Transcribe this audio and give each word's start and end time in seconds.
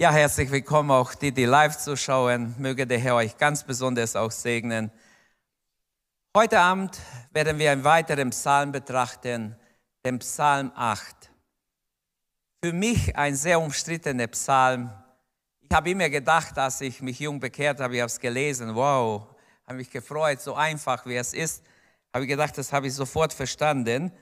Ja, 0.00 0.12
herzlich 0.12 0.52
willkommen 0.52 0.92
auch 0.92 1.12
die, 1.12 1.32
die 1.32 1.44
live 1.44 1.76
zuschauen. 1.76 2.54
Möge 2.56 2.86
der 2.86 3.00
Herr 3.00 3.16
euch 3.16 3.36
ganz 3.36 3.64
besonders 3.64 4.14
auch 4.14 4.30
segnen. 4.30 4.92
Heute 6.36 6.60
Abend 6.60 7.00
werden 7.32 7.58
wir 7.58 7.72
einen 7.72 7.82
weiteren 7.82 8.30
Psalm 8.30 8.70
betrachten, 8.70 9.56
den 10.06 10.20
Psalm 10.20 10.70
8. 10.76 11.32
Für 12.62 12.72
mich 12.72 13.16
ein 13.16 13.34
sehr 13.34 13.60
umstrittener 13.60 14.28
Psalm. 14.28 14.92
Ich 15.62 15.74
habe 15.74 15.90
immer 15.90 16.08
gedacht, 16.08 16.56
als 16.56 16.80
ich 16.80 17.02
mich 17.02 17.18
jung 17.18 17.40
bekehrt 17.40 17.80
habe, 17.80 17.96
ich 17.96 18.00
habe 18.00 18.06
es 18.06 18.20
gelesen, 18.20 18.76
wow, 18.76 19.26
habe 19.66 19.78
mich 19.78 19.90
gefreut, 19.90 20.40
so 20.40 20.54
einfach 20.54 21.06
wie 21.06 21.16
es 21.16 21.34
ist, 21.34 21.64
habe 22.14 22.24
ich 22.24 22.30
gedacht, 22.30 22.56
das 22.56 22.72
habe 22.72 22.86
ich 22.86 22.94
sofort 22.94 23.32
verstanden. 23.32 24.12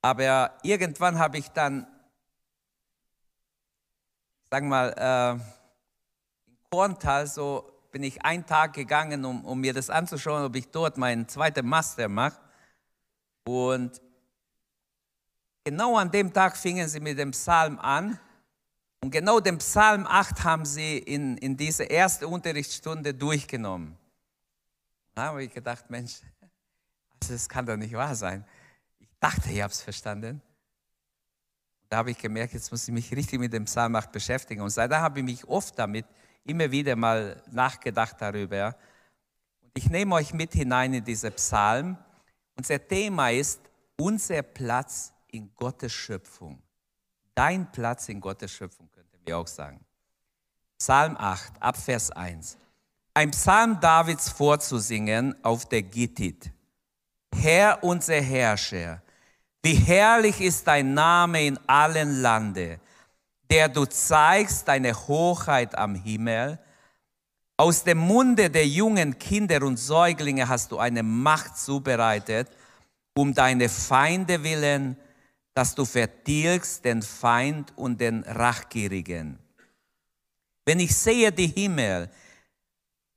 Aber 0.00 0.56
irgendwann 0.62 1.18
habe 1.18 1.36
ich 1.36 1.48
dann 1.48 1.86
sagen 4.56 4.68
mal, 4.68 4.94
äh, 4.96 5.32
in 6.48 6.56
Korntal, 6.70 7.26
so 7.26 7.70
bin 7.92 8.02
ich 8.02 8.24
einen 8.24 8.46
Tag 8.46 8.72
gegangen, 8.72 9.22
um, 9.26 9.44
um 9.44 9.60
mir 9.60 9.74
das 9.74 9.90
anzuschauen, 9.90 10.44
ob 10.44 10.56
ich 10.56 10.70
dort 10.70 10.96
meinen 10.96 11.28
zweiten 11.28 11.66
Master 11.66 12.08
mache. 12.08 12.40
Und 13.44 14.00
genau 15.62 15.98
an 15.98 16.10
dem 16.10 16.32
Tag 16.32 16.56
fingen 16.56 16.88
sie 16.88 17.00
mit 17.00 17.18
dem 17.18 17.32
Psalm 17.32 17.78
an. 17.78 18.18
Und 19.02 19.10
genau 19.10 19.40
den 19.40 19.58
Psalm 19.58 20.06
8 20.06 20.42
haben 20.42 20.64
sie 20.64 20.96
in, 21.00 21.36
in 21.36 21.54
diese 21.58 21.84
erste 21.84 22.26
Unterrichtsstunde 22.26 23.12
durchgenommen. 23.12 23.94
Da 25.14 25.24
habe 25.24 25.44
ich 25.44 25.52
gedacht, 25.52 25.90
Mensch, 25.90 26.22
das 27.28 27.46
kann 27.46 27.66
doch 27.66 27.76
nicht 27.76 27.92
wahr 27.92 28.14
sein. 28.14 28.42
Ich 29.00 29.08
dachte, 29.20 29.50
ich 29.50 29.60
habe 29.60 29.70
es 29.70 29.82
verstanden. 29.82 30.40
Da 31.88 31.98
habe 31.98 32.10
ich 32.10 32.18
gemerkt, 32.18 32.54
jetzt 32.54 32.70
muss 32.70 32.86
ich 32.88 32.92
mich 32.92 33.12
richtig 33.12 33.38
mit 33.38 33.52
dem 33.52 33.64
Psalm 33.64 33.94
8 33.94 34.10
beschäftigen. 34.10 34.60
Und 34.60 34.70
seitdem 34.70 34.98
habe 34.98 35.20
ich 35.20 35.24
mich 35.24 35.48
oft 35.48 35.78
damit 35.78 36.06
immer 36.44 36.70
wieder 36.70 36.96
mal 36.96 37.42
nachgedacht 37.50 38.16
darüber. 38.18 38.76
Und 39.62 39.72
ich 39.74 39.88
nehme 39.90 40.14
euch 40.14 40.32
mit 40.32 40.52
hinein 40.52 40.94
in 40.94 41.04
diese 41.04 41.30
Psalm. 41.30 41.96
Unser 42.56 42.86
Thema 42.86 43.30
ist 43.30 43.60
unser 43.96 44.42
Platz 44.42 45.12
in 45.28 45.50
Gottes 45.54 45.92
Schöpfung. 45.92 46.62
Dein 47.34 47.70
Platz 47.70 48.08
in 48.08 48.20
Gottes 48.20 48.50
Schöpfung, 48.50 48.90
könnten 48.90 49.18
wir 49.24 49.38
auch 49.38 49.46
sagen. 49.46 49.80
Psalm 50.78 51.16
8, 51.16 51.62
ab 51.62 51.76
Vers 51.76 52.10
1. 52.10 52.56
Ein 53.14 53.30
Psalm 53.30 53.80
Davids 53.80 54.28
vorzusingen 54.28 55.34
auf 55.42 55.66
der 55.66 55.82
Gittit. 55.82 56.50
Herr 57.34 57.82
unser 57.82 58.20
Herrscher, 58.20 59.02
wie 59.66 59.74
herrlich 59.74 60.40
ist 60.40 60.68
dein 60.68 60.94
Name 60.94 61.44
in 61.44 61.58
allen 61.66 62.22
Lande, 62.22 62.78
der 63.50 63.68
du 63.68 63.84
zeigst 63.84 64.68
deine 64.68 64.94
Hochheit 64.94 65.76
am 65.76 65.96
Himmel. 65.96 66.60
Aus 67.56 67.82
dem 67.82 67.98
Munde 67.98 68.48
der 68.48 68.64
jungen 68.64 69.18
Kinder 69.18 69.64
und 69.64 69.76
Säuglinge 69.76 70.48
hast 70.48 70.70
du 70.70 70.78
eine 70.78 71.02
Macht 71.02 71.58
zubereitet, 71.58 72.48
um 73.16 73.34
deine 73.34 73.68
Feinde 73.68 74.44
willen, 74.44 74.96
dass 75.52 75.74
du 75.74 75.84
vertilgst 75.84 76.84
den 76.84 77.02
Feind 77.02 77.72
und 77.74 78.00
den 78.00 78.22
Rachgierigen. 78.22 79.36
Wenn 80.64 80.78
ich 80.78 80.94
sehe 80.94 81.32
die 81.32 81.48
Himmel, 81.48 82.08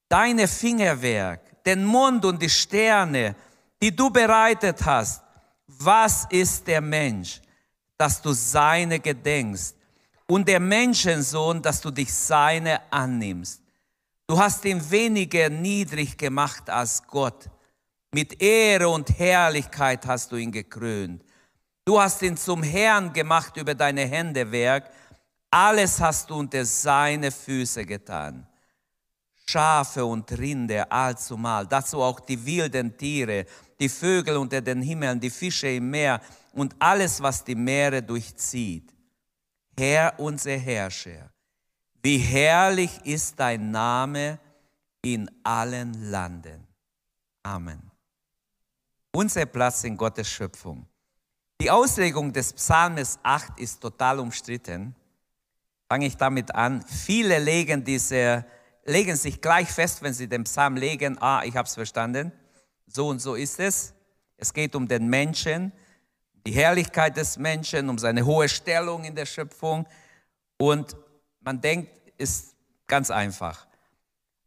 deine 0.07 0.47
Fingerwerk, 0.47 1.63
den 1.63 1.85
Mond 1.85 2.25
und 2.25 2.41
die 2.41 2.49
Sterne, 2.49 3.35
die 3.83 3.95
du 3.95 4.09
bereitet 4.09 4.83
hast, 4.83 5.28
was 5.77 6.25
ist 6.29 6.67
der 6.67 6.81
Mensch, 6.81 7.41
dass 7.97 8.21
du 8.21 8.31
seine 8.31 8.99
gedenkst 8.99 9.75
und 10.27 10.47
der 10.47 10.59
Menschensohn, 10.59 11.61
dass 11.61 11.81
du 11.81 11.91
dich 11.91 12.13
seine 12.13 12.91
annimmst. 12.91 13.61
Du 14.27 14.37
hast 14.39 14.63
ihn 14.65 14.91
weniger 14.91 15.49
niedrig 15.49 16.17
gemacht 16.17 16.69
als 16.69 17.05
Gott. 17.05 17.49
Mit 18.11 18.41
Ehre 18.41 18.89
und 18.89 19.17
Herrlichkeit 19.17 20.05
hast 20.05 20.31
du 20.31 20.35
ihn 20.35 20.51
gekrönt. 20.51 21.23
Du 21.85 21.99
hast 21.99 22.21
ihn 22.21 22.37
zum 22.37 22.61
Herrn 22.63 23.11
gemacht 23.13 23.57
über 23.57 23.73
deine 23.73 24.05
Händewerk. 24.05 24.91
Alles 25.49 25.99
hast 25.99 26.29
du 26.29 26.35
unter 26.35 26.63
seine 26.63 27.31
Füße 27.31 27.85
getan. 27.85 28.47
Schafe 29.47 30.05
und 30.05 30.31
Rinde 30.31 30.91
allzumal, 30.91 31.65
dazu 31.65 32.01
auch 32.01 32.19
die 32.19 32.45
wilden 32.45 32.95
Tiere, 32.95 33.47
die 33.79 33.89
Vögel 33.89 34.37
unter 34.37 34.61
den 34.61 34.81
Himmeln, 34.81 35.19
die 35.19 35.29
Fische 35.29 35.69
im 35.69 35.89
Meer 35.89 36.21
und 36.53 36.75
alles, 36.79 37.21
was 37.21 37.43
die 37.43 37.55
Meere 37.55 38.03
durchzieht. 38.03 38.93
Herr 39.77 40.19
unser 40.19 40.57
Herrscher, 40.57 41.31
wie 42.03 42.17
herrlich 42.17 42.99
ist 43.05 43.39
dein 43.39 43.71
Name 43.71 44.39
in 45.01 45.29
allen 45.43 46.11
Landen. 46.11 46.67
Amen. 47.43 47.89
Unser 49.11 49.45
Platz 49.45 49.83
in 49.85 49.95
Gottes 49.95 50.29
Schöpfung. 50.29 50.85
Die 51.61 51.71
Auslegung 51.71 52.31
des 52.31 52.53
Psalmes 52.53 53.19
8 53.23 53.59
ist 53.59 53.81
total 53.81 54.19
umstritten. 54.19 54.95
Fange 55.89 56.05
ich 56.05 56.15
damit 56.15 56.53
an. 56.53 56.81
Viele 56.83 57.39
legen, 57.39 57.83
diese, 57.83 58.45
legen 58.85 59.15
sich 59.15 59.41
gleich 59.41 59.69
fest, 59.69 60.01
wenn 60.01 60.13
sie 60.13 60.27
den 60.27 60.43
Psalm 60.43 60.77
legen, 60.77 61.17
ah, 61.19 61.43
ich 61.43 61.55
habe 61.55 61.67
es 61.67 61.73
verstanden. 61.73 62.31
So 62.91 63.07
und 63.07 63.19
so 63.19 63.35
ist 63.35 63.59
es. 63.59 63.93
Es 64.35 64.51
geht 64.51 64.75
um 64.75 64.87
den 64.87 65.07
Menschen, 65.07 65.71
die 66.45 66.51
Herrlichkeit 66.51 67.15
des 67.17 67.37
Menschen, 67.37 67.87
um 67.87 67.99
seine 67.99 68.25
hohe 68.25 68.49
Stellung 68.49 69.03
in 69.03 69.15
der 69.15 69.27
Schöpfung. 69.27 69.85
Und 70.57 70.95
man 71.41 71.61
denkt, 71.61 71.91
ist 72.17 72.55
ganz 72.87 73.11
einfach. 73.11 73.67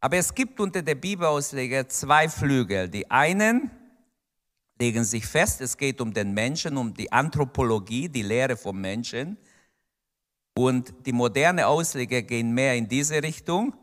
Aber 0.01 0.17
es 0.17 0.35
gibt 0.35 0.59
unter 0.59 0.81
der 0.81 0.95
Bibelausleger 0.95 1.87
zwei 1.87 2.27
Flügel. 2.27 2.89
Die 2.89 3.09
einen 3.09 3.71
legen 4.77 5.05
sich 5.05 5.25
fest, 5.25 5.61
es 5.61 5.77
geht 5.77 6.01
um 6.01 6.13
den 6.13 6.33
Menschen, 6.33 6.75
um 6.75 6.93
die 6.93 7.09
Anthropologie, 7.09 8.09
die 8.09 8.23
Lehre 8.23 8.57
vom 8.57 8.81
Menschen. 8.81 9.37
Und 10.55 10.93
die 11.05 11.13
moderne 11.13 11.65
Ausleger 11.67 12.21
gehen 12.21 12.53
mehr 12.53 12.75
in 12.75 12.89
diese 12.89 13.23
Richtung. 13.23 13.73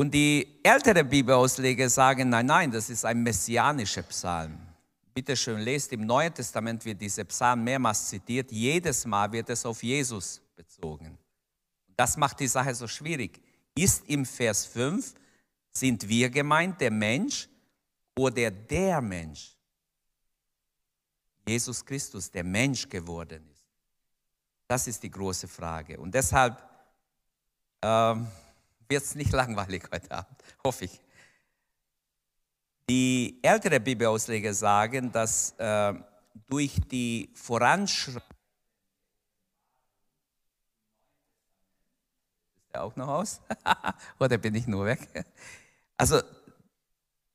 Und 0.00 0.14
die 0.14 0.58
ältere 0.62 1.04
Bibelausleger 1.04 1.90
sagen, 1.90 2.30
nein, 2.30 2.46
nein, 2.46 2.70
das 2.70 2.88
ist 2.88 3.04
ein 3.04 3.22
messianischer 3.22 4.02
Psalm. 4.04 4.58
Bitte 5.12 5.36
schön, 5.36 5.60
lest 5.60 5.92
im 5.92 6.06
Neuen 6.06 6.32
Testament 6.32 6.82
wird 6.86 7.02
dieser 7.02 7.24
Psalm 7.24 7.64
mehrmals 7.64 8.08
zitiert. 8.08 8.50
Jedes 8.50 9.04
Mal 9.04 9.30
wird 9.30 9.50
es 9.50 9.66
auf 9.66 9.82
Jesus 9.82 10.40
bezogen. 10.56 11.18
Das 11.98 12.16
macht 12.16 12.40
die 12.40 12.46
Sache 12.46 12.74
so 12.74 12.88
schwierig. 12.88 13.42
Ist 13.74 14.08
im 14.08 14.24
Vers 14.24 14.64
5, 14.64 15.12
sind 15.70 16.08
wir 16.08 16.30
gemeint, 16.30 16.80
der 16.80 16.90
Mensch 16.90 17.46
oder 18.16 18.50
der 18.50 19.02
Mensch? 19.02 19.54
Jesus 21.46 21.84
Christus, 21.84 22.30
der 22.30 22.44
Mensch 22.44 22.88
geworden 22.88 23.46
ist. 23.52 23.66
Das 24.66 24.86
ist 24.86 25.02
die 25.02 25.10
große 25.10 25.46
Frage. 25.46 26.00
Und 26.00 26.14
deshalb 26.14 26.56
ähm, 27.82 28.28
wird 28.90 29.04
es 29.04 29.14
nicht 29.14 29.32
langweilig 29.40 29.84
heute 29.92 30.10
Abend, 30.10 30.36
hoffe 30.64 30.84
ich. 30.86 31.00
Die 32.88 33.38
ältere 33.42 33.78
Bibelausleger 33.78 34.52
sagen, 34.52 35.12
dass 35.12 35.52
äh, 35.58 35.94
durch 36.48 36.76
die 36.90 37.30
Voranschreitung 37.34 38.30
Ist 42.70 42.74
der 42.74 42.84
auch 42.84 42.94
noch 42.94 43.08
aus? 43.08 43.40
Oder 44.20 44.38
bin 44.38 44.54
ich 44.54 44.68
nur 44.68 44.86
weg? 44.86 45.24
Also, 45.96 46.20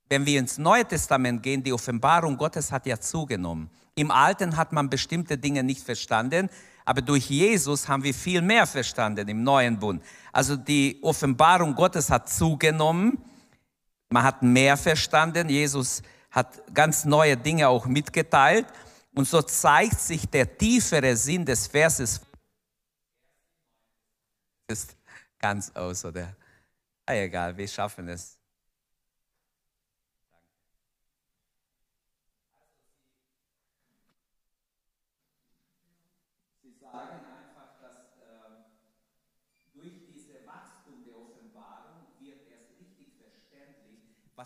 wenn 0.08 0.26
wir 0.26 0.40
ins 0.40 0.58
Neue 0.58 0.86
Testament 0.86 1.44
gehen, 1.44 1.62
die 1.62 1.74
Offenbarung 1.74 2.38
Gottes 2.38 2.72
hat 2.72 2.86
ja 2.86 3.02
zugenommen. 3.02 3.70
Im 3.96 4.12
Alten 4.12 4.56
hat 4.56 4.72
man 4.72 4.90
bestimmte 4.90 5.38
Dinge 5.38 5.64
nicht 5.64 5.84
verstanden, 5.84 6.50
aber 6.86 7.02
durch 7.02 7.30
Jesus 7.30 7.88
haben 7.88 8.04
wir 8.04 8.14
viel 8.14 8.42
mehr 8.42 8.68
verstanden 8.68 9.28
im 9.28 9.42
neuen 9.44 9.78
Bund. 9.80 10.04
Also 10.32 10.56
die 10.56 11.00
Offenbarung 11.02 11.74
Gottes 11.74 12.12
hat 12.12 12.30
zugenommen. 12.30 13.18
Man 14.10 14.24
hat 14.24 14.44
mehr 14.44 14.78
verstanden. 14.78 15.50
Jesus 15.50 16.04
hat 16.30 16.62
ganz 16.74 17.04
neue 17.04 17.36
Dinge 17.36 17.68
auch 17.68 17.88
mitgeteilt. 17.88 18.68
Und 19.16 19.28
so 19.28 19.42
zeigt 19.42 20.00
sich 20.00 20.30
der 20.30 20.58
tiefere 20.58 21.16
Sinn 21.16 21.44
des 21.44 21.66
Verses. 21.66 22.22
Ist 24.68 24.96
ganz 25.40 25.72
aus, 25.76 26.06
oder? 26.06 26.36
Ah, 27.06 27.14
egal, 27.14 27.58
wir 27.58 27.68
schaffen 27.68 28.10
es. 28.10 28.38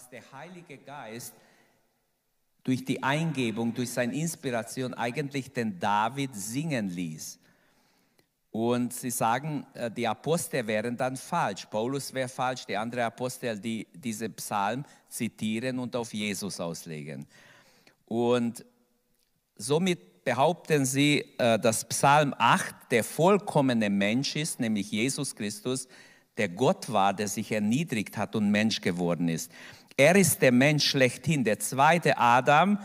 Was 0.09 0.23
der 0.23 0.39
Heilige 0.39 0.77
Geist 0.77 1.33
durch 2.63 2.83
die 2.83 3.01
Eingebung, 3.03 3.73
durch 3.73 3.91
seine 3.91 4.15
Inspiration 4.15 4.93
eigentlich 4.93 5.51
den 5.51 5.79
David 5.79 6.35
singen 6.35 6.89
ließ. 6.89 7.37
Und 8.51 8.93
sie 8.93 9.11
sagen, 9.11 9.65
äh, 9.73 9.91
die 9.91 10.07
Apostel 10.07 10.65
wären 10.65 10.97
dann 10.97 11.15
falsch. 11.15 11.65
Paulus 11.67 12.13
wäre 12.13 12.27
falsch, 12.27 12.65
die 12.65 12.75
anderen 12.75 13.05
Apostel, 13.05 13.59
die 13.59 13.87
diese 13.93 14.29
Psalm 14.29 14.83
zitieren 15.07 15.77
und 15.77 15.95
auf 15.95 16.13
Jesus 16.13 16.59
auslegen. 16.59 17.27
Und 18.05 18.65
somit 19.55 20.23
behaupten 20.23 20.85
sie, 20.85 21.25
äh, 21.37 21.59
dass 21.59 21.87
Psalm 21.87 22.33
8 22.37 22.75
der 22.91 23.03
vollkommene 23.03 23.89
Mensch 23.89 24.35
ist, 24.35 24.59
nämlich 24.59 24.89
Jesus 24.91 25.35
Christus, 25.35 25.87
der 26.39 26.49
Gott 26.49 26.91
war, 26.91 27.13
der 27.13 27.27
sich 27.27 27.51
erniedrigt 27.51 28.17
hat 28.17 28.35
und 28.35 28.49
Mensch 28.49 28.79
geworden 28.81 29.27
ist. 29.27 29.51
Er 29.99 30.15
ist 30.15 30.41
der 30.41 30.53
Mensch 30.53 30.87
schlechthin, 30.87 31.43
der 31.43 31.59
zweite 31.59 32.17
Adam, 32.17 32.79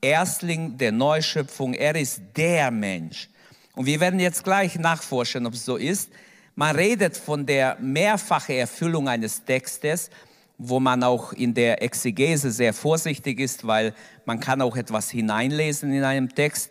Erstling 0.00 0.78
der 0.78 0.92
Neuschöpfung. 0.92 1.74
Er 1.74 1.96
ist 1.96 2.22
der 2.36 2.70
Mensch. 2.70 3.28
Und 3.74 3.86
wir 3.86 3.98
werden 3.98 4.20
jetzt 4.20 4.44
gleich 4.44 4.78
nachforschen, 4.78 5.46
ob 5.46 5.54
es 5.54 5.64
so 5.64 5.74
ist. 5.74 6.12
Man 6.54 6.76
redet 6.76 7.16
von 7.16 7.44
der 7.44 7.76
mehrfachen 7.80 8.54
Erfüllung 8.54 9.08
eines 9.08 9.44
Textes, 9.44 10.10
wo 10.58 10.78
man 10.78 11.02
auch 11.02 11.32
in 11.32 11.54
der 11.54 11.82
Exegese 11.82 12.52
sehr 12.52 12.72
vorsichtig 12.72 13.40
ist, 13.40 13.66
weil 13.66 13.92
man 14.24 14.38
kann 14.38 14.62
auch 14.62 14.76
etwas 14.76 15.10
hineinlesen 15.10 15.92
in 15.92 16.04
einem 16.04 16.32
Text. 16.32 16.70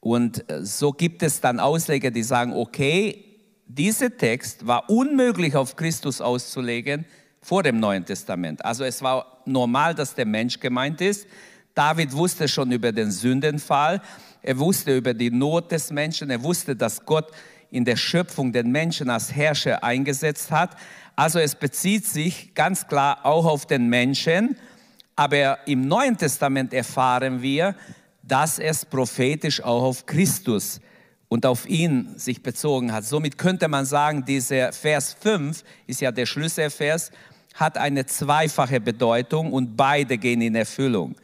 Und 0.00 0.50
äh, 0.50 0.66
so 0.66 0.92
gibt 0.92 1.22
es 1.22 1.40
dann 1.40 1.60
Ausleger, 1.60 2.10
die 2.10 2.22
sagen, 2.22 2.52
okay, 2.52 3.24
dieser 3.68 4.14
Text 4.14 4.66
war 4.66 4.90
unmöglich 4.90 5.56
auf 5.56 5.76
Christus 5.76 6.20
auszulegen, 6.20 7.06
vor 7.44 7.62
dem 7.62 7.78
Neuen 7.78 8.06
Testament. 8.06 8.64
Also 8.64 8.84
es 8.84 9.02
war 9.02 9.38
normal, 9.44 9.94
dass 9.94 10.14
der 10.14 10.24
Mensch 10.24 10.58
gemeint 10.58 11.02
ist. 11.02 11.26
David 11.74 12.12
wusste 12.12 12.48
schon 12.48 12.72
über 12.72 12.90
den 12.90 13.10
Sündenfall, 13.10 14.00
er 14.42 14.58
wusste 14.58 14.96
über 14.96 15.12
die 15.12 15.30
Not 15.30 15.70
des 15.70 15.90
Menschen, 15.90 16.30
er 16.30 16.42
wusste, 16.42 16.74
dass 16.74 17.04
Gott 17.04 17.30
in 17.70 17.84
der 17.84 17.96
Schöpfung 17.96 18.52
den 18.52 18.70
Menschen 18.70 19.10
als 19.10 19.34
Herrscher 19.34 19.84
eingesetzt 19.84 20.50
hat. 20.50 20.76
Also 21.16 21.38
es 21.38 21.54
bezieht 21.54 22.06
sich 22.06 22.54
ganz 22.54 22.86
klar 22.86 23.26
auch 23.26 23.44
auf 23.44 23.66
den 23.66 23.88
Menschen, 23.88 24.56
aber 25.14 25.66
im 25.66 25.86
Neuen 25.86 26.16
Testament 26.16 26.72
erfahren 26.72 27.42
wir, 27.42 27.74
dass 28.22 28.58
es 28.58 28.86
prophetisch 28.86 29.62
auch 29.62 29.82
auf 29.82 30.06
Christus 30.06 30.80
und 31.28 31.44
auf 31.44 31.68
ihn 31.68 32.16
sich 32.16 32.42
bezogen 32.42 32.92
hat. 32.92 33.04
Somit 33.04 33.36
könnte 33.36 33.68
man 33.68 33.84
sagen, 33.84 34.24
dieser 34.24 34.72
Vers 34.72 35.16
5 35.20 35.62
ist 35.86 36.00
ja 36.00 36.12
der 36.12 36.26
Schlüsselvers 36.26 37.10
hat 37.54 37.78
eine 37.78 38.04
zweifache 38.04 38.80
Bedeutung 38.80 39.52
und 39.52 39.76
beide 39.76 40.18
gehen 40.18 40.40
in 40.42 40.56
Erfüllung. 40.56 41.14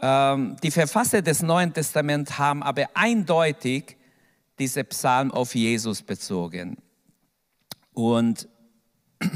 Ähm, 0.00 0.56
die 0.62 0.70
Verfasser 0.70 1.20
des 1.20 1.42
Neuen 1.42 1.72
Testaments 1.72 2.38
haben 2.38 2.62
aber 2.62 2.88
eindeutig 2.94 3.96
diese 4.58 4.84
Psalm 4.84 5.30
auf 5.32 5.54
Jesus 5.54 6.00
bezogen. 6.00 6.76
Und 7.92 8.48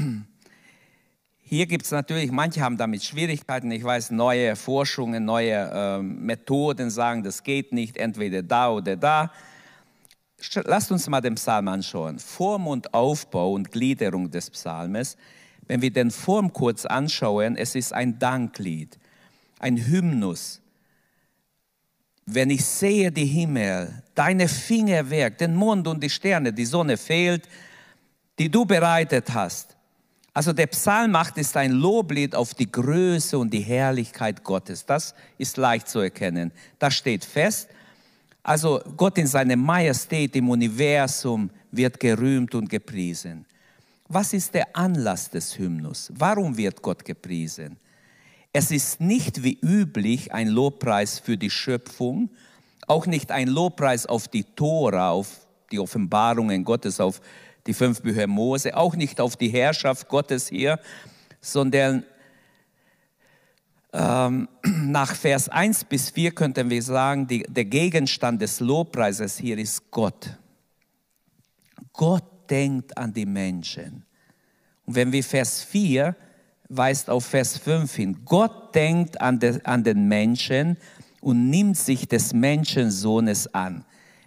hier 1.41 1.65
gibt 1.65 1.85
es 1.85 1.91
natürlich, 1.91 2.31
manche 2.31 2.61
haben 2.61 2.77
damit 2.77 3.03
Schwierigkeiten. 3.03 3.69
Ich 3.71 3.83
weiß, 3.83 4.11
neue 4.11 4.55
Forschungen, 4.55 5.25
neue 5.25 5.53
äh, 5.53 6.01
Methoden 6.01 6.89
sagen, 6.89 7.21
das 7.21 7.43
geht 7.43 7.73
nicht, 7.73 7.97
entweder 7.97 8.41
da 8.41 8.71
oder 8.71 8.95
da. 8.95 9.31
Lasst 10.63 10.91
uns 10.91 11.07
mal 11.09 11.21
den 11.21 11.35
Psalm 11.35 11.67
anschauen. 11.67 12.17
Form 12.19 12.67
und 12.67 12.93
Aufbau 12.93 13.53
und 13.53 13.71
Gliederung 13.71 14.31
des 14.31 14.49
Psalmes 14.49 15.17
wenn 15.67 15.81
wir 15.81 15.91
den 15.91 16.11
Form 16.11 16.53
kurz 16.53 16.85
anschauen, 16.85 17.55
es 17.57 17.75
ist 17.75 17.93
ein 17.93 18.19
Danklied, 18.19 18.97
ein 19.59 19.77
Hymnus. 19.77 20.61
Wenn 22.25 22.49
ich 22.49 22.65
sehe 22.65 23.11
die 23.11 23.25
Himmel, 23.25 24.03
deine 24.15 24.47
Fingerwerk, 24.47 25.37
den 25.37 25.55
Mond 25.55 25.87
und 25.87 26.01
die 26.01 26.09
Sterne, 26.09 26.51
die 26.51 26.65
Sonne 26.65 26.97
fehlt, 26.97 27.47
die 28.39 28.49
du 28.49 28.65
bereitet 28.65 29.33
hast. 29.33 29.75
Also 30.33 30.51
der 30.51 30.67
Psalm 30.67 31.15
8 31.15 31.37
ist 31.37 31.55
ein 31.55 31.71
Loblied 31.71 32.35
auf 32.35 32.53
die 32.53 32.69
Größe 32.69 33.37
und 33.37 33.53
die 33.53 33.61
Herrlichkeit 33.61 34.43
Gottes. 34.43 34.85
Das 34.85 35.15
ist 35.37 35.55
leicht 35.55 35.87
zu 35.87 35.99
erkennen. 35.99 36.51
Das 36.77 36.95
steht 36.95 37.23
fest. 37.23 37.69
Also 38.43 38.81
Gott 38.97 39.17
in 39.17 39.27
seiner 39.27 39.55
Majestät 39.55 40.35
im 40.35 40.49
Universum 40.49 41.49
wird 41.71 41.99
gerühmt 41.99 42.53
und 42.53 42.69
gepriesen. 42.69 43.45
Was 44.07 44.33
ist 44.33 44.53
der 44.53 44.75
Anlass 44.75 45.29
des 45.29 45.57
Hymnus? 45.57 46.11
Warum 46.15 46.57
wird 46.57 46.81
Gott 46.81 47.03
gepriesen? 47.03 47.77
Es 48.53 48.71
ist 48.71 49.01
nicht 49.01 49.43
wie 49.43 49.59
üblich 49.61 50.31
ein 50.31 50.47
Lobpreis 50.47 51.19
für 51.19 51.37
die 51.37 51.49
Schöpfung, 51.49 52.29
auch 52.87 53.07
nicht 53.07 53.31
ein 53.31 53.47
Lobpreis 53.47 54.05
auf 54.05 54.27
die 54.27 54.43
Tora, 54.43 55.11
auf 55.11 55.47
die 55.71 55.79
Offenbarungen 55.79 56.63
Gottes, 56.63 56.99
auf 56.99 57.19
die 57.65 57.73
fünf 57.73 58.01
Bücher 58.01 58.27
Mose, 58.27 58.77
auch 58.77 58.95
nicht 58.95 59.19
auf 59.19 59.35
die 59.35 59.49
Herrschaft 59.49 60.07
Gottes 60.07 60.49
hier, 60.49 60.79
sondern 61.41 62.03
ähm, 63.91 64.47
nach 64.63 65.15
Vers 65.15 65.49
1 65.49 65.85
bis 65.85 66.11
4 66.11 66.31
könnten 66.31 66.69
wir 66.69 66.83
sagen, 66.83 67.27
die, 67.27 67.43
der 67.43 67.65
Gegenstand 67.65 68.41
des 68.41 68.59
Lobpreises 68.59 69.37
hier 69.37 69.57
ist 69.57 69.89
Gott. 69.89 70.37
Gott 71.91 72.34
denkt 72.49 72.97
an 72.97 73.13
die 73.13 73.25
Menschen. 73.25 74.05
Und 74.85 74.95
wenn 74.95 75.11
wir 75.11 75.23
Vers 75.23 75.63
4 75.63 76.15
weist 76.69 77.09
auf 77.09 77.25
Vers 77.25 77.57
5 77.57 77.93
hin, 77.95 78.17
Gott 78.25 78.73
denkt 78.75 79.19
an, 79.21 79.39
de, 79.39 79.59
an 79.63 79.83
den 79.83 80.07
Menschen 80.07 80.77
und 81.21 81.49
nimmt 81.49 81.77
sich 81.77 82.07
des 82.07 82.33
Menschensohnes 82.33 83.53
an. 83.53 83.83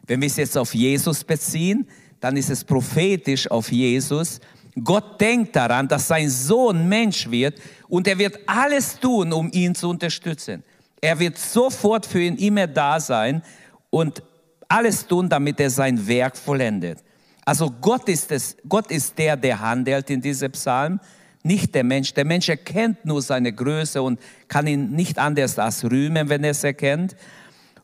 Wenn 0.07 0.21
wir 0.21 0.27
es 0.27 0.37
jetzt 0.37 0.57
auf 0.57 0.75
Jesus 0.75 1.23
beziehen, 1.23 1.87
dann 2.21 2.37
ist 2.37 2.51
es 2.51 2.65
prophetisch 2.65 3.51
auf 3.51 3.71
Jesus. 3.71 4.41
Gott 4.83 5.21
denkt 5.21 5.55
daran, 5.55 5.87
dass 5.87 6.09
sein 6.09 6.29
Sohn 6.31 6.89
Mensch 6.89 7.31
wird 7.31 7.61
und 7.89 8.09
er 8.09 8.19
wird 8.19 8.39
alles 8.47 8.99
tun, 8.99 9.33
um 9.33 9.51
ihn 9.53 9.75
zu 9.75 9.89
unterstützen. 9.91 10.63
Er 11.01 11.19
wird 11.19 11.39
sofort 11.39 12.07
für 12.07 12.21
ihn 12.21 12.37
immer 12.37 12.67
da 12.67 12.99
sein 12.99 13.43
und 13.91 14.23
alles 14.69 15.07
tun, 15.07 15.29
damit 15.29 15.61
er 15.61 15.71
sein 15.71 16.07
Werk 16.07 16.37
vollendet. 16.37 17.03
Also 17.49 17.71
Gott 17.71 18.11
ist, 18.11 18.31
es, 18.31 18.59
Gott 18.69 18.91
ist 18.91 19.17
der, 19.17 19.35
der 19.35 19.59
handelt 19.59 20.11
in 20.11 20.21
diesem 20.21 20.53
Psalm, 20.53 21.01
nicht 21.43 21.75
der 21.75 21.83
Mensch. 21.83 22.13
Der 22.13 22.27
Mensch 22.27 22.51
erkennt 22.51 23.07
nur 23.07 23.23
seine 23.23 23.55
Größe 23.55 24.03
und 24.03 24.21
kann 24.49 24.67
ihn 24.67 24.91
nicht 24.91 25.19
anders 25.19 25.59
als 25.59 25.83
rühmen, 25.83 26.29
wenn 26.29 26.45
er 26.45 26.51
es 26.51 26.63
erkennt. 26.63 27.17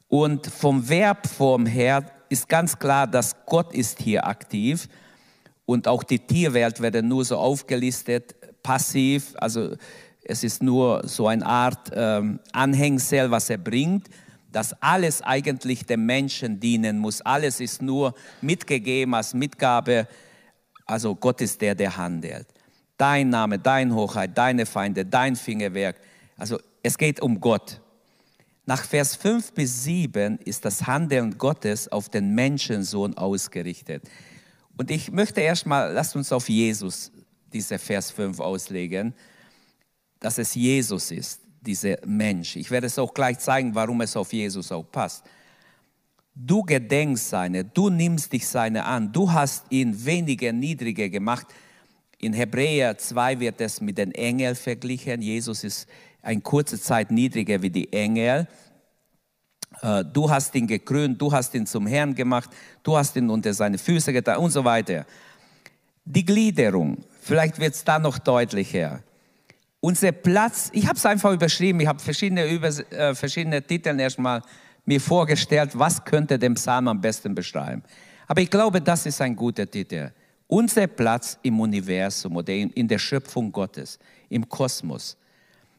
Und 0.09 0.47
vom 0.47 0.83
Verbform 0.83 1.65
her 1.65 2.05
ist 2.29 2.47
ganz 2.47 2.79
klar, 2.79 3.07
dass 3.07 3.35
Gott 3.47 3.73
ist 3.73 4.03
hier 4.03 4.27
aktiv 4.27 4.87
und 5.65 5.89
auch 5.89 6.03
die 6.03 6.19
Tierwelt 6.19 6.83
werden 6.83 7.09
nur 7.09 7.25
so 7.25 7.39
aufgelistet, 7.39 8.35
passiv, 8.63 9.33
also 9.37 9.77
es 10.25 10.45
ist 10.45 10.63
nur 10.63 11.09
so 11.09 11.27
eine 11.27 11.47
Art 11.47 11.91
ähm, 11.95 12.39
Anhängsel, 12.53 13.31
was 13.31 13.49
er 13.49 13.57
bringt 13.57 14.11
dass 14.55 14.81
alles 14.81 15.21
eigentlich 15.21 15.85
dem 15.85 16.07
Menschen 16.07 16.61
dienen 16.61 16.99
muss. 16.99 17.21
Alles 17.23 17.59
ist 17.59 17.83
nur 17.83 18.15
mitgegeben 18.41 19.13
als 19.15 19.35
Mitgabe. 19.35 20.07
Also 20.87 21.17
Gott 21.17 21.41
ist 21.41 21.61
der, 21.61 21.75
der 21.75 21.97
handelt. 21.97 22.47
Dein 22.97 23.31
Name, 23.31 23.59
dein 23.59 23.93
Hochheit, 23.93 24.39
deine 24.39 24.65
Feinde, 24.65 25.05
dein 25.05 25.35
Fingerwerk. 25.35 25.97
Also 26.37 26.61
es 26.85 26.97
geht 26.97 27.21
um 27.21 27.41
Gott. 27.41 27.81
Nach 28.65 28.85
Vers 28.85 29.17
5 29.17 29.55
bis 29.55 29.83
7 29.83 30.39
ist 30.39 30.65
das 30.65 30.87
Handeln 30.87 31.37
Gottes 31.37 31.91
auf 31.91 32.09
den 32.09 32.33
Menschensohn 32.37 33.19
ausgerichtet. 33.19 34.05
Und 34.77 34.89
ich 34.93 35.11
möchte 35.11 35.41
erstmal, 35.41 35.93
lasst 35.93 36.15
uns 36.15 36.31
auf 36.31 36.49
Jesus 36.49 37.11
diese 37.53 37.81
Vers 37.81 38.13
5 38.13 38.39
auslegen, 38.39 39.15
dass 40.21 40.39
es 40.39 40.55
Jesus 40.55 41.11
ist 41.11 41.44
dieser 41.67 41.97
Mensch. 42.07 42.57
Ich 42.57 42.71
werde 42.71 42.87
es 42.87 42.99
auch 42.99 43.13
gleich 43.13 43.39
zeigen, 43.39 43.75
warum 43.75 44.01
es 44.01 44.17
auf 44.17 44.33
Jesus 44.33 44.71
auch 44.73 44.85
passt. 44.91 45.25
Du 46.35 46.63
gedenkst 46.63 47.29
seine, 47.29 47.65
du 47.65 47.91
nimmst 47.91 48.33
dich 48.33 48.47
seine 48.47 48.85
an, 48.85 49.13
du 49.13 49.31
hast 49.33 49.67
ihn 49.71 50.05
weniger 50.05 50.53
niedriger 50.53 51.09
gemacht. 51.09 51.47
In 52.19 52.33
Hebräer 52.33 52.99
2 52.99 53.39
wird 53.41 53.61
es 53.61 53.81
mit 53.81 53.99
den 53.99 54.13
Engeln 54.13 54.57
verglichen. 54.57 55.23
Jesus 55.23 55.63
ist 55.63 55.87
eine 56.23 56.41
kurze 56.41 56.81
Zeit 56.81 57.11
niedriger 57.11 57.63
wie 57.63 57.71
die 57.71 57.93
Engel. 57.93 58.49
Äh, 59.83 60.05
du 60.05 60.29
hast 60.29 60.55
ihn 60.55 60.67
gekrönt, 60.67 61.21
du 61.21 61.31
hast 61.31 61.55
ihn 61.55 61.67
zum 61.67 61.87
Herrn 61.87 62.15
gemacht, 62.15 62.51
du 62.83 62.97
hast 62.97 63.15
ihn 63.17 63.31
unter 63.31 63.53
seine 63.55 63.79
Füße 63.79 64.13
getan 64.13 64.39
und 64.39 64.51
so 64.51 64.65
weiter. 64.65 65.07
Die 66.05 66.25
Gliederung, 66.25 66.99
vielleicht 67.21 67.59
wird 67.59 67.75
es 67.75 67.85
da 67.85 67.99
noch 67.99 68.19
deutlicher 68.19 69.03
unser 69.85 70.13
Platz, 70.13 70.71
ich 70.73 70.87
habe 70.87 70.97
es 70.97 71.05
einfach 71.05 71.31
überschrieben, 71.31 71.79
ich 71.81 71.87
habe 71.87 71.99
verschiedene, 71.99 72.43
äh, 72.47 73.15
verschiedene 73.15 73.61
Titel 73.63 74.01
erstmal 74.01 74.41
mir 74.87 74.99
vorgestellt, 74.99 75.73
was 75.75 76.03
könnte 76.03 76.39
den 76.39 76.55
Psalm 76.55 76.89
am 76.89 77.03
besten 77.03 77.35
beschreiben. 77.35 77.83
Aber 78.27 78.41
ich 78.41 78.49
glaube, 78.49 78.81
das 78.81 79.05
ist 79.05 79.21
ein 79.21 79.37
guter 79.37 79.71
Titel. 79.71 80.11
Unser 80.47 80.87
Platz 80.87 81.39
im 81.43 81.61
Universum 81.61 82.37
oder 82.37 82.55
in, 82.55 82.71
in 82.71 82.89
der 82.89 82.99
Schöpfung 82.99 83.53
Gottes, 83.53 83.99
im 84.31 84.49
Kosmos. 84.49 85.19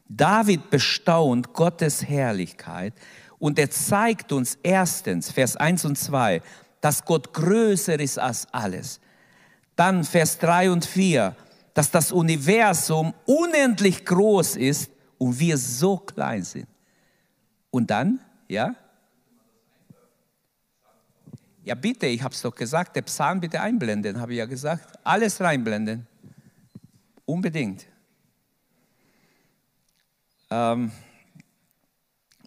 David 0.07 0.69
bestaunt 0.69 1.51
Gottes 1.51 2.07
Herrlichkeit 2.07 2.93
und 3.39 3.57
er 3.57 3.71
zeigt 3.71 4.31
uns 4.31 4.59
erstens, 4.61 5.31
Vers 5.31 5.57
1 5.57 5.83
und 5.83 5.97
2, 5.97 6.43
dass 6.79 7.03
Gott 7.03 7.33
größer 7.33 7.99
ist 7.99 8.19
als 8.19 8.45
alles. 8.51 8.99
Dann 9.75 10.03
Vers 10.03 10.37
3 10.37 10.69
und 10.69 10.85
4, 10.85 11.35
dass 11.75 11.91
das 11.91 12.13
Universum 12.13 13.13
unendlich 13.25 14.05
groß 14.05 14.55
ist 14.55 14.89
und 15.17 15.37
wir 15.37 15.57
so 15.57 15.97
klein 15.97 16.41
sind. 16.41 16.67
Und 17.69 17.91
dann, 17.91 18.21
ja? 18.47 18.73
Ja, 21.65 21.75
bitte, 21.75 22.05
ich 22.07 22.23
habe 22.23 22.33
es 22.33 22.41
doch 22.41 22.55
gesagt, 22.55 22.95
der 22.95 23.01
Psalm 23.01 23.41
bitte 23.41 23.59
einblenden, 23.59 24.21
habe 24.21 24.31
ich 24.31 24.37
ja 24.37 24.45
gesagt. 24.45 24.97
Alles 25.03 25.41
reinblenden. 25.41 26.07
Unbedingt. 27.25 27.85
Ähm, 30.49 30.93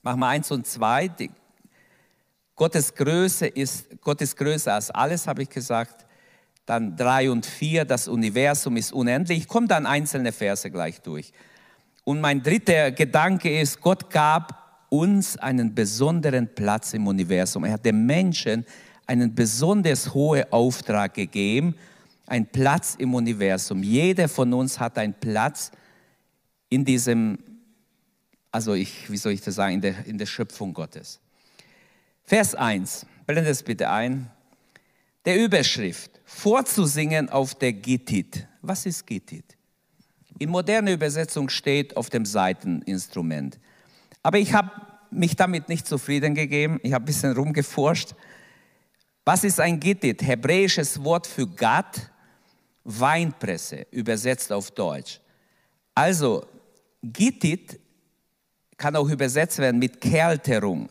machen 0.02 0.20
wir 0.20 0.26
eins 0.28 0.50
und 0.50 0.66
zwei. 0.66 1.08
Die, 1.08 1.30
Gottes 2.54 2.94
Größe 2.94 3.46
ist, 3.46 4.00
Gott 4.00 4.22
ist 4.22 4.34
größer 4.38 4.72
als 4.72 4.90
alles, 4.90 5.26
habe 5.26 5.42
ich 5.42 5.50
gesagt. 5.50 6.07
Dann 6.68 6.96
drei 6.96 7.30
und 7.30 7.46
vier, 7.46 7.86
das 7.86 8.08
Universum 8.08 8.76
ist 8.76 8.92
unendlich. 8.92 9.38
Ich 9.38 9.48
komme 9.48 9.68
dann 9.68 9.86
einzelne 9.86 10.32
Verse 10.32 10.70
gleich 10.70 11.00
durch. 11.00 11.32
Und 12.04 12.20
mein 12.20 12.42
dritter 12.42 12.90
Gedanke 12.90 13.58
ist, 13.58 13.80
Gott 13.80 14.10
gab 14.10 14.84
uns 14.90 15.38
einen 15.38 15.74
besonderen 15.74 16.54
Platz 16.54 16.92
im 16.92 17.06
Universum. 17.06 17.64
Er 17.64 17.72
hat 17.72 17.86
den 17.86 18.04
Menschen 18.04 18.66
einen 19.06 19.34
besonders 19.34 20.12
hohen 20.12 20.44
Auftrag 20.52 21.14
gegeben, 21.14 21.74
ein 22.26 22.44
Platz 22.44 22.96
im 22.96 23.14
Universum. 23.14 23.82
Jeder 23.82 24.28
von 24.28 24.52
uns 24.52 24.78
hat 24.78 24.98
einen 24.98 25.14
Platz 25.14 25.72
in 26.68 26.84
diesem, 26.84 27.38
also 28.52 28.74
ich, 28.74 29.10
wie 29.10 29.16
soll 29.16 29.32
ich 29.32 29.40
das 29.40 29.54
sagen, 29.54 29.76
in 29.76 29.80
der, 29.80 30.04
in 30.04 30.18
der 30.18 30.26
Schöpfung 30.26 30.74
Gottes. 30.74 31.18
Vers 32.24 32.54
1, 32.54 33.06
blende 33.26 33.48
es 33.48 33.62
bitte 33.62 33.88
ein. 33.88 34.30
Der 35.28 35.38
Überschrift, 35.38 36.10
vorzusingen 36.24 37.28
auf 37.28 37.54
der 37.54 37.72
Gittit. 37.74 38.48
Was 38.62 38.86
ist 38.86 39.06
Gittit? 39.06 39.44
In 40.40 40.48
moderner 40.50 40.92
Übersetzung 40.92 41.48
steht 41.48 41.96
auf 41.96 42.10
dem 42.10 42.24
Seiteninstrument. 42.24 43.60
Aber 44.22 44.38
ich 44.38 44.52
habe 44.54 44.70
mich 45.10 45.36
damit 45.36 45.68
nicht 45.68 45.86
zufrieden 45.86 46.34
gegeben. 46.34 46.80
Ich 46.82 46.92
habe 46.92 47.04
ein 47.04 47.06
bisschen 47.06 47.32
rumgeforscht 47.32 48.14
was 49.28 49.44
ist 49.44 49.60
ein 49.60 49.78
Gittit? 49.78 50.22
Hebräisches 50.22 51.04
Wort 51.04 51.26
für 51.26 51.46
Gat, 51.46 52.10
Weinpresse, 52.84 53.86
übersetzt 53.90 54.50
auf 54.50 54.70
Deutsch. 54.70 55.20
Also, 55.94 56.46
Gittit 57.02 57.78
kann 58.78 58.96
auch 58.96 59.06
übersetzt 59.06 59.58
werden 59.58 59.78
mit 59.78 60.00
Kälterung. 60.00 60.88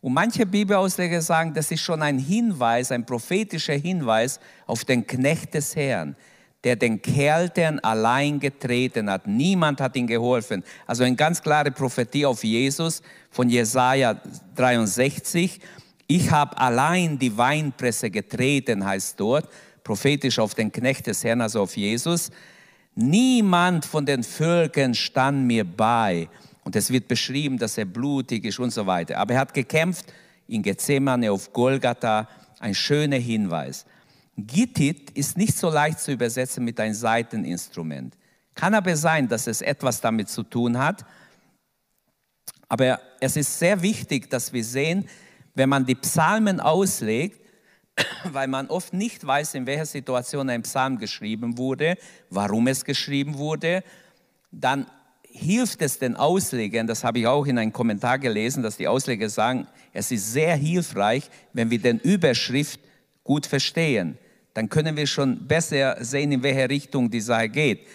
Und 0.00 0.14
manche 0.14 0.46
Bibelausleger 0.46 1.20
sagen, 1.20 1.54
das 1.54 1.70
ist 1.70 1.80
schon 1.80 2.02
ein 2.02 2.18
Hinweis, 2.18 2.92
ein 2.92 3.04
prophetischer 3.04 3.74
Hinweis 3.74 4.38
auf 4.66 4.84
den 4.84 5.06
Knecht 5.06 5.54
des 5.54 5.74
Herrn, 5.74 6.14
der 6.62 6.76
den 6.76 7.02
Kältern 7.02 7.80
allein 7.80 8.38
getreten 8.38 9.10
hat. 9.10 9.26
Niemand 9.26 9.80
hat 9.80 9.96
ihm 9.96 10.06
geholfen. 10.06 10.62
Also 10.86 11.02
eine 11.02 11.16
ganz 11.16 11.42
klare 11.42 11.72
Prophetie 11.72 12.26
auf 12.26 12.44
Jesus 12.44 13.02
von 13.30 13.48
Jesaja 13.48 14.20
63. 14.54 15.60
Ich 16.06 16.30
habe 16.30 16.56
allein 16.58 17.18
die 17.18 17.36
Weinpresse 17.36 18.10
getreten, 18.10 18.84
heißt 18.84 19.18
dort, 19.18 19.48
prophetisch 19.82 20.38
auf 20.38 20.54
den 20.54 20.70
Knecht 20.70 21.06
des 21.08 21.24
Herrn, 21.24 21.40
also 21.40 21.62
auf 21.62 21.76
Jesus. 21.76 22.30
Niemand 22.94 23.84
von 23.84 24.06
den 24.06 24.22
Völkern 24.22 24.94
stand 24.94 25.46
mir 25.46 25.64
bei. 25.64 26.28
Und 26.68 26.76
es 26.76 26.90
wird 26.90 27.08
beschrieben, 27.08 27.56
dass 27.56 27.78
er 27.78 27.86
blutig 27.86 28.44
ist 28.44 28.58
und 28.58 28.70
so 28.74 28.84
weiter. 28.84 29.16
Aber 29.16 29.32
er 29.32 29.40
hat 29.40 29.54
gekämpft 29.54 30.12
in 30.46 30.62
Gethsemane 30.62 31.32
auf 31.32 31.50
Golgatha. 31.54 32.28
Ein 32.60 32.74
schöner 32.74 33.16
Hinweis. 33.16 33.86
Gittit 34.36 35.10
ist 35.12 35.38
nicht 35.38 35.56
so 35.56 35.70
leicht 35.70 35.98
zu 35.98 36.12
übersetzen 36.12 36.66
mit 36.66 36.78
einem 36.78 36.92
Seiteninstrument. 36.92 38.18
Kann 38.54 38.74
aber 38.74 38.94
sein, 38.96 39.28
dass 39.28 39.46
es 39.46 39.62
etwas 39.62 40.02
damit 40.02 40.28
zu 40.28 40.42
tun 40.42 40.76
hat. 40.76 41.06
Aber 42.68 43.00
es 43.18 43.36
ist 43.38 43.58
sehr 43.58 43.80
wichtig, 43.80 44.28
dass 44.28 44.52
wir 44.52 44.62
sehen, 44.62 45.08
wenn 45.54 45.70
man 45.70 45.86
die 45.86 45.94
Psalmen 45.94 46.60
auslegt, 46.60 47.40
weil 48.24 48.46
man 48.46 48.66
oft 48.66 48.92
nicht 48.92 49.26
weiß, 49.26 49.54
in 49.54 49.64
welcher 49.64 49.86
Situation 49.86 50.50
ein 50.50 50.64
Psalm 50.64 50.98
geschrieben 50.98 51.56
wurde, 51.56 51.96
warum 52.28 52.66
es 52.66 52.84
geschrieben 52.84 53.38
wurde, 53.38 53.82
dann 54.50 54.86
hilft 55.38 55.82
es 55.82 55.98
den 55.98 56.16
Auslegern, 56.16 56.86
das 56.86 57.04
habe 57.04 57.20
ich 57.20 57.26
auch 57.26 57.46
in 57.46 57.58
einem 57.58 57.72
Kommentar 57.72 58.18
gelesen, 58.18 58.62
dass 58.62 58.76
die 58.76 58.88
Ausleger 58.88 59.28
sagen, 59.28 59.66
es 59.92 60.10
ist 60.10 60.32
sehr 60.32 60.56
hilfreich, 60.56 61.30
wenn 61.52 61.70
wir 61.70 61.78
den 61.78 61.98
Überschrift 61.98 62.80
gut 63.24 63.46
verstehen. 63.46 64.18
Dann 64.54 64.68
können 64.68 64.96
wir 64.96 65.06
schon 65.06 65.46
besser 65.46 66.02
sehen, 66.04 66.32
in 66.32 66.42
welche 66.42 66.68
Richtung 66.68 67.10
die 67.10 67.20
Sache 67.20 67.48
geht. 67.48 67.86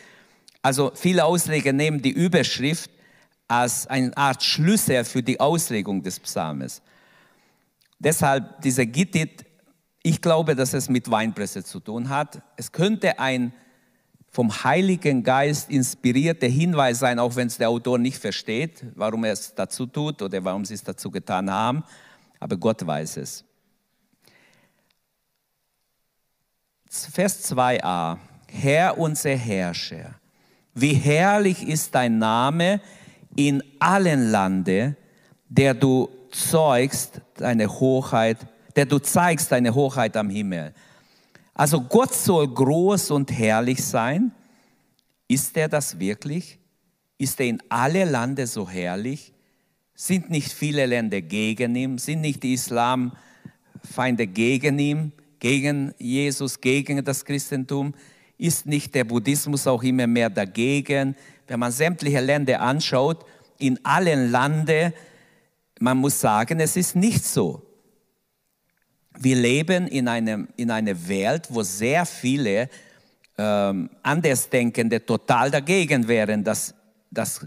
Also 0.62 0.92
viele 0.96 1.26
Ausleger 1.26 1.74
nehmen 1.74 2.02
die 2.02 2.12
Überschrift 2.12 2.90
als 3.48 3.86
eine 3.88 4.16
Art 4.16 4.44
Schlüssel 4.44 5.04
für 5.04 5.22
die 5.22 5.40
Auslegung 5.40 6.02
des 6.02 6.20
Psalmes. 6.20 6.82
Deshalb 8.00 8.62
diese 8.62 8.86
Gittit, 8.86 9.46
ich 10.02 10.22
glaube, 10.22 10.56
dass 10.56 10.74
es 10.74 10.90
mit 10.90 11.10
Weinpresse 11.10 11.64
zu 11.64 11.80
tun 11.80 12.10
hat. 12.10 12.42
Es 12.58 12.72
könnte 12.72 13.20
ein 13.20 13.54
vom 14.34 14.52
Heiligen 14.63 15.22
Geist 15.22 15.70
inspirierter 15.70 16.48
Hinweis 16.48 16.98
sein, 16.98 17.20
auch 17.20 17.36
wenn 17.36 17.46
es 17.46 17.60
der 17.60 17.70
Autor 17.70 18.00
nicht 18.00 18.18
versteht, 18.18 18.84
warum 18.96 19.25
er 19.25 19.34
es 19.34 19.54
dazu 19.54 19.86
tut 19.86 20.24
oder 20.24 20.44
warum 20.44 20.66
sie 20.66 20.74
es 20.74 20.84
dazu 20.84 21.12
getan 21.12 21.52
haben. 21.52 21.84
Aber 22.40 22.58
Gott 22.58 22.86
weiß 22.86 23.18
es. 23.18 23.46
Vers 26.90 27.52
2a. 27.52 28.18
Herr 28.52 28.98
unser 28.98 29.36
Herrscher, 29.36 30.16
wie 30.74 30.94
herrlich 30.96 31.68
ist 31.68 31.94
dein 31.94 32.18
Name 32.18 32.82
in 33.36 33.63
allen 33.78 34.32
Lande, 34.32 34.96
der 35.48 35.75
du 35.75 36.10
zeugst 36.32 37.22
deine 37.36 37.68
Hochheit, 37.68 38.40
der 38.75 38.88
du 38.88 38.98
zeigst 38.98 39.52
deine 39.52 39.75
Hochheit 39.75 40.18
am 40.18 40.32
Himmel. 40.32 40.74
Also 41.53 41.81
Gott 41.81 42.13
soll 42.13 42.48
groß 42.48 43.12
und 43.12 43.31
herrlich 43.31 43.83
sein. 43.83 44.31
Ist 45.27 45.55
er 45.57 45.69
das 45.69 46.00
wirklich? 46.00 46.60
Ist 47.17 47.39
er 47.39 47.48
in 47.48 47.62
alle 47.69 48.05
Lande 48.05 48.48
so 48.48 48.67
herrlich? 48.67 49.33
Sind 49.93 50.29
nicht 50.29 50.51
viele 50.51 50.86
Länder 50.86 51.22
gegen 51.22 51.75
ihn? 51.75 51.98
Sind 51.98 52.22
nicht 52.22 52.41
die 52.43 52.53
Islamfeinde 52.53 54.27
gegen 54.27 54.79
ihn, 54.79 55.12
gegen 55.39 55.93
Jesus, 56.00 56.60
gegen 56.60 57.03
das 57.03 57.24
Christentum? 57.24 57.93
Ist 58.38 58.65
nicht 58.65 58.95
der 58.95 59.03
Buddhismus 59.03 59.67
auch 59.67 59.83
immer 59.83 60.07
mehr 60.07 60.29
dagegen? 60.29 61.15
Wenn 61.48 61.60
man 61.60 61.72
sämtliche 61.72 62.19
Länder 62.19 62.62
anschaut, 62.62 63.25
in 63.60 63.83
allen 63.86 64.31
Landen 64.31 64.93
man 65.83 65.98
muss 65.98 66.19
sagen, 66.19 66.62
es 66.62 66.77
ist 66.77 66.95
nicht 66.95 67.25
so. 67.25 67.62
Wir 69.20 69.36
leben 69.36 69.88
in, 69.88 70.08
einem, 70.08 70.48
in 70.55 70.72
einer 70.72 71.08
Welt, 71.08 71.48
wo 71.50 71.63
sehr 71.63 72.05
viele 72.05 72.70
ähm, 73.38 73.89
Andersdenkende 74.01 75.05
total 75.05 75.51
dagegen 75.51 76.08
wären, 76.08 76.43
dass, 76.43 76.74
dass 77.12 77.46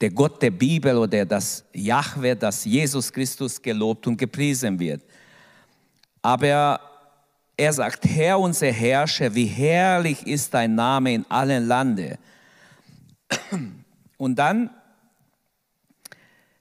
der 0.00 0.10
Gott 0.10 0.40
der 0.42 0.50
Bibel 0.50 0.96
oder 0.96 1.24
das 1.24 1.64
Jahwe, 1.72 2.36
das 2.36 2.64
Jesus 2.64 3.12
Christus 3.12 3.60
gelobt 3.60 4.06
und 4.06 4.16
gepriesen 4.16 4.78
wird. 4.78 5.02
Aber 6.22 6.80
er 7.56 7.72
sagt, 7.72 8.04
Herr 8.04 8.38
unser 8.38 8.70
Herrscher, 8.70 9.34
wie 9.34 9.46
herrlich 9.46 10.26
ist 10.26 10.54
dein 10.54 10.74
Name 10.74 11.14
in 11.14 11.26
allen 11.28 11.66
Lande. 11.66 12.18
Und 14.16 14.38
dann 14.38 14.70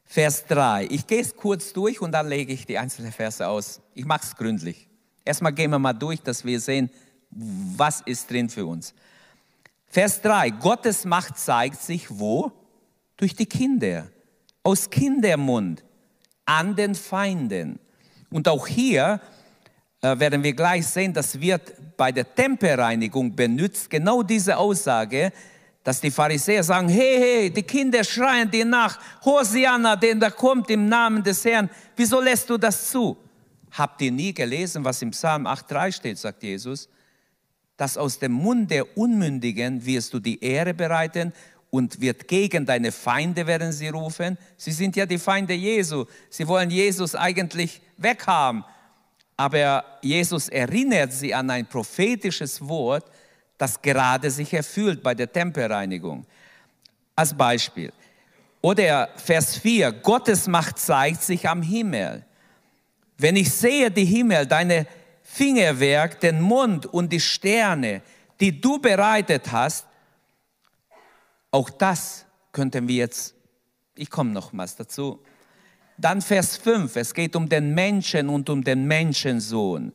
Vers 0.09 0.45
3. 0.47 0.87
Ich 0.89 1.05
gehe 1.05 1.19
es 1.19 1.35
kurz 1.35 1.73
durch 1.73 2.01
und 2.01 2.13
dann 2.13 2.29
lege 2.29 2.53
ich 2.53 2.65
die 2.65 2.77
einzelnen 2.77 3.11
Verse 3.11 3.45
aus. 3.45 3.81
Ich 3.93 4.05
mache 4.05 4.23
es 4.23 4.35
gründlich. 4.35 4.87
Erstmal 5.25 5.51
gehen 5.51 5.69
wir 5.69 5.79
mal 5.79 5.93
durch, 5.93 6.21
dass 6.21 6.45
wir 6.45 6.59
sehen, 6.61 6.89
was 7.29 8.01
ist 8.01 8.31
drin 8.31 8.49
für 8.49 8.65
uns. 8.65 8.93
Vers 9.87 10.21
3. 10.21 10.51
Gottes 10.51 11.03
Macht 11.03 11.37
zeigt 11.37 11.81
sich 11.81 12.07
wo? 12.09 12.53
Durch 13.17 13.35
die 13.35 13.45
Kinder. 13.45 14.07
Aus 14.63 14.89
Kindermund. 14.89 15.83
An 16.45 16.75
den 16.75 16.95
Feinden. 16.95 17.77
Und 18.29 18.47
auch 18.47 18.65
hier 18.65 19.19
äh, 20.01 20.17
werden 20.17 20.41
wir 20.41 20.53
gleich 20.53 20.87
sehen, 20.87 21.13
das 21.13 21.39
wird 21.41 21.97
bei 21.97 22.13
der 22.13 22.33
Tempelreinigung 22.33 23.35
benutzt, 23.35 23.89
genau 23.89 24.23
diese 24.23 24.57
Aussage, 24.57 25.33
dass 25.87 26.01
die 26.01 26.11
Pharisäer 26.11 26.65
sagen, 26.65 26.89
hey, 26.89 27.17
hey, 27.17 27.49
die 27.49 27.63
Kinder 27.63 28.03
schreien 28.03 28.51
dir 28.51 28.65
nach, 28.65 28.99
Hosianna, 29.23 29.95
denn 29.95 30.19
da 30.19 30.29
kommt 30.29 30.69
im 30.69 30.89
Namen 30.89 31.23
des 31.23 31.45
Herrn. 31.45 31.69
Wieso 31.95 32.19
lässt 32.19 32.49
du 32.49 32.57
das 32.57 32.91
zu? 32.91 33.15
Habt 33.71 34.01
ihr 34.01 34.11
nie 34.11 34.33
gelesen, 34.33 34.83
was 34.83 35.01
im 35.01 35.11
Psalm 35.11 35.47
8.3 35.47 35.91
steht, 35.93 36.17
sagt 36.17 36.43
Jesus? 36.43 36.89
Dass 37.77 37.95
aus 37.95 38.19
dem 38.19 38.33
Mund 38.33 38.69
der 38.69 38.97
Unmündigen 38.97 39.85
wirst 39.85 40.13
du 40.13 40.19
die 40.19 40.43
Ehre 40.43 40.73
bereiten 40.73 41.31
und 41.69 42.01
wird 42.01 42.27
gegen 42.27 42.65
deine 42.65 42.91
Feinde 42.91 43.47
werden 43.47 43.71
sie 43.71 43.87
rufen. 43.87 44.37
Sie 44.57 44.73
sind 44.73 44.93
ja 44.97 45.05
die 45.05 45.17
Feinde 45.17 45.53
Jesu. 45.53 46.03
Sie 46.29 46.45
wollen 46.49 46.69
Jesus 46.69 47.15
eigentlich 47.15 47.79
weghaben. 47.95 48.65
Aber 49.37 49.85
Jesus 50.01 50.49
erinnert 50.49 51.13
sie 51.13 51.33
an 51.33 51.49
ein 51.49 51.65
prophetisches 51.65 52.67
Wort, 52.67 53.09
das 53.57 53.81
gerade 53.81 54.29
sich 54.29 54.53
erfüllt 54.53 55.01
bei 55.01 55.15
der 55.15 55.31
Tempelreinigung. 55.31 56.25
Als 57.15 57.35
Beispiel. 57.35 57.91
Oder 58.61 59.09
Vers 59.15 59.57
4, 59.57 59.91
Gottes 59.91 60.47
Macht 60.47 60.77
zeigt 60.77 61.23
sich 61.23 61.47
am 61.47 61.61
Himmel. 61.61 62.25
Wenn 63.17 63.35
ich 63.35 63.51
sehe 63.51 63.89
die 63.89 64.05
Himmel, 64.05 64.45
deine 64.45 64.85
Fingerwerk, 65.23 66.19
den 66.19 66.41
Mond 66.41 66.85
und 66.85 67.11
die 67.11 67.19
Sterne, 67.19 68.01
die 68.39 68.61
du 68.61 68.79
bereitet 68.79 69.51
hast, 69.51 69.87
auch 71.51 71.69
das 71.69 72.25
könnten 72.51 72.87
wir 72.87 72.95
jetzt, 72.95 73.35
ich 73.95 74.09
komme 74.09 74.31
nochmals 74.31 74.75
dazu. 74.75 75.23
Dann 75.97 76.21
Vers 76.21 76.57
5, 76.57 76.95
es 76.95 77.13
geht 77.13 77.35
um 77.35 77.49
den 77.49 77.73
Menschen 77.73 78.29
und 78.29 78.49
um 78.49 78.63
den 78.63 78.85
Menschensohn. 78.85 79.93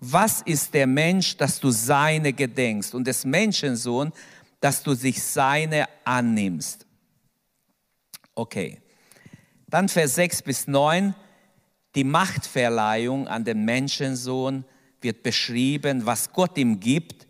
Was 0.00 0.42
ist 0.42 0.74
der 0.74 0.86
Mensch, 0.86 1.36
dass 1.36 1.58
du 1.58 1.70
seine 1.70 2.32
gedenkst 2.32 2.94
und 2.94 3.06
des 3.06 3.24
Menschensohn, 3.24 4.12
dass 4.60 4.82
du 4.82 4.94
sich 4.94 5.22
seine 5.22 5.86
annimmst? 6.04 6.86
Okay. 8.34 8.78
Dann 9.68 9.88
Vers 9.88 10.14
6 10.16 10.42
bis 10.42 10.68
9, 10.68 11.14
die 11.94 12.04
Machtverleihung 12.04 13.26
an 13.26 13.44
den 13.44 13.64
Menschensohn 13.64 14.64
wird 15.00 15.22
beschrieben, 15.22 16.04
was 16.04 16.30
Gott 16.32 16.56
ihm 16.58 16.78
gibt. 16.78 17.26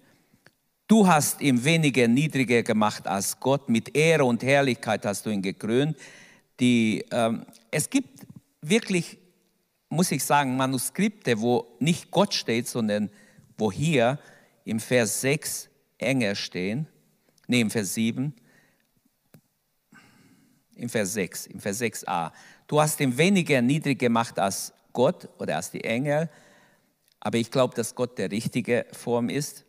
Du 0.88 1.06
hast 1.06 1.40
ihn 1.40 1.64
weniger 1.64 2.08
niedriger 2.08 2.62
gemacht 2.62 3.06
als 3.06 3.38
Gott, 3.40 3.68
mit 3.68 3.96
Ehre 3.96 4.24
und 4.24 4.42
Herrlichkeit 4.42 5.06
hast 5.06 5.24
du 5.24 5.30
ihn 5.30 5.42
gekrönt. 5.42 5.96
Die, 6.60 7.04
ähm, 7.10 7.46
es 7.70 7.88
gibt 7.88 8.26
wirklich, 8.60 9.18
muss 9.88 10.10
ich 10.10 10.24
sagen, 10.24 10.56
Manuskripte, 10.56 11.40
wo 11.40 11.66
nicht 11.78 12.10
Gott 12.10 12.34
steht, 12.34 12.68
sondern 12.68 13.10
wo 13.56 13.70
hier 13.70 14.18
im 14.64 14.80
Vers 14.80 15.20
6 15.20 15.68
Engel 15.98 16.34
stehen, 16.36 16.86
nee, 17.46 17.60
im 17.60 17.70
Vers 17.70 17.94
7, 17.94 18.34
im 20.76 20.88
Vers 20.88 21.14
6, 21.14 21.46
im 21.46 21.60
Vers 21.60 21.80
6a. 21.80 22.32
Du 22.66 22.80
hast 22.80 23.00
ihn 23.00 23.16
weniger 23.16 23.62
niedrig 23.62 23.98
gemacht 23.98 24.38
als 24.38 24.72
Gott 24.92 25.28
oder 25.38 25.56
als 25.56 25.70
die 25.70 25.84
Engel, 25.84 26.28
aber 27.20 27.38
ich 27.38 27.50
glaube, 27.50 27.74
dass 27.74 27.94
Gott 27.94 28.18
der 28.18 28.30
richtige 28.30 28.86
Form 28.92 29.28
ist. 29.28 29.64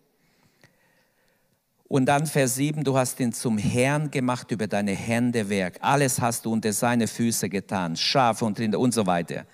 Und 1.87 2.05
dann 2.05 2.25
Vers 2.25 2.55
7, 2.55 2.83
du 2.83 2.97
hast 2.97 3.19
ihn 3.21 3.31
zum 3.31 3.57
Herrn 3.57 4.11
gemacht 4.11 4.51
über 4.51 4.67
deine 4.67 4.91
Hände 4.91 5.47
Werk. 5.49 5.77
Alles 5.79 6.19
hast 6.19 6.45
du 6.45 6.51
unter 6.51 6.73
seine 6.73 7.07
Füße 7.07 7.47
getan, 7.47 7.95
Schafe 7.95 8.43
und 8.43 8.59
Rinder 8.59 8.79
und 8.79 8.93
so 8.93 9.05
weiter. 9.05 9.45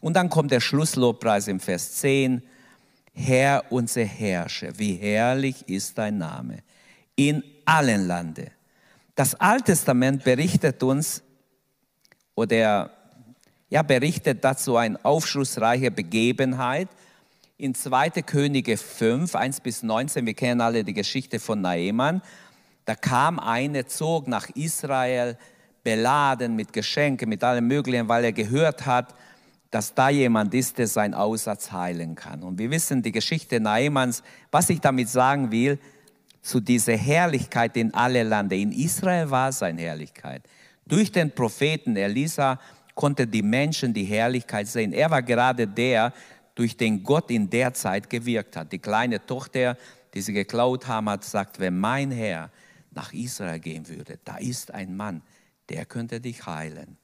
Und 0.00 0.14
dann 0.14 0.28
kommt 0.28 0.50
der 0.50 0.60
Schlusslobpreis 0.60 1.48
im 1.48 1.60
Vers 1.60 1.94
10. 1.96 2.42
Herr 3.12 3.64
unser 3.70 4.04
Herrscher, 4.04 4.78
wie 4.78 4.94
herrlich 4.94 5.68
ist 5.68 5.98
dein 5.98 6.18
Name 6.18 6.58
in 7.16 7.42
allen 7.64 8.06
Lande. 8.06 8.52
Das 9.16 9.34
Alte 9.34 9.72
Testament 9.72 10.22
berichtet 10.22 10.82
uns 10.84 11.22
oder 12.36 12.90
ja, 13.68 13.82
berichtet 13.82 14.44
dazu 14.44 14.76
eine 14.76 15.04
aufschlussreiche 15.04 15.90
Begebenheit 15.90 16.88
in 17.56 17.74
2. 17.74 18.10
Könige 18.22 18.76
5, 18.76 19.34
1 19.34 19.60
bis 19.60 19.82
19, 19.82 20.24
wir 20.24 20.34
kennen 20.34 20.60
alle 20.60 20.84
die 20.84 20.94
Geschichte 20.94 21.40
von 21.40 21.60
Naeman, 21.60 22.22
da 22.84 22.94
kam 22.94 23.40
eine, 23.40 23.86
zog 23.86 24.28
nach 24.28 24.48
Israel, 24.50 25.36
beladen 25.82 26.54
mit 26.54 26.72
Geschenken, 26.72 27.28
mit 27.28 27.42
allem 27.42 27.66
Möglichen, 27.66 28.08
weil 28.08 28.24
er 28.24 28.32
gehört 28.32 28.86
hat, 28.86 29.14
dass 29.70 29.94
da 29.94 30.08
jemand 30.08 30.54
ist, 30.54 30.78
der 30.78 30.86
seinen 30.86 31.14
Aussatz 31.14 31.72
heilen 31.72 32.14
kann. 32.14 32.42
Und 32.42 32.58
wir 32.58 32.70
wissen 32.70 33.02
die 33.02 33.12
Geschichte 33.12 33.60
Naemans, 33.60 34.22
was 34.50 34.70
ich 34.70 34.80
damit 34.80 35.08
sagen 35.08 35.50
will, 35.50 35.78
zu 36.40 36.60
dieser 36.60 36.96
Herrlichkeit 36.96 37.76
in 37.76 37.92
alle 37.92 38.22
Lande. 38.22 38.56
In 38.56 38.72
Israel 38.72 39.30
war 39.30 39.52
seine 39.52 39.82
Herrlichkeit. 39.82 40.42
Durch 40.86 41.12
den 41.12 41.30
Propheten 41.30 41.96
Elisa 41.96 42.58
konnte 42.94 43.26
die 43.26 43.42
Menschen 43.42 43.92
die 43.92 44.04
Herrlichkeit 44.04 44.66
sehen. 44.66 44.92
Er 44.92 45.10
war 45.10 45.22
gerade 45.22 45.66
der, 45.66 46.12
durch 46.54 46.76
den 46.76 47.02
Gott 47.04 47.30
in 47.30 47.48
der 47.50 47.74
Zeit 47.74 48.08
gewirkt 48.08 48.56
hat. 48.56 48.72
Die 48.72 48.78
kleine 48.78 49.24
Tochter, 49.24 49.76
die 50.14 50.22
sie 50.22 50.32
geklaut 50.32 50.88
haben, 50.88 51.08
hat 51.10 51.20
gesagt, 51.20 51.60
wenn 51.60 51.78
mein 51.78 52.10
Herr 52.10 52.50
nach 52.90 53.12
Israel 53.12 53.60
gehen 53.60 53.86
würde, 53.86 54.18
da 54.24 54.38
ist 54.38 54.72
ein 54.72 54.96
Mann, 54.96 55.22
der 55.68 55.84
könnte 55.84 56.20
dich 56.20 56.46
heilen. 56.46 56.96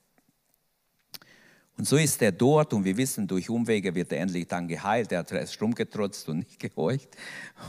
Und 1.77 1.89
so 1.89 1.97
ist 1.97 2.23
er 2.23 2.31
dort 2.31 2.73
und 2.73 2.85
wir 2.85 2.97
wissen, 2.97 3.27
durch 3.27 3.51
Umwege 3.51 3.95
wird 3.95 4.13
er 4.13 4.21
endlich 4.21 4.47
dann 4.47 4.69
geheilt. 4.69 5.11
Er 5.11 5.21
hat 5.21 5.33
erst 5.33 5.61
rumgetrotzt 5.61 6.29
und 6.29 6.39
nicht 6.49 6.59
gehorcht 6.59 7.09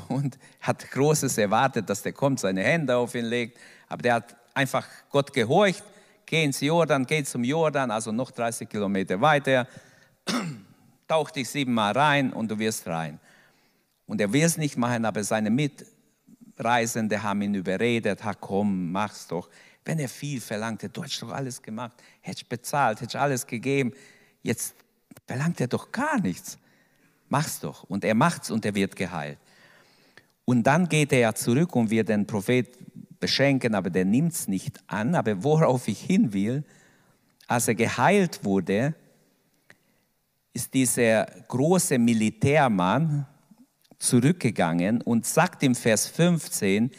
und 0.07 0.37
hat 0.61 0.89
Großes 0.91 1.37
erwartet, 1.37 1.89
dass 1.89 2.03
der 2.03 2.13
kommt, 2.13 2.39
seine 2.39 2.63
Hände 2.63 2.95
auf 2.95 3.15
ihn 3.15 3.25
legt. 3.25 3.57
Aber 3.87 4.01
der 4.01 4.13
hat 4.15 4.35
einfach 4.53 4.87
Gott 5.09 5.33
gehorcht, 5.33 5.83
geh 6.25 6.43
ins 6.43 6.61
Jordan, 6.61 7.05
geh 7.05 7.23
zum 7.23 7.43
Jordan, 7.43 7.89
also 7.89 8.11
noch 8.11 8.31
30 8.31 8.69
Kilometer 8.69 9.19
weiter 9.19 9.67
tauch 11.07 11.31
dich 11.31 11.49
siebenmal 11.49 11.93
rein 11.93 12.33
und 12.33 12.49
du 12.49 12.59
wirst 12.59 12.87
rein. 12.87 13.19
Und 14.07 14.21
er 14.21 14.31
will 14.33 14.43
es 14.43 14.57
nicht 14.57 14.77
machen, 14.77 15.05
aber 15.05 15.23
seine 15.23 15.49
Mitreisende 15.49 17.23
haben 17.23 17.41
ihn 17.41 17.55
überredet, 17.55 18.23
ha 18.23 18.33
komm, 18.33 18.91
mach's 18.91 19.27
doch. 19.27 19.49
Wenn 19.85 19.99
er 19.99 20.09
viel 20.09 20.41
verlangte, 20.41 20.89
du 20.89 21.03
hättest 21.03 21.21
doch 21.21 21.31
alles 21.31 21.61
gemacht, 21.61 22.01
hättest 22.21 22.49
bezahlt, 22.49 23.01
hättest 23.01 23.15
alles 23.15 23.45
gegeben. 23.45 23.93
Jetzt 24.41 24.75
verlangt 25.27 25.61
er 25.61 25.67
doch 25.67 25.91
gar 25.91 26.19
nichts. 26.19 26.57
Mach's 27.29 27.59
doch. 27.59 27.83
Und 27.83 28.03
er 28.03 28.15
macht's 28.15 28.49
und 28.49 28.65
er 28.65 28.73
wird 28.73 28.95
geheilt. 28.95 29.37
Und 30.43 30.63
dann 30.63 30.89
geht 30.89 31.11
er 31.11 31.19
ja 31.19 31.33
zurück 31.33 31.75
und 31.75 31.89
wird 31.89 32.09
den 32.09 32.25
Prophet 32.25 32.77
beschenken, 33.19 33.75
aber 33.75 33.89
der 33.89 34.05
nimmt's 34.05 34.47
nicht 34.47 34.79
an. 34.87 35.15
Aber 35.15 35.43
worauf 35.43 35.87
ich 35.87 36.01
hin 36.01 36.33
will, 36.33 36.63
als 37.47 37.67
er 37.67 37.75
geheilt 37.75 38.43
wurde, 38.43 38.95
ist 40.53 40.73
dieser 40.73 41.25
große 41.25 41.99
Militärmann 41.99 43.27
zurückgegangen 43.99 45.01
und 45.01 45.25
sagt 45.25 45.63
im 45.63 45.75
Vers 45.75 46.07
15, 46.07 46.91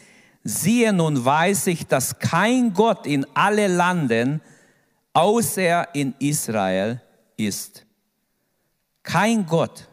siehe 0.49 0.93
nun 0.93 1.25
weiß 1.25 1.67
ich, 1.69 1.87
dass 1.87 2.19
kein 2.19 2.73
Gott 2.73 3.07
in 3.07 3.27
alle 3.35 3.67
Landen 3.67 4.41
außer 5.13 5.95
in 5.95 6.15
Israel 6.19 7.01
ist. 7.37 7.85
Kein 9.03 9.47
Gott. 9.47 9.89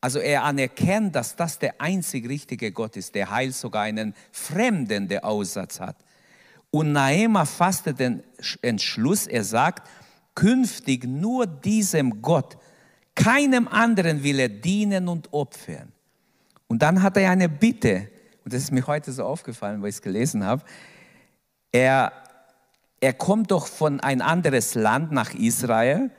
Also 0.00 0.18
er 0.18 0.42
anerkennt, 0.42 1.14
dass 1.14 1.36
das 1.36 1.58
der 1.58 1.80
einzig 1.80 2.28
richtige 2.28 2.72
Gott 2.72 2.96
ist, 2.96 3.14
der 3.14 3.30
heilt 3.30 3.54
sogar 3.54 3.82
einen 3.82 4.14
Fremden, 4.32 5.08
der 5.08 5.24
Aussatz 5.24 5.78
hat. 5.78 5.96
Und 6.70 6.92
Naema 6.92 7.44
fasste 7.44 7.94
den 7.94 8.22
Entschluss, 8.62 9.26
er 9.26 9.44
sagt, 9.44 9.88
künftig 10.34 11.04
nur 11.04 11.46
diesem 11.46 12.22
Gott, 12.22 12.56
keinem 13.14 13.68
anderen 13.68 14.22
will 14.22 14.38
er 14.38 14.48
dienen 14.48 15.06
und 15.06 15.32
opfern. 15.32 15.92
Und 16.66 16.80
dann 16.82 17.02
hat 17.02 17.16
er 17.16 17.30
eine 17.30 17.48
Bitte, 17.48 18.08
und 18.44 18.52
das 18.52 18.62
ist 18.62 18.72
mir 18.72 18.86
heute 18.86 19.12
so 19.12 19.24
aufgefallen, 19.24 19.82
weil 19.82 19.90
ich 19.90 19.96
es 19.96 20.02
gelesen 20.02 20.44
habe. 20.44 20.62
Er, 21.70 22.12
er 23.00 23.12
kommt 23.12 23.50
doch 23.50 23.66
von 23.66 24.00
ein 24.00 24.20
anderes 24.20 24.74
Land 24.74 25.12
nach 25.12 25.34
Israel 25.34 26.10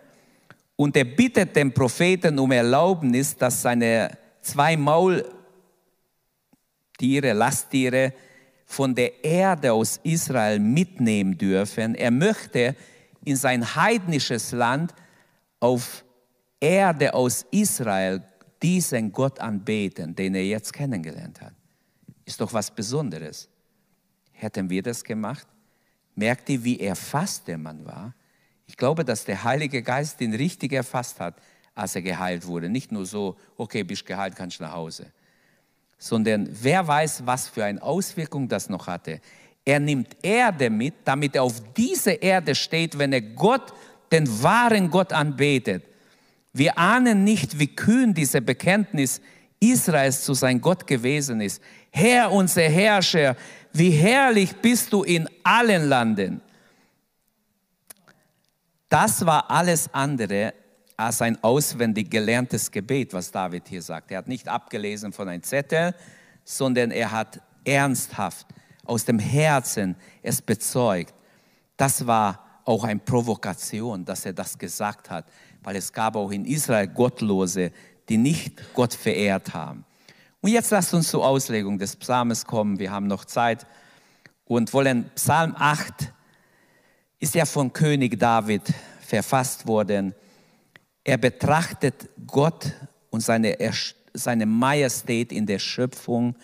und 0.76 0.96
er 0.96 1.06
bittet 1.06 1.56
den 1.56 1.74
Propheten 1.74 2.40
um 2.40 2.52
Erlaubnis, 2.52 3.36
dass 3.36 3.62
seine 3.62 4.18
zwei 4.42 4.78
Maultiere, 4.78 5.34
Lasttiere, 7.34 8.14
von 8.66 8.96
der 8.96 9.24
Erde 9.24 9.74
aus 9.74 10.00
Israel 10.04 10.60
mitnehmen 10.60 11.38
dürfen. 11.38 11.96
Er 11.96 12.12
möchte, 12.12 12.76
in 13.26 13.36
sein 13.36 13.76
heidnisches 13.76 14.52
Land 14.52 14.94
auf 15.60 16.04
Erde 16.60 17.14
aus 17.14 17.46
Israel 17.52 18.24
diesen 18.62 19.12
Gott 19.12 19.40
anbeten, 19.40 20.16
den 20.16 20.36
er 20.36 20.46
jetzt 20.46 20.74
kennengelernt 20.74 21.42
hat. 21.42 21.54
Ist 22.26 22.40
doch 22.40 22.54
was 22.54 22.72
Besonderes. 22.72 23.50
Hätten 24.32 24.70
wir 24.70 24.82
das 24.82 25.04
gemacht? 25.04 25.48
Merkt 26.16 26.50
ihr, 26.50 26.64
wie 26.64 26.80
erfasst 26.80 27.48
der 27.48 27.58
Mann 27.58 27.86
war? 27.86 28.14
Ich 28.68 28.78
glaube, 28.78 29.04
dass 29.04 29.26
der 29.26 29.44
Heilige 29.44 29.82
Geist 29.82 30.22
ihn 30.22 30.34
richtig 30.34 30.74
erfasst 30.74 31.20
hat, 31.20 31.36
als 31.76 31.96
er 31.96 32.02
geheilt 32.02 32.46
wurde. 32.46 32.70
Nicht 32.70 32.92
nur 32.92 33.06
so, 33.06 33.38
okay, 33.58 33.84
bist 33.84 34.06
geheilt, 34.06 34.36
kannst 34.36 34.62
nach 34.62 34.74
Hause. 34.74 35.08
Sondern 35.98 36.48
wer 36.50 36.88
weiß, 36.88 37.26
was 37.26 37.48
für 37.48 37.66
eine 37.66 37.82
Auswirkung 37.82 38.48
das 38.48 38.70
noch 38.70 38.88
hatte. 38.88 39.22
Er 39.66 39.80
nimmt 39.80 40.16
Erde 40.22 40.70
mit, 40.70 40.96
damit 41.06 41.36
er 41.36 41.44
auf 41.44 41.74
dieser 41.74 42.22
Erde 42.22 42.56
steht, 42.56 42.98
wenn 42.98 43.14
er 43.14 43.22
Gott, 43.22 43.74
den 44.12 44.28
wahren 44.44 44.90
Gott 44.90 45.14
anbetet. 45.14 45.84
Wir 46.52 46.78
ahnen 46.78 47.24
nicht, 47.24 47.58
wie 47.60 47.68
kühn 47.68 48.14
diese 48.14 48.42
Bekenntnis 48.42 49.22
Israels 49.72 50.24
zu 50.24 50.34
sein 50.34 50.60
Gott 50.60 50.86
gewesen 50.86 51.42
ist. 51.42 51.62
Herr, 51.92 52.32
unser 52.32 52.64
Herrscher, 52.64 53.36
wie 53.72 53.92
herrlich 53.92 54.56
bist 54.58 54.92
du 54.92 55.04
in 55.04 55.30
allen 55.44 55.88
Landen. 55.88 56.42
Das 58.90 59.26
war 59.26 59.50
alles 59.50 59.92
andere 59.94 60.54
als 60.96 61.22
ein 61.22 61.44
auswendig 61.44 62.12
gelerntes 62.12 62.70
Gebet, 62.70 63.14
was 63.14 63.32
David 63.32 63.68
hier 63.68 63.82
sagt. 63.82 64.12
Er 64.12 64.20
hat 64.20 64.28
nicht 64.28 64.48
abgelesen 64.48 65.12
von 65.12 65.28
einem 65.28 65.42
Zettel, 65.42 65.96
sondern 66.44 66.92
er 66.92 67.12
hat 67.12 67.42
ernsthaft 67.66 68.46
aus 68.86 69.06
dem 69.06 69.18
Herzen 69.18 69.96
es 70.22 70.42
bezeugt. 70.42 71.14
Das 71.78 72.06
war 72.06 72.62
auch 72.66 72.84
eine 72.84 73.00
Provokation, 73.00 74.06
dass 74.06 74.26
er 74.26 74.34
das 74.34 74.58
gesagt 74.58 75.10
hat, 75.10 75.26
weil 75.64 75.76
es 75.76 75.92
gab 75.92 76.16
auch 76.16 76.32
in 76.32 76.46
Israel 76.46 76.88
Gottlose, 76.88 77.72
die 78.10 78.18
nicht 78.18 78.74
Gott 78.74 78.94
verehrt 78.94 79.54
haben. 79.54 79.86
Und 80.42 80.52
jetzt 80.52 80.72
lasst 80.72 80.94
uns 80.94 81.10
zur 81.10 81.26
Auslegung 81.26 81.80
des 81.80 81.96
Psalmes 81.96 82.46
kommen. 82.46 82.80
Wir 82.80 82.92
haben 82.92 83.08
noch 83.08 83.26
Zeit 83.26 83.66
und 84.46 84.74
wollen 84.74 85.10
Psalm 85.16 85.56
8 85.58 86.12
ist 87.20 87.36
ja 87.36 87.46
von 87.46 87.72
König 87.72 88.20
David 88.20 88.62
verfasst 89.00 89.68
worden. 89.68 90.14
Er 91.04 91.18
betrachtet 91.18 92.10
Gott 92.28 92.74
und 93.10 93.22
seine, 93.22 93.58
seine 94.14 94.46
Majestät 94.46 95.32
in 95.32 95.46
der 95.46 95.60
Schöpfung 95.60 96.36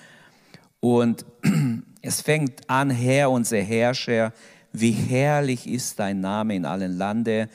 und 0.79 1.25
es 2.01 2.21
fängt 2.21 2.69
an, 2.69 2.89
Herr, 2.89 3.31
unser 3.31 3.59
Herrscher, 3.59 4.33
wie 4.71 4.91
herrlich 4.91 5.67
ist 5.67 5.99
dein 5.99 6.21
Name 6.21 6.55
in 6.55 6.65
allen 6.65 6.97
Lande. 6.97 7.49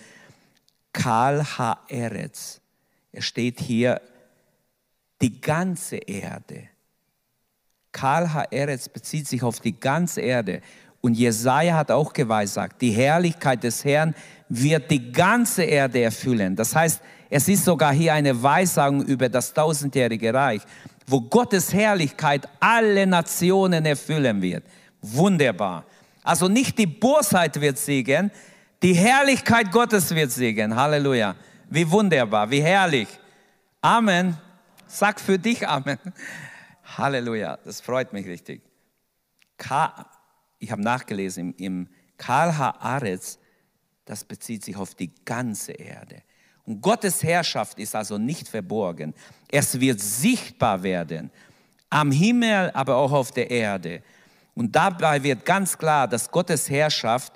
Kal 0.93 1.45
Ha-Eretz. 1.59 2.61
Er 3.15 3.23
steht 3.23 3.61
hier, 3.61 4.01
die 5.23 5.41
ganze 5.41 5.97
Erde. 5.97 6.69
Kal 7.93 8.35
Ha-Eretz 8.35 8.89
bezieht 8.89 9.29
sich 9.29 9.41
auf 9.45 9.61
die 9.61 9.79
ganze 9.79 10.21
Erde. 10.21 10.61
Und 11.01 11.15
Jesaja 11.15 11.77
hat 11.77 11.93
auch 11.93 12.13
geweissagt, 12.13 12.83
die 12.83 12.91
Herrlichkeit 12.91 13.63
des 13.63 13.85
Herrn 13.85 14.17
wird 14.49 14.91
die 14.91 15.13
ganze 15.13 15.63
Erde 15.63 16.03
erfüllen. 16.03 16.57
Das 16.57 16.75
heißt, 16.75 17.01
es 17.31 17.47
ist 17.47 17.65
sogar 17.65 17.93
hier 17.93 18.15
eine 18.15 18.43
Weissagung 18.43 19.05
über 19.05 19.29
das 19.29 19.53
tausendjährige 19.53 20.35
Reich, 20.35 20.63
wo 21.07 21.21
Gottes 21.21 21.73
Herrlichkeit 21.73 22.49
alle 22.59 23.07
Nationen 23.07 23.87
erfüllen 23.87 24.43
wird. 24.43 24.65
Wunderbar. 25.01 25.85
Also 26.25 26.49
nicht 26.49 26.77
die 26.79 26.87
Bosheit 26.87 27.61
wird 27.61 27.79
siegen, 27.79 28.33
die 28.83 28.95
Herrlichkeit 28.95 29.71
Gottes 29.71 30.13
wird 30.13 30.33
siegen. 30.33 30.75
Halleluja. 30.75 31.37
Wie 31.75 31.91
wunderbar, 31.91 32.51
wie 32.51 32.63
herrlich. 32.63 33.09
Amen. 33.81 34.39
Sag 34.87 35.21
für 35.21 35.39
dich 35.39 35.67
Amen. 35.67 35.99
Halleluja. 36.97 37.59
Das 37.65 37.81
freut 37.81 38.13
mich 38.13 38.27
richtig 38.27 38.63
ich 40.59 40.71
habe 40.71 40.83
nachgelesen, 40.83 41.55
im, 41.59 41.65
im 41.65 41.89
Karl 42.17 42.57
Haaretz, 42.57 43.39
das 44.05 44.25
bezieht 44.25 44.65
sich 44.65 44.77
auf 44.77 44.95
die 44.95 45.11
ganze 45.25 45.73
Erde. 45.73 46.23
Und 46.65 46.81
Gottes 46.81 47.23
Herrschaft 47.23 47.79
ist 47.79 47.95
also 47.95 48.17
nicht 48.17 48.49
verborgen. 48.49 49.15
Es 49.51 49.79
wird 49.79 50.01
sichtbar 50.01 50.83
werden, 50.83 51.31
am 51.91 52.11
Himmel, 52.11 52.71
aber 52.73 52.97
auch 52.97 53.13
auf 53.13 53.33
der 53.33 53.51
Erde. 53.51 54.03
Und 54.55 54.75
dabei 54.75 55.23
wird 55.23 55.45
ganz 55.45 55.77
klar, 55.77 56.09
dass 56.09 56.31
Gottes 56.31 56.71
Herrschaft 56.71 57.35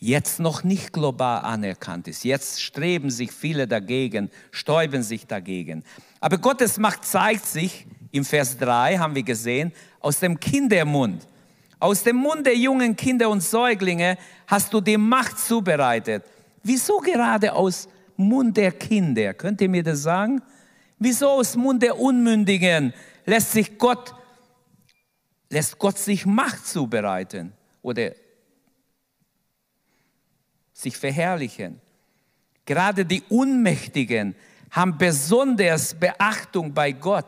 jetzt 0.00 0.40
noch 0.40 0.64
nicht 0.64 0.92
global 0.92 1.42
anerkannt 1.42 2.08
ist. 2.08 2.24
Jetzt 2.24 2.60
streben 2.62 3.10
sich 3.10 3.30
viele 3.30 3.68
dagegen, 3.68 4.30
stäuben 4.50 5.02
sich 5.02 5.26
dagegen. 5.26 5.84
Aber 6.20 6.38
Gottes 6.38 6.78
Macht 6.78 7.04
zeigt 7.04 7.46
sich, 7.46 7.86
im 8.10 8.24
Vers 8.24 8.56
3 8.58 8.96
haben 8.98 9.14
wir 9.14 9.22
gesehen, 9.22 9.72
aus 10.00 10.18
dem 10.18 10.40
Kindermund. 10.40 11.28
Aus 11.78 12.02
dem 12.02 12.16
Mund 12.16 12.46
der 12.46 12.56
jungen 12.56 12.96
Kinder 12.96 13.28
und 13.30 13.42
Säuglinge 13.42 14.18
hast 14.46 14.72
du 14.72 14.80
die 14.80 14.96
Macht 14.96 15.38
zubereitet. 15.38 16.24
Wieso 16.62 16.98
gerade 16.98 17.52
aus 17.52 17.88
Mund 18.16 18.56
der 18.56 18.72
Kinder? 18.72 19.32
Könnt 19.34 19.60
ihr 19.60 19.68
mir 19.68 19.82
das 19.82 20.02
sagen? 20.02 20.42
Wieso 20.98 21.28
aus 21.28 21.56
Mund 21.56 21.82
der 21.82 21.98
Unmündigen 21.98 22.92
lässt 23.24 23.52
sich 23.52 23.78
Gott, 23.78 24.14
lässt 25.48 25.78
Gott 25.78 25.98
sich 25.98 26.26
Macht 26.26 26.66
zubereiten 26.66 27.52
oder 27.80 28.12
sich 30.80 30.96
verherrlichen? 30.96 31.80
Gerade 32.64 33.04
die 33.04 33.22
Unmächtigen 33.28 34.34
haben 34.70 34.96
besonders 34.96 35.94
Beachtung 35.94 36.72
bei 36.72 36.92
Gott. 36.92 37.26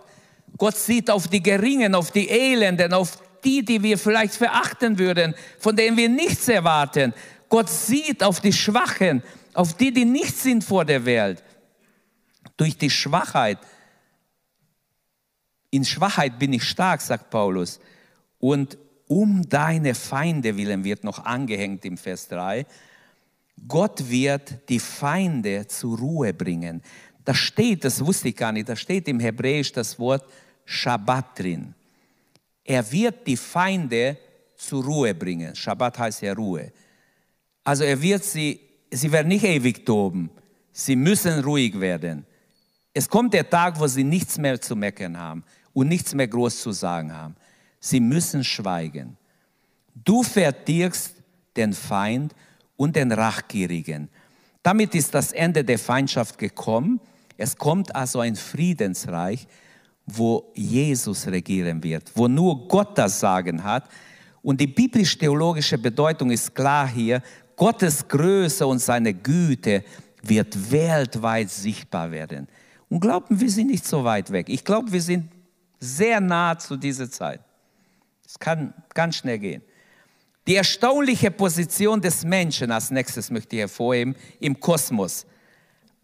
Gott 0.57 0.77
sieht 0.77 1.11
auf 1.11 1.29
die 1.29 1.43
Geringen, 1.43 1.95
auf 1.95 2.11
die 2.11 2.29
Elenden, 2.29 2.93
auf 2.93 3.19
die, 3.43 3.65
die 3.65 3.83
wir 3.83 3.99
vielleicht 3.99 4.35
verachten 4.35 4.99
würden, 4.99 5.35
von 5.59 5.75
denen 5.75 5.97
wir 5.97 6.09
nichts 6.09 6.49
erwarten. 6.49 7.13
Gott 7.49 7.69
sieht 7.69 8.23
auf 8.23 8.41
die 8.41 8.53
Schwachen, 8.53 9.23
auf 9.55 9.75
die, 9.75 9.93
die 9.93 10.05
nichts 10.05 10.43
sind 10.43 10.63
vor 10.63 10.85
der 10.85 11.05
Welt. 11.05 11.43
Durch 12.57 12.77
die 12.77 12.91
Schwachheit. 12.91 13.59
In 15.71 15.85
Schwachheit 15.85 16.39
bin 16.39 16.53
ich 16.53 16.65
stark, 16.65 17.01
sagt 17.01 17.31
Paulus. 17.31 17.81
Und 18.39 18.79
um 19.09 19.49
deine 19.49 19.95
Feinde 19.95 20.57
willen 20.57 20.85
wird 20.85 21.05
noch 21.05 21.25
angehängt 21.25 21.85
im 21.85 21.97
Vers 21.97 22.29
3. 22.29 22.67
Gott 23.67 24.09
wird 24.09 24.69
die 24.69 24.81
Feinde 24.81 25.67
zur 25.67 25.99
Ruhe 25.99 26.35
bringen. 26.35 26.83
Da 27.25 27.35
steht, 27.35 27.85
das 27.85 28.05
wusste 28.05 28.29
ich 28.29 28.37
gar 28.37 28.53
nicht, 28.53 28.69
da 28.69 28.77
steht 28.77 29.07
im 29.09 29.21
Hebräisch 29.21 29.73
das 29.73 29.99
Wort 29.99 30.25
Shabbat 30.65 31.39
drin. 31.39 31.75
Er 32.65 32.91
wird 32.91 33.27
die 33.27 33.37
Feinde 33.37 34.19
zur 34.57 34.85
Ruhe 34.85 35.15
bringen. 35.15 35.55
Shabbat 35.55 35.99
heißt 35.99 36.23
ja 36.23 36.33
Ruhe. 36.33 36.73
Also 37.65 37.85
er 37.85 38.01
wird 38.01 38.25
sie, 38.25 38.61
sie 38.91 39.11
werden 39.11 39.29
nicht 39.29 39.45
ewig 39.45 39.85
toben. 39.85 40.31
Sie 40.73 40.97
müssen 40.97 41.41
ruhig 41.41 41.79
werden. 41.79 42.25
Es 42.95 43.09
kommt 43.09 43.35
der 43.35 43.49
Tag, 43.49 43.79
wo 43.79 43.87
sie 43.87 44.05
nichts 44.05 44.39
mehr 44.39 44.61
zu 44.61 44.77
meckern 44.77 45.17
haben 45.17 45.45
und 45.73 45.89
nichts 45.89 46.15
mehr 46.15 46.29
groß 46.29 46.61
zu 46.61 46.73
sagen 46.73 47.13
haben. 47.13 47.37
Sie 47.81 48.01
müssen 48.01 48.45
schweigen. 48.45 49.17
Du 49.95 50.23
verdirkst 50.23 51.15
den 51.57 51.73
Feind 51.73 52.35
und 52.83 52.97
den 52.97 53.13
Rachgierigen. 53.13 54.09
Damit 54.65 54.97
ist 54.97 55.15
das 55.15 55.31
Ende 55.31 55.63
der 55.63 55.79
Feindschaft 55.79 56.37
gekommen. 56.37 57.01
Es 57.37 57.57
kommt 57.57 57.95
also 57.95 58.19
ein 58.19 58.35
Friedensreich, 58.35 59.47
wo 60.05 60.51
Jesus 60.57 61.29
regieren 61.29 61.81
wird, 61.85 62.11
wo 62.17 62.27
nur 62.27 62.67
Gott 62.67 62.99
das 62.99 63.21
Sagen 63.21 63.63
hat. 63.63 63.89
Und 64.43 64.61
die 64.61 64.67
biblisch-theologische 64.67 65.79
Bedeutung 65.79 66.33
ist 66.33 66.57
klar 66.57 66.89
hier. 66.89 67.23
Gottes 67.55 68.09
Größe 68.09 68.67
und 68.67 68.81
seine 68.81 69.15
Güte 69.15 69.85
wird 70.21 70.73
weltweit 70.73 71.51
sichtbar 71.51 72.11
werden. 72.11 72.49
Und 72.89 72.99
glauben, 72.99 73.41
wir 73.41 73.51
sind 73.51 73.69
nicht 73.69 73.87
so 73.87 74.03
weit 74.03 74.33
weg. 74.33 74.49
Ich 74.49 74.65
glaube, 74.65 74.91
wir 74.91 75.03
sind 75.03 75.31
sehr 75.79 76.21
nah 76.21 76.59
zu 76.59 76.77
dieser 76.77 77.09
Zeit. 77.09 77.43
Es 78.27 78.37
kann 78.41 78.75
ganz 78.93 79.19
schnell 79.19 79.39
gehen. 79.39 79.63
Die 80.47 80.57
erstaunliche 80.57 81.31
Position 81.31 82.01
des 82.01 82.25
Menschen, 82.25 82.73
als 82.73 82.91
nächstes 82.91 83.31
möchte 83.31 83.57
ich 83.57 83.61
hervorheben, 83.61 84.17
im 84.41 84.59
Kosmos. 84.59 85.25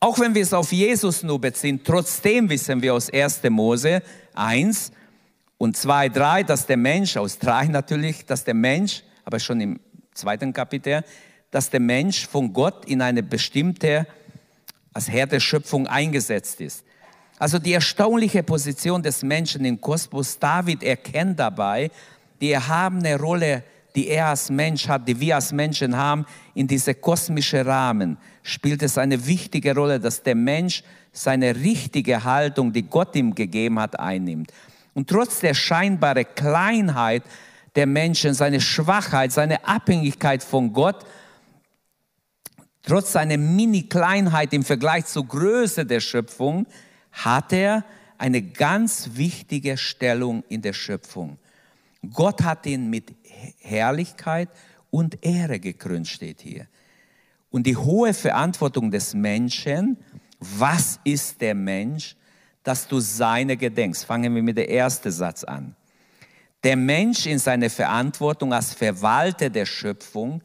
Auch 0.01 0.21
wenn 0.21 0.35
wir 0.35 0.43
es 0.43 0.53
auf 0.53 0.71
Jesus 0.71 1.25
nur 1.25 1.41
beziehen, 1.41 1.81
trotzdem 1.83 2.49
wissen 2.49 2.81
wir 2.81 2.95
aus 2.95 3.11
1. 3.11 3.43
Mose 3.51 4.01
1 4.35 4.93
und 5.59 5.77
2, 5.77 6.09
3, 6.11 6.43
dass 6.45 6.67
der 6.67 6.77
Mensch, 6.77 7.17
aus 7.17 7.39
3 7.41 7.67
natürlich, 7.67 8.25
dass 8.25 8.45
der 8.45 8.55
Mensch, 8.55 9.03
aber 9.25 9.41
schon 9.41 9.61
im 9.61 9.81
zweiten 10.15 10.53
Kapitel, 10.53 11.03
dass 11.51 11.69
der 11.71 11.81
Mensch 11.81 12.29
von 12.29 12.53
Gott 12.53 12.85
in 12.85 13.03
eine 13.03 13.25
bestimmte, 13.25 14.07
als 14.93 15.09
Herr 15.09 15.27
der 15.27 15.41
Schöpfung 15.41 15.89
eingesetzt 15.89 16.61
ist. 16.61 16.85
Also 17.41 17.59
die 17.59 17.73
erstaunliche 17.73 18.45
Position 18.45 19.03
des 19.03 19.23
Menschen 19.25 19.65
im 19.65 19.81
Kosmos, 19.81 20.39
David 20.39 20.85
erkennt 20.85 21.41
dabei 21.41 21.91
die 22.41 22.53
erhabene 22.53 23.19
Rolle 23.19 23.65
die 23.99 24.07
er 24.07 24.29
als 24.29 24.49
Mensch 24.49 24.87
hat, 24.87 25.09
die 25.09 25.19
wir 25.19 25.35
als 25.35 25.51
Menschen 25.51 25.97
haben, 25.97 26.25
in 26.55 26.69
diese 26.69 26.95
kosmische 26.95 27.67
Rahmen, 27.67 28.17
spielt 28.45 28.85
es 28.85 28.97
eine 28.97 29.27
wichtige 29.27 29.75
Rolle, 29.75 29.99
dass 29.99 30.23
der 30.23 30.37
Mensch 30.37 30.85
seine 31.11 31.57
richtige 31.57 32.23
Haltung, 32.23 32.73
die 32.73 32.85
Gott 32.85 33.17
ihm 33.17 33.35
gegeben 33.35 33.81
hat, 33.81 33.99
einnimmt. 33.99 34.53
Und 34.95 35.11
trotz 35.11 35.41
der 35.41 35.53
scheinbaren 35.53 36.27
Kleinheit 36.37 37.25
der 37.75 37.89
Menschen, 37.89 38.35
seine 38.35 38.61
Schwachheit, 38.61 39.33
seine 39.33 39.67
Abhängigkeit 39.67 40.45
von 40.45 40.73
Gott, 40.73 41.05
trotz 42.85 43.11
seiner 43.11 43.37
Mini-Kleinheit 43.37 44.53
im 44.53 44.63
Vergleich 44.63 45.07
zur 45.07 45.27
Größe 45.27 45.85
der 45.85 45.99
Schöpfung, 45.99 46.69
hat 47.11 47.53
er 47.53 47.85
eine 48.17 48.43
ganz 48.43 49.11
wichtige 49.15 49.77
Stellung 49.77 50.45
in 50.49 50.63
der 50.63 50.73
Schöpfung. 50.73 51.37
Gott 52.13 52.43
hat 52.43 52.67
ihn 52.67 52.91
mit 52.91 53.18
Herrlichkeit 53.59 54.49
und 54.91 55.25
Ehre 55.25 55.61
gekrönt, 55.61 56.09
steht 56.09 56.41
hier. 56.41 56.67
Und 57.51 57.67
die 57.67 57.77
hohe 57.77 58.15
Verantwortung 58.15 58.91
des 58.91 59.15
Menschen, 59.15 59.97
was 60.41 61.01
ist 61.05 61.41
der 61.41 61.55
Mensch, 61.55 62.17
dass 62.63 62.87
du 62.87 63.01
seine 63.01 63.57
gedenkst? 63.57 64.05
Fangen 64.05 64.35
wir 64.35 64.43
mit 64.43 64.59
dem 64.59 64.69
ersten 64.69 65.11
Satz 65.11 65.45
an. 65.45 65.75
Der 66.63 66.77
Mensch 66.77 67.27
in 67.27 67.39
seiner 67.39 67.71
Verantwortung 67.71 68.53
als 68.53 68.75
Verwalter 68.75 69.49
der 69.49 69.65
Schöpfung, 69.65 70.43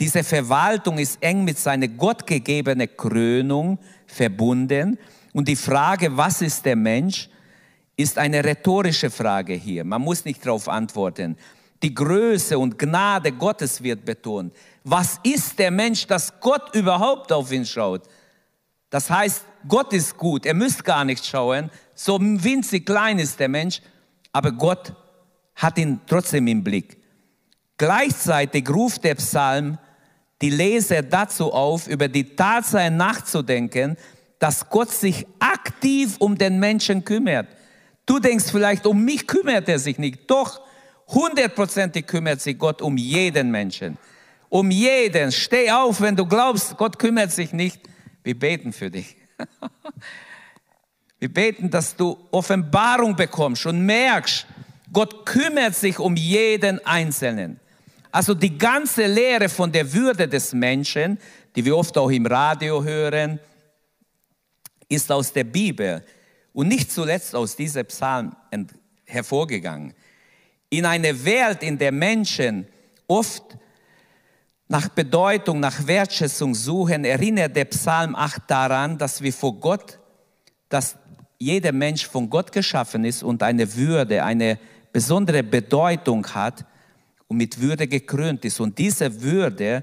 diese 0.00 0.24
Verwaltung 0.24 0.98
ist 0.98 1.22
eng 1.22 1.44
mit 1.44 1.58
seiner 1.58 1.86
gottgegebenen 1.86 2.88
Krönung 2.96 3.78
verbunden. 4.06 4.98
Und 5.34 5.46
die 5.46 5.56
Frage, 5.56 6.16
was 6.16 6.40
ist 6.40 6.64
der 6.64 6.76
Mensch, 6.76 7.28
ist 7.96 8.16
eine 8.16 8.42
rhetorische 8.42 9.10
Frage 9.10 9.52
hier. 9.52 9.84
Man 9.84 10.00
muss 10.00 10.24
nicht 10.24 10.44
darauf 10.44 10.68
antworten. 10.68 11.36
Die 11.82 11.94
Größe 11.94 12.58
und 12.58 12.78
Gnade 12.78 13.32
Gottes 13.32 13.82
wird 13.82 14.04
betont. 14.04 14.54
Was 14.84 15.18
ist 15.22 15.58
der 15.58 15.70
Mensch, 15.70 16.06
dass 16.06 16.38
Gott 16.40 16.74
überhaupt 16.74 17.32
auf 17.32 17.50
ihn 17.52 17.64
schaut? 17.64 18.02
Das 18.90 19.08
heißt, 19.08 19.44
Gott 19.68 19.92
ist 19.92 20.16
gut, 20.16 20.46
er 20.46 20.54
müsste 20.54 20.82
gar 20.82 21.04
nicht 21.04 21.24
schauen, 21.24 21.70
so 21.94 22.18
winzig 22.20 22.84
klein 22.86 23.18
ist 23.18 23.38
der 23.38 23.48
Mensch, 23.48 23.80
aber 24.32 24.52
Gott 24.52 24.94
hat 25.54 25.78
ihn 25.78 26.00
trotzdem 26.06 26.46
im 26.48 26.64
Blick. 26.64 26.98
Gleichzeitig 27.76 28.68
ruft 28.68 29.04
der 29.04 29.14
Psalm 29.14 29.78
die 30.42 30.50
Leser 30.50 31.02
dazu 31.02 31.52
auf, 31.52 31.86
über 31.86 32.08
die 32.08 32.34
Tatsache 32.34 32.90
nachzudenken, 32.90 33.96
dass 34.38 34.68
Gott 34.68 34.90
sich 34.90 35.26
aktiv 35.38 36.16
um 36.18 36.36
den 36.36 36.58
Menschen 36.58 37.04
kümmert. 37.04 37.46
Du 38.06 38.18
denkst 38.18 38.46
vielleicht, 38.50 38.86
um 38.86 39.04
mich 39.04 39.26
kümmert 39.26 39.68
er 39.68 39.78
sich 39.78 39.98
nicht. 39.98 40.30
Doch, 40.30 40.62
hundertprozentig 41.12 42.06
kümmert 42.06 42.40
sich 42.40 42.58
Gott 42.58 42.82
um 42.82 42.96
jeden 42.96 43.50
Menschen. 43.50 43.98
Um 44.48 44.70
jeden. 44.70 45.30
Steh 45.32 45.70
auf, 45.70 46.00
wenn 46.00 46.16
du 46.16 46.26
glaubst, 46.26 46.76
Gott 46.76 46.98
kümmert 46.98 47.32
sich 47.32 47.52
nicht. 47.52 47.80
Wir 48.22 48.38
beten 48.38 48.72
für 48.72 48.90
dich. 48.90 49.16
Wir 51.18 51.32
beten, 51.32 51.70
dass 51.70 51.94
du 51.94 52.18
Offenbarung 52.30 53.14
bekommst 53.14 53.66
und 53.66 53.84
merkst, 53.84 54.46
Gott 54.92 55.26
kümmert 55.26 55.74
sich 55.74 55.98
um 55.98 56.16
jeden 56.16 56.84
Einzelnen. 56.86 57.60
Also 58.10 58.34
die 58.34 58.56
ganze 58.56 59.06
Lehre 59.06 59.48
von 59.48 59.70
der 59.70 59.92
Würde 59.92 60.26
des 60.26 60.52
Menschen, 60.52 61.18
die 61.54 61.64
wir 61.64 61.76
oft 61.76 61.96
auch 61.96 62.10
im 62.10 62.26
Radio 62.26 62.82
hören, 62.82 63.38
ist 64.88 65.12
aus 65.12 65.32
der 65.32 65.44
Bibel 65.44 66.04
und 66.52 66.68
nicht 66.68 66.90
zuletzt 66.90 67.34
aus 67.34 67.54
diesem 67.54 67.86
Psalm 67.86 68.34
hervorgegangen. 69.04 69.94
In 70.70 70.86
einer 70.86 71.24
Welt, 71.24 71.62
in 71.62 71.76
der 71.76 71.92
Menschen 71.92 72.66
oft 73.08 73.42
nach 74.68 74.88
Bedeutung, 74.88 75.58
nach 75.58 75.84
Wertschätzung 75.86 76.54
suchen, 76.54 77.04
erinnert 77.04 77.56
der 77.56 77.64
Psalm 77.64 78.14
8 78.14 78.42
daran, 78.46 78.96
dass 78.96 79.20
wir 79.20 79.32
vor 79.32 79.58
Gott, 79.58 79.98
dass 80.68 80.96
jeder 81.38 81.72
Mensch 81.72 82.06
von 82.06 82.30
Gott 82.30 82.52
geschaffen 82.52 83.04
ist 83.04 83.24
und 83.24 83.42
eine 83.42 83.74
Würde, 83.74 84.22
eine 84.22 84.60
besondere 84.92 85.42
Bedeutung 85.42 86.24
hat 86.34 86.64
und 87.26 87.38
mit 87.38 87.60
Würde 87.60 87.88
gekrönt 87.88 88.44
ist. 88.44 88.60
Und 88.60 88.78
diese 88.78 89.22
Würde 89.22 89.82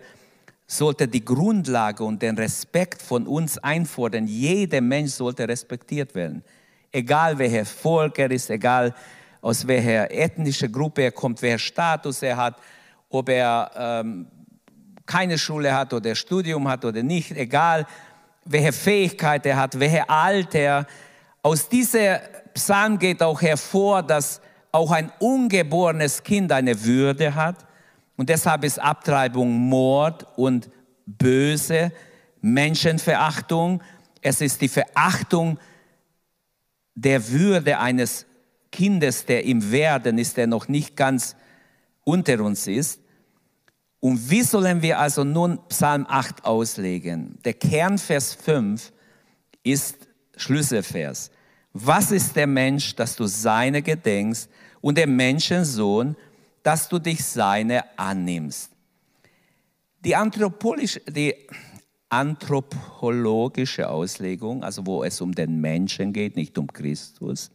sollte 0.68 1.08
die 1.08 1.24
Grundlage 1.24 2.04
und 2.04 2.22
den 2.22 2.38
Respekt 2.38 3.02
von 3.02 3.28
uns 3.28 3.58
einfordern. 3.58 4.28
Jeder 4.28 4.80
Mensch 4.80 5.12
sollte 5.12 5.48
respektiert 5.48 6.16
werden. 6.16 6.44
Egal 6.92 7.38
welcher 7.38 7.66
Volk 7.66 8.20
er 8.20 8.32
ist, 8.32 8.50
egal 8.50 8.94
aus 9.48 9.66
welcher 9.66 10.12
ethnischen 10.12 10.70
Gruppe 10.70 11.04
er 11.04 11.12
kommt, 11.14 11.42
welcher 11.42 11.60
Status 11.60 12.22
er 12.22 12.36
hat, 12.36 12.58
ob 13.08 13.30
er 13.30 13.72
ähm, 13.78 14.28
keine 15.06 15.38
Schule 15.38 15.74
hat 15.74 15.94
oder 15.94 16.16
Studium 16.16 16.68
hat 16.68 16.84
oder 16.84 17.02
nicht, 17.02 17.32
egal 17.32 17.88
welche 18.44 18.74
Fähigkeit 18.74 19.46
er 19.46 19.56
hat, 19.56 19.80
welche 19.80 20.10
Alter. 20.10 20.86
Aus 21.42 21.70
dieser 21.70 22.20
Psalm 22.56 23.00
geht 23.00 23.24
auch 23.24 23.42
hervor, 23.42 24.04
dass 24.04 24.42
auch 24.74 24.92
ein 24.92 25.14
ungeborenes 25.20 26.24
Kind 26.24 26.52
eine 26.52 26.84
Würde 26.84 27.34
hat. 27.34 27.66
Und 28.18 28.28
deshalb 28.28 28.66
ist 28.66 28.80
Abtreibung 28.80 29.50
Mord 29.50 30.28
und 30.36 30.70
böse 31.06 31.94
Menschenverachtung. 32.42 33.82
Es 34.22 34.42
ist 34.42 34.60
die 34.60 34.68
Verachtung 34.68 35.58
der 36.96 37.30
Würde 37.30 37.80
eines 37.80 38.27
Kindes, 38.72 39.26
der 39.26 39.46
im 39.46 39.72
Werden 39.72 40.18
ist, 40.18 40.38
der 40.38 40.48
noch 40.48 40.68
nicht 40.68 40.96
ganz 40.96 41.36
unter 42.04 42.42
uns 42.42 42.68
ist. 42.68 43.02
Und 44.00 44.30
wie 44.30 44.44
sollen 44.44 44.82
wir 44.82 45.00
also 45.00 45.24
nun 45.24 45.60
Psalm 45.70 46.06
8 46.08 46.46
auslegen? 46.46 47.38
Der 47.44 47.54
Kernvers 47.54 48.34
5 48.36 48.92
ist 49.64 50.08
Schlüsselvers. 50.36 51.32
Was 51.74 52.12
ist 52.12 52.36
der 52.36 52.48
Mensch, 52.48 52.96
dass 52.96 53.16
du 53.16 53.26
seine 53.26 53.82
gedenkst 53.82 54.50
und 54.82 54.98
der 54.98 55.08
Menschensohn, 55.08 56.16
dass 56.64 56.90
du 56.90 57.00
dich 57.00 57.24
seine 57.24 57.98
annimmst? 57.98 58.72
Die, 60.06 60.16
die 61.10 61.36
anthropologische 62.10 63.90
Auslegung, 63.90 64.64
also 64.64 64.86
wo 64.86 65.04
es 65.04 65.20
um 65.22 65.34
den 65.34 65.60
Menschen 65.60 66.14
geht, 66.14 66.36
nicht 66.36 66.58
um 66.58 66.68
Christus, 66.68 67.52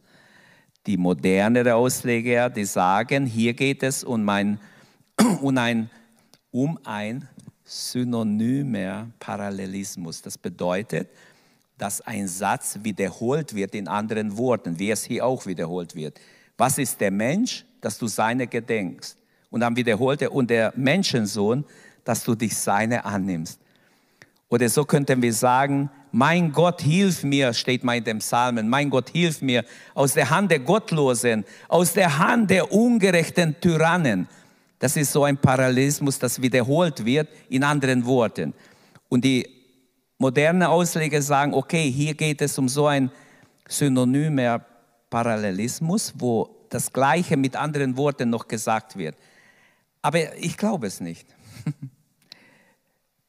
die 0.85 0.97
modernere 0.97 1.75
Ausleger, 1.75 2.49
die 2.49 2.65
sagen, 2.65 3.25
hier 3.25 3.53
geht 3.53 3.83
es 3.83 4.03
um 4.03 4.27
ein, 4.27 4.59
um 5.41 5.57
ein 5.57 5.89
um 6.53 6.77
ein 6.83 7.27
synonymer 7.65 9.07
Parallelismus. 9.19 10.21
Das 10.21 10.37
bedeutet, 10.37 11.09
dass 11.79 11.99
ein 12.01 12.27
Satz 12.27 12.77
wiederholt 12.83 13.55
wird 13.55 13.73
in 13.73 13.87
anderen 13.87 14.37
Worten, 14.37 14.77
wie 14.77 14.91
es 14.91 15.03
hier 15.03 15.25
auch 15.25 15.47
wiederholt 15.47 15.95
wird. 15.95 16.21
Was 16.55 16.77
ist 16.77 17.01
der 17.01 17.09
Mensch, 17.09 17.65
dass 17.81 17.97
du 17.97 18.05
seine 18.05 18.45
gedenkst? 18.45 19.17
Und 19.49 19.61
dann 19.61 19.75
wiederholt 19.75 20.21
er, 20.21 20.31
und 20.31 20.49
der 20.51 20.73
Menschensohn, 20.75 21.65
dass 22.03 22.23
du 22.23 22.35
dich 22.35 22.55
seine 22.55 23.03
annimmst. 23.03 23.59
Oder 24.49 24.69
so 24.69 24.85
könnten 24.85 25.21
wir 25.23 25.33
sagen, 25.33 25.89
mein 26.15 26.51
Gott, 26.51 26.79
hilf 26.83 27.23
mir, 27.23 27.53
steht 27.55 27.83
mal 27.83 27.97
in 27.97 28.03
dem 28.03 28.19
Psalmen, 28.19 28.69
mein 28.69 28.91
Gott, 28.91 29.09
hilf 29.09 29.41
mir 29.41 29.65
aus 29.95 30.13
der 30.13 30.29
Hand 30.29 30.51
der 30.51 30.59
Gottlosen, 30.59 31.43
aus 31.67 31.93
der 31.93 32.19
Hand 32.19 32.51
der 32.51 32.71
ungerechten 32.71 33.59
Tyrannen. 33.59 34.27
Das 34.77 34.95
ist 34.95 35.11
so 35.11 35.23
ein 35.23 35.37
Parallelismus, 35.37 36.19
das 36.19 36.39
wiederholt 36.39 37.03
wird 37.03 37.29
in 37.49 37.63
anderen 37.63 38.05
Worten. 38.05 38.53
Und 39.09 39.25
die 39.25 39.49
modernen 40.19 40.63
Ausleger 40.63 41.19
sagen, 41.19 41.51
okay, 41.55 41.89
hier 41.89 42.13
geht 42.13 42.43
es 42.43 42.59
um 42.59 42.69
so 42.69 42.85
ein 42.85 43.09
synonymer 43.67 44.63
Parallelismus, 45.09 46.13
wo 46.15 46.67
das 46.69 46.93
Gleiche 46.93 47.37
mit 47.37 47.55
anderen 47.55 47.97
Worten 47.97 48.29
noch 48.29 48.47
gesagt 48.47 48.95
wird. 48.97 49.15
Aber 50.03 50.37
ich 50.37 50.55
glaube 50.57 50.85
es 50.85 50.99
nicht. 50.99 51.25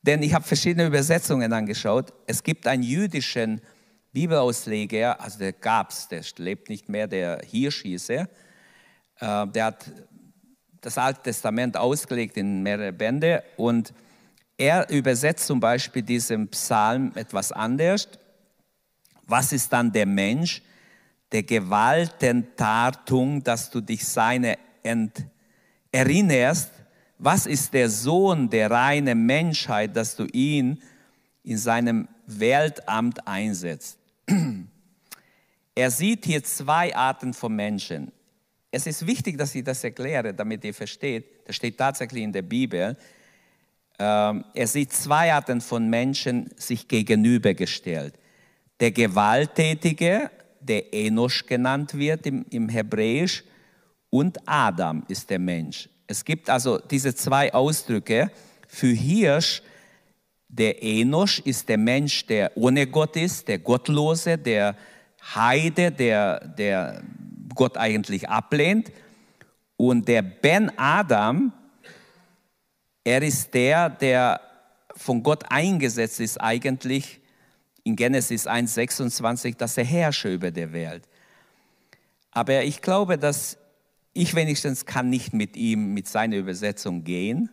Denn 0.07 0.23
ich 0.23 0.35
habe 0.35 0.45
verschiedene 0.45 0.87
Übersetzungen 0.87 1.51
angeschaut. 1.53 2.13
Es 2.27 2.43
gibt 2.43 2.67
einen 2.67 2.83
jüdischen 2.83 3.63
Bibelausleger, 4.13 5.19
also 5.19 5.39
der 5.39 5.55
gab 5.55 5.91
es, 5.91 6.09
der 6.09 6.23
lebt 6.37 6.69
nicht 6.69 6.91
mehr, 6.91 7.07
der 7.07 7.41
Hirsch 7.51 7.83
hieß 7.83 8.11
er. 8.11 8.29
Äh, 9.19 9.47
der 9.49 9.65
hat 9.65 9.91
das 10.83 10.99
Alte 10.99 11.23
Testament 11.23 11.79
ausgelegt 11.79 12.37
in 12.37 12.63
mehrere 12.63 12.93
Bände 12.93 13.43
und 13.57 13.95
er 14.59 14.91
übersetzt 14.91 15.47
zum 15.47 15.59
Beispiel 15.59 16.03
diesen 16.03 16.49
Psalm 16.49 17.13
etwas 17.15 17.51
anders. 17.51 18.07
Was 19.27 19.53
ist 19.53 19.73
dann 19.73 19.91
der 19.91 20.05
Mensch? 20.05 20.61
Der 21.33 21.45
Gewaltentartung, 21.45 23.43
dass 23.43 23.71
du 23.71 23.81
dich 23.81 24.07
seine 24.07 24.59
erinnerst. 25.91 26.71
Was 27.19 27.47
ist 27.47 27.73
der 27.73 27.89
Sohn 27.89 28.51
der 28.51 28.71
reinen 28.71 29.25
Menschheit, 29.25 29.97
dass 29.97 30.17
du 30.17 30.27
ihn 30.27 30.83
in 31.43 31.59
seinem 31.59 32.09
Weltamt 32.27 33.27
einsetzt? 33.27 33.99
Er 35.77 35.91
sieht 35.91 36.25
hier 36.25 36.41
zwei 36.45 36.95
Arten 36.95 37.35
von 37.35 37.55
Menschen. 37.57 38.13
Es 38.71 38.87
ist 38.87 39.05
wichtig, 39.09 39.37
dass 39.37 39.57
ich 39.57 39.65
das 39.65 39.83
erkläre, 39.83 40.33
damit 40.33 40.65
ihr 40.65 40.73
versteht. 40.73 41.49
Das 41.49 41.57
steht 41.57 41.77
tatsächlich 41.77 42.23
in 42.23 42.33
der 42.33 42.43
Bibel. 42.43 42.97
Ähm, 43.99 44.45
er 44.55 44.67
sieht 44.69 44.93
zwei 44.93 45.33
Arten 45.33 45.61
von 45.61 45.89
Menschen 45.91 46.51
sich 46.57 46.87
gegenübergestellt. 46.87 48.15
Der 48.79 48.93
Gewalttätige, 48.93 50.31
der 50.61 50.95
Enosch 50.95 51.47
genannt 51.47 51.95
wird 51.95 52.27
im, 52.27 52.45
im 52.51 52.69
Hebräisch, 52.69 53.45
und 54.11 54.39
Adam 54.47 55.05
ist 55.09 55.29
der 55.29 55.41
Mensch. 55.41 55.89
Es 56.07 56.25
gibt 56.25 56.51
also 56.51 56.79
diese 56.79 57.15
zwei 57.15 57.53
Ausdrücke. 57.53 58.31
Für 58.69 58.89
Hirsch, 58.89 59.63
der 60.49 60.83
Enosch 60.83 61.41
ist 61.41 61.69
der 61.69 61.79
Mensch, 61.79 62.27
der 62.27 62.57
ohne 62.57 62.87
Gott 62.87 63.17
ist, 63.17 63.49
der 63.49 63.59
Gottlose, 63.59 64.39
der 64.39 64.77
Heide, 65.35 65.91
der, 65.91 66.47
der 66.47 67.03
Gott 67.55 67.77
eigentlich 67.77 68.29
ablehnt. 68.29 68.93
Und 69.77 70.07
der 70.07 70.23
Ben 70.23 70.71
Adam, 70.79 71.53
er 73.03 73.23
ist 73.23 73.53
der, 73.55 73.91
der 73.91 74.41
von 74.97 75.23
Gott 75.23 75.45
eingesetzt 75.49 76.21
ist 76.21 76.41
eigentlich 76.41 77.21
in 77.83 77.97
Genesis 77.97 78.47
1,26, 78.47 79.57
dass 79.57 79.77
er 79.77 79.85
herrsche 79.85 80.33
über 80.33 80.51
der 80.51 80.73
Welt. 80.73 81.09
Aber 82.31 82.63
ich 82.63 82.81
glaube, 82.81 83.19
dass 83.19 83.59
ich 84.15 84.35
wenigstens 84.35 84.87
kann 84.87 85.11
nicht 85.11 85.35
mit 85.35 85.57
ihm, 85.57 85.93
mit 85.93 86.09
seiner 86.09 86.37
Übersetzung 86.37 87.05
gehen. 87.05 87.51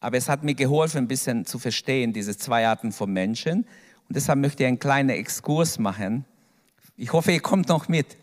Aber 0.00 0.16
es 0.16 0.28
hat 0.28 0.44
mir 0.44 0.54
geholfen, 0.54 0.98
ein 0.98 1.08
bisschen 1.08 1.46
zu 1.46 1.58
verstehen, 1.58 2.12
diese 2.12 2.36
zwei 2.36 2.66
Arten 2.66 2.92
von 2.92 3.12
Menschen. 3.12 3.60
Und 4.08 4.16
deshalb 4.16 4.40
möchte 4.40 4.64
ich 4.64 4.68
einen 4.68 4.78
kleinen 4.78 5.10
Exkurs 5.10 5.78
machen. 5.78 6.24
Ich 6.96 7.12
hoffe, 7.12 7.32
ihr 7.32 7.40
kommt 7.40 7.68
noch 7.68 7.88
mit. 7.88 8.16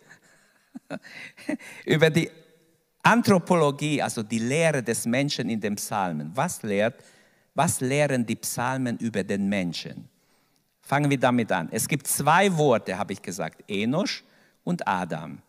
Über 1.85 2.09
die 2.09 2.29
Anthropologie, 3.01 4.01
also 4.01 4.23
die 4.23 4.39
Lehre 4.39 4.83
des 4.83 5.05
Menschen 5.05 5.49
in 5.49 5.59
den 5.59 5.75
Psalmen. 5.75 6.31
Was 6.35 6.63
lehrt, 6.63 7.03
was 7.53 7.81
lehren 7.81 8.25
die 8.25 8.35
Psalmen 8.35 8.97
über 8.97 9.23
den 9.23 9.47
Menschen? 9.47 10.09
Fangen 10.81 11.09
wir 11.09 11.19
damit 11.19 11.51
an. 11.51 11.69
Es 11.71 11.87
gibt 11.87 12.07
zwei 12.07 12.55
Worte, 12.57 12.97
habe 12.97 13.13
ich 13.13 13.21
gesagt, 13.21 13.63
Enosch 13.69 14.23
und 14.63 14.87
Adam. 14.87 15.39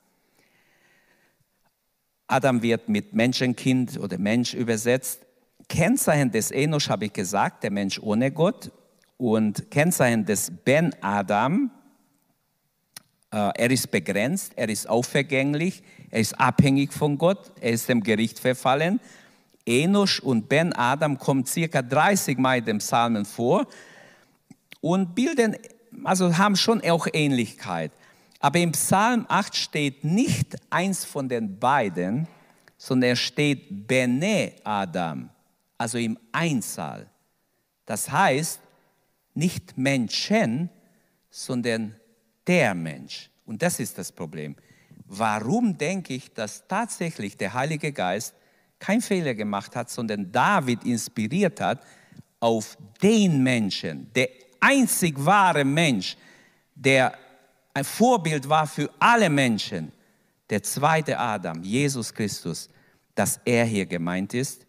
Adam 2.34 2.62
wird 2.62 2.88
mit 2.88 3.14
Menschenkind 3.14 3.96
oder 4.00 4.18
Mensch 4.18 4.54
übersetzt. 4.54 5.20
Kennzeichen 5.68 6.32
des 6.32 6.50
Enosch 6.50 6.88
habe 6.88 7.04
ich 7.04 7.12
gesagt, 7.12 7.62
der 7.62 7.70
Mensch 7.70 8.00
ohne 8.00 8.32
Gott. 8.32 8.72
Und 9.18 9.70
Kennzeichen 9.70 10.24
des 10.26 10.50
Ben 10.64 10.92
Adam, 11.00 11.70
äh, 13.30 13.36
er 13.36 13.70
ist 13.70 13.88
begrenzt, 13.92 14.52
er 14.56 14.68
ist 14.68 14.88
aufvergänglich, 14.88 15.84
er 16.10 16.18
ist 16.18 16.40
abhängig 16.40 16.92
von 16.92 17.18
Gott, 17.18 17.52
er 17.60 17.70
ist 17.70 17.88
dem 17.88 18.02
Gericht 18.02 18.40
verfallen. 18.40 18.98
Enosch 19.64 20.18
und 20.18 20.48
Ben 20.48 20.72
Adam 20.72 21.16
kommen 21.16 21.46
circa 21.46 21.82
30 21.82 22.36
Mal 22.36 22.58
in 22.58 22.64
den 22.64 22.78
Psalmen 22.78 23.26
vor 23.26 23.68
und 24.80 25.14
bilden, 25.14 25.56
also 26.02 26.36
haben 26.36 26.56
schon 26.56 26.82
auch 26.82 27.06
Ähnlichkeit. 27.12 27.92
Aber 28.44 28.58
im 28.58 28.72
Psalm 28.72 29.24
8 29.26 29.56
steht 29.56 30.04
nicht 30.04 30.54
eins 30.68 31.02
von 31.02 31.30
den 31.30 31.58
beiden, 31.58 32.28
sondern 32.76 33.08
er 33.12 33.16
steht 33.16 33.86
Bene 33.86 34.52
Adam, 34.62 35.30
also 35.78 35.96
im 35.96 36.18
Einzahl. 36.30 37.08
Das 37.86 38.12
heißt, 38.12 38.60
nicht 39.32 39.78
Menschen, 39.78 40.68
sondern 41.30 41.96
der 42.46 42.74
Mensch. 42.74 43.30
Und 43.46 43.62
das 43.62 43.80
ist 43.80 43.96
das 43.96 44.12
Problem. 44.12 44.56
Warum 45.06 45.78
denke 45.78 46.12
ich, 46.12 46.30
dass 46.34 46.68
tatsächlich 46.68 47.38
der 47.38 47.54
Heilige 47.54 47.92
Geist 47.92 48.34
keinen 48.78 49.00
Fehler 49.00 49.32
gemacht 49.32 49.74
hat, 49.74 49.88
sondern 49.88 50.30
David 50.30 50.84
inspiriert 50.84 51.62
hat 51.62 51.82
auf 52.40 52.76
den 53.02 53.42
Menschen, 53.42 54.12
der 54.12 54.28
einzig 54.60 55.14
wahre 55.24 55.64
Mensch, 55.64 56.18
der 56.74 57.16
ein 57.74 57.84
Vorbild 57.84 58.48
war 58.48 58.66
für 58.66 58.88
alle 59.00 59.28
Menschen, 59.28 59.92
der 60.48 60.62
zweite 60.62 61.18
Adam, 61.18 61.62
Jesus 61.62 62.14
Christus, 62.14 62.68
dass 63.14 63.40
er 63.44 63.64
hier 63.64 63.86
gemeint 63.86 64.32
ist. 64.32 64.66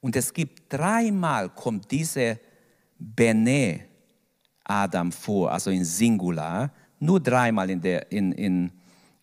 Und 0.00 0.14
es 0.14 0.32
gibt 0.32 0.72
dreimal 0.72 1.48
kommt 1.48 1.90
diese 1.90 2.38
Bene 2.98 3.80
Adam 4.64 5.10
vor, 5.10 5.50
also 5.50 5.70
in 5.70 5.84
Singular, 5.84 6.70
nur 7.00 7.20
dreimal 7.20 7.70
in, 7.70 7.80
der, 7.80 8.12
in, 8.12 8.32
in, 8.32 8.72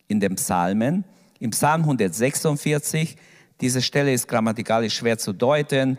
in 0.08 0.18
den 0.18 0.34
Psalmen. 0.34 1.04
Im 1.38 1.50
Psalm 1.50 1.82
146, 1.82 3.16
diese 3.60 3.82
Stelle 3.82 4.12
ist 4.12 4.26
grammatikalisch 4.26 4.94
schwer 4.94 5.18
zu 5.18 5.32
deuten. 5.32 5.98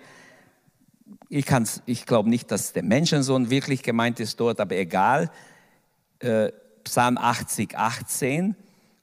Ich, 1.30 1.46
ich 1.86 2.06
glaube 2.06 2.30
nicht, 2.30 2.52
dass 2.52 2.74
der 2.74 2.84
Menschensohn 2.84 3.50
wirklich 3.50 3.84
gemeint 3.84 4.20
ist 4.20 4.40
dort, 4.40 4.60
aber 4.60 4.76
egal. 4.76 5.32
Äh, 6.20 6.52
Psalm 6.88 7.18
80, 7.18 7.78
18. 7.78 8.56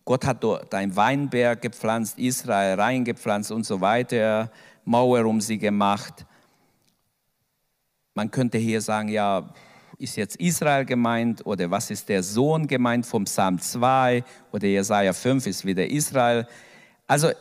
Gott 0.06 0.24
hat 0.24 0.42
dort 0.42 0.74
einen 0.74 0.96
Weinberg 0.96 1.60
gepflanzt, 1.60 2.18
Israel 2.18 2.80
reingepflanzt 2.80 3.52
und 3.52 3.64
so 3.64 3.82
weiter, 3.82 4.50
Mauer 4.86 5.26
um 5.26 5.40
sie 5.42 5.58
gemacht. 5.58 6.24
Man 8.14 8.30
könnte 8.30 8.56
hier 8.56 8.80
sagen, 8.80 9.08
ja, 9.08 9.52
ist 9.98 10.16
jetzt 10.16 10.36
Israel 10.36 10.86
gemeint 10.86 11.44
oder 11.44 11.70
was 11.70 11.90
ist 11.90 12.08
der 12.08 12.22
Sohn 12.22 12.66
gemeint 12.66 13.04
vom 13.04 13.24
Psalm 13.24 13.58
2 13.58 14.24
oder 14.50 14.66
Jesaja 14.66 15.12
5 15.12 15.46
ist 15.46 15.66
wieder 15.66 15.86
Israel. 15.86 16.48
Also 17.06 17.32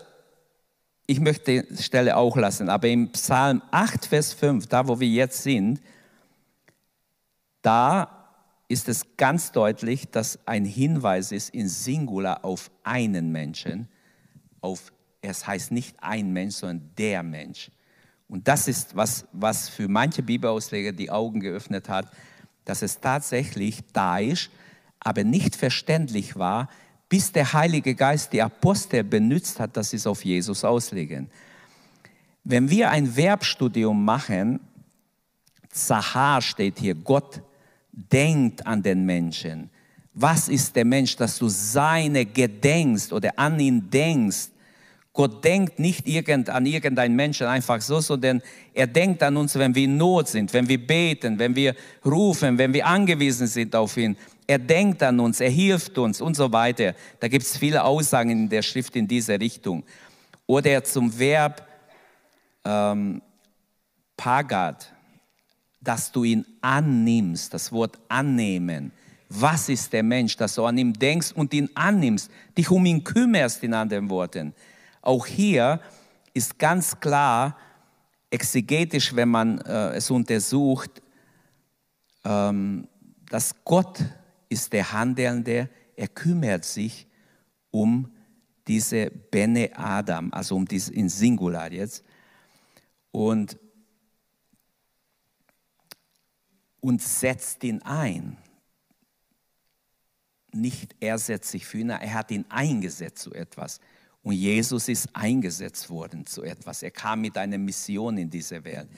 ich 1.07 1.21
möchte 1.21 1.63
die 1.63 1.81
Stelle 1.81 2.17
auch 2.17 2.35
lassen, 2.35 2.67
aber 2.67 2.89
im 2.89 3.13
Psalm 3.13 3.61
8, 3.71 4.05
Vers 4.07 4.33
5, 4.33 4.67
da 4.67 4.87
wo 4.87 4.99
wir 4.99 5.07
jetzt 5.07 5.41
sind, 5.41 5.79
da 7.61 8.22
ist 8.73 8.89
es 8.89 9.05
ganz 9.15 9.51
deutlich, 9.51 10.09
dass 10.09 10.39
ein 10.47 10.65
Hinweis 10.65 11.31
ist 11.31 11.51
in 11.51 11.69
Singular 11.69 12.43
auf 12.43 12.71
einen 12.83 13.31
Menschen, 13.31 13.87
auf, 14.61 14.91
es 15.21 15.45
heißt 15.45 15.71
nicht 15.71 15.95
ein 16.01 16.33
Mensch, 16.33 16.55
sondern 16.55 16.89
der 16.97 17.23
Mensch. 17.23 17.71
Und 18.27 18.47
das 18.47 18.67
ist, 18.67 18.95
was, 18.95 19.25
was 19.31 19.69
für 19.69 19.87
manche 19.87 20.23
Bibelausleger 20.23 20.91
die 20.91 21.11
Augen 21.11 21.39
geöffnet 21.39 21.87
hat, 21.87 22.11
dass 22.65 22.81
es 22.81 22.99
tatsächlich 22.99 23.81
da 23.93 24.17
ist, 24.17 24.49
aber 24.99 25.23
nicht 25.23 25.55
verständlich 25.55 26.35
war, 26.35 26.67
bis 27.09 27.31
der 27.31 27.53
Heilige 27.53 27.93
Geist 27.93 28.33
die 28.33 28.41
Apostel 28.41 29.03
benutzt 29.03 29.59
hat, 29.59 29.77
dass 29.77 29.91
sie 29.91 29.97
es 29.97 30.07
auf 30.07 30.25
Jesus 30.25 30.63
auslegen. 30.63 31.29
Wenn 32.43 32.69
wir 32.69 32.89
ein 32.89 33.05
Verbstudium 33.05 34.03
machen, 34.03 34.59
Zahar 35.69 36.41
steht 36.41 36.79
hier, 36.79 36.95
Gott 36.95 37.41
denkt 37.93 38.65
an 38.65 38.81
den 38.81 39.05
Menschen. 39.05 39.69
Was 40.13 40.49
ist 40.49 40.75
der 40.75 40.85
Mensch, 40.85 41.15
dass 41.15 41.37
du 41.37 41.47
seine 41.47 42.25
gedenkst 42.25 43.13
oder 43.13 43.31
an 43.37 43.59
ihn 43.59 43.89
denkst? 43.89 44.49
Gott 45.11 45.43
denkt 45.43 45.77
nicht 45.77 46.07
irgend, 46.07 46.49
an 46.49 46.65
irgendeinen 46.65 47.15
Menschen 47.15 47.45
einfach 47.45 47.79
so, 47.81 48.01
sondern 48.01 48.41
er 48.73 48.87
denkt 48.87 49.21
an 49.21 49.37
uns, 49.37 49.53
wenn 49.55 49.75
wir 49.75 49.83
in 49.83 49.95
Not 49.95 50.27
sind, 50.27 50.51
wenn 50.53 50.67
wir 50.67 50.85
beten, 50.85 51.37
wenn 51.37 51.55
wir 51.55 51.75
rufen, 52.03 52.57
wenn 52.57 52.73
wir 52.73 52.85
angewiesen 52.87 53.45
sind 53.45 53.75
auf 53.75 53.95
ihn. 53.95 54.17
Er 54.47 54.57
denkt 54.57 55.03
an 55.03 55.19
uns, 55.19 55.39
er 55.39 55.51
hilft 55.51 55.97
uns 55.99 56.19
und 56.19 56.35
so 56.35 56.51
weiter. 56.51 56.95
Da 57.19 57.27
gibt 57.27 57.45
es 57.45 57.57
viele 57.57 57.83
Aussagen 57.83 58.31
in 58.31 58.49
der 58.49 58.63
Schrift 58.63 58.95
in 58.95 59.07
diese 59.07 59.39
Richtung. 59.39 59.83
Oder 60.47 60.83
zum 60.83 61.17
Verb 61.17 61.65
ähm, 62.65 63.21
Pagat, 64.17 64.92
dass 65.83 66.11
du 66.11 66.23
ihn 66.23 66.45
annimmst, 66.61 67.53
das 67.53 67.71
Wort 67.71 67.99
annehmen. 68.07 68.91
Was 69.29 69.69
ist 69.69 69.91
der 69.91 70.03
Mensch, 70.03 70.37
dass 70.37 70.55
du 70.55 70.65
an 70.65 70.77
ihn 70.77 70.93
denkst 70.93 71.31
und 71.33 71.53
ihn 71.53 71.69
annimmst, 71.73 72.29
dich 72.57 72.69
um 72.69 72.85
ihn 72.85 73.03
kümmerst, 73.03 73.63
in 73.63 73.73
anderen 73.73 74.09
Worten. 74.09 74.53
Auch 75.01 75.25
hier 75.25 75.79
ist 76.33 76.59
ganz 76.59 76.99
klar, 76.99 77.57
exegetisch, 78.29 79.15
wenn 79.15 79.29
man 79.29 79.59
äh, 79.61 79.95
es 79.95 80.09
untersucht, 80.09 81.01
ähm, 82.23 82.87
dass 83.29 83.55
Gott 83.65 84.03
ist 84.49 84.71
der 84.71 84.91
Handelnde, 84.91 85.69
er 85.95 86.07
kümmert 86.07 86.65
sich 86.65 87.07
um 87.71 88.11
diese 88.67 89.09
Bene 89.09 89.71
Adam, 89.75 90.31
also 90.31 90.55
um 90.55 90.65
diese 90.65 90.93
in 90.93 91.09
Singular 91.09 91.71
jetzt. 91.71 92.03
Und 93.11 93.57
und 96.83 97.01
setzt 97.01 97.63
ihn 97.63 97.81
ein. 97.83 98.35
Nicht 100.51 100.95
er 100.99 101.17
setzt 101.17 101.49
sich 101.49 101.65
für 101.65 101.77
ihn, 101.77 101.89
er 101.89 102.13
hat 102.13 102.29
ihn 102.29 102.45
eingesetzt 102.49 103.19
zu 103.19 103.33
etwas. 103.33 103.79
Und 104.21 104.33
Jesus 104.33 104.89
ist 104.89 105.07
eingesetzt 105.13 105.89
worden 105.89 106.25
zu 106.25 106.43
etwas. 106.43 106.83
Er 106.83 106.91
kam 106.91 107.21
mit 107.21 107.37
einer 107.37 107.57
Mission 107.57 108.17
in 108.17 108.29
diese 108.29 108.63
Welt. 108.65 108.89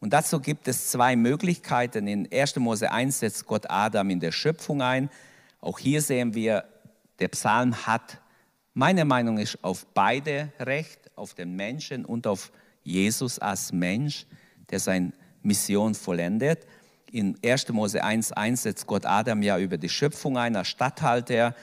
Und 0.00 0.14
dazu 0.14 0.40
gibt 0.40 0.66
es 0.66 0.88
zwei 0.90 1.14
Möglichkeiten. 1.14 2.06
In 2.06 2.26
1. 2.32 2.56
Mose 2.56 2.90
1 2.90 3.18
setzt 3.18 3.44
Gott 3.46 3.68
Adam 3.68 4.08
in 4.08 4.20
der 4.20 4.32
Schöpfung 4.32 4.80
ein. 4.80 5.10
Auch 5.60 5.78
hier 5.78 6.00
sehen 6.00 6.34
wir, 6.34 6.64
der 7.18 7.28
Psalm 7.28 7.86
hat, 7.86 8.18
meine 8.72 9.04
Meinung 9.04 9.36
ist, 9.36 9.62
auf 9.62 9.86
beide 9.92 10.52
Recht, 10.58 11.10
auf 11.16 11.34
den 11.34 11.54
Menschen 11.54 12.06
und 12.06 12.26
auf 12.26 12.50
Jesus 12.82 13.38
als 13.38 13.72
Mensch, 13.72 14.26
der 14.70 14.80
seine 14.80 15.12
Mission 15.42 15.94
vollendet 15.94 16.66
in 17.10 17.38
1. 17.44 17.68
Mose 17.70 18.02
1,1 18.02 18.56
setzt 18.56 18.86
Gott 18.86 19.06
Adam 19.06 19.42
ja 19.42 19.58
über 19.58 19.78
die 19.78 19.88
Schöpfung 19.88 20.36
ein 20.36 20.56
als 20.56 20.68
Statthalter, 20.68 21.54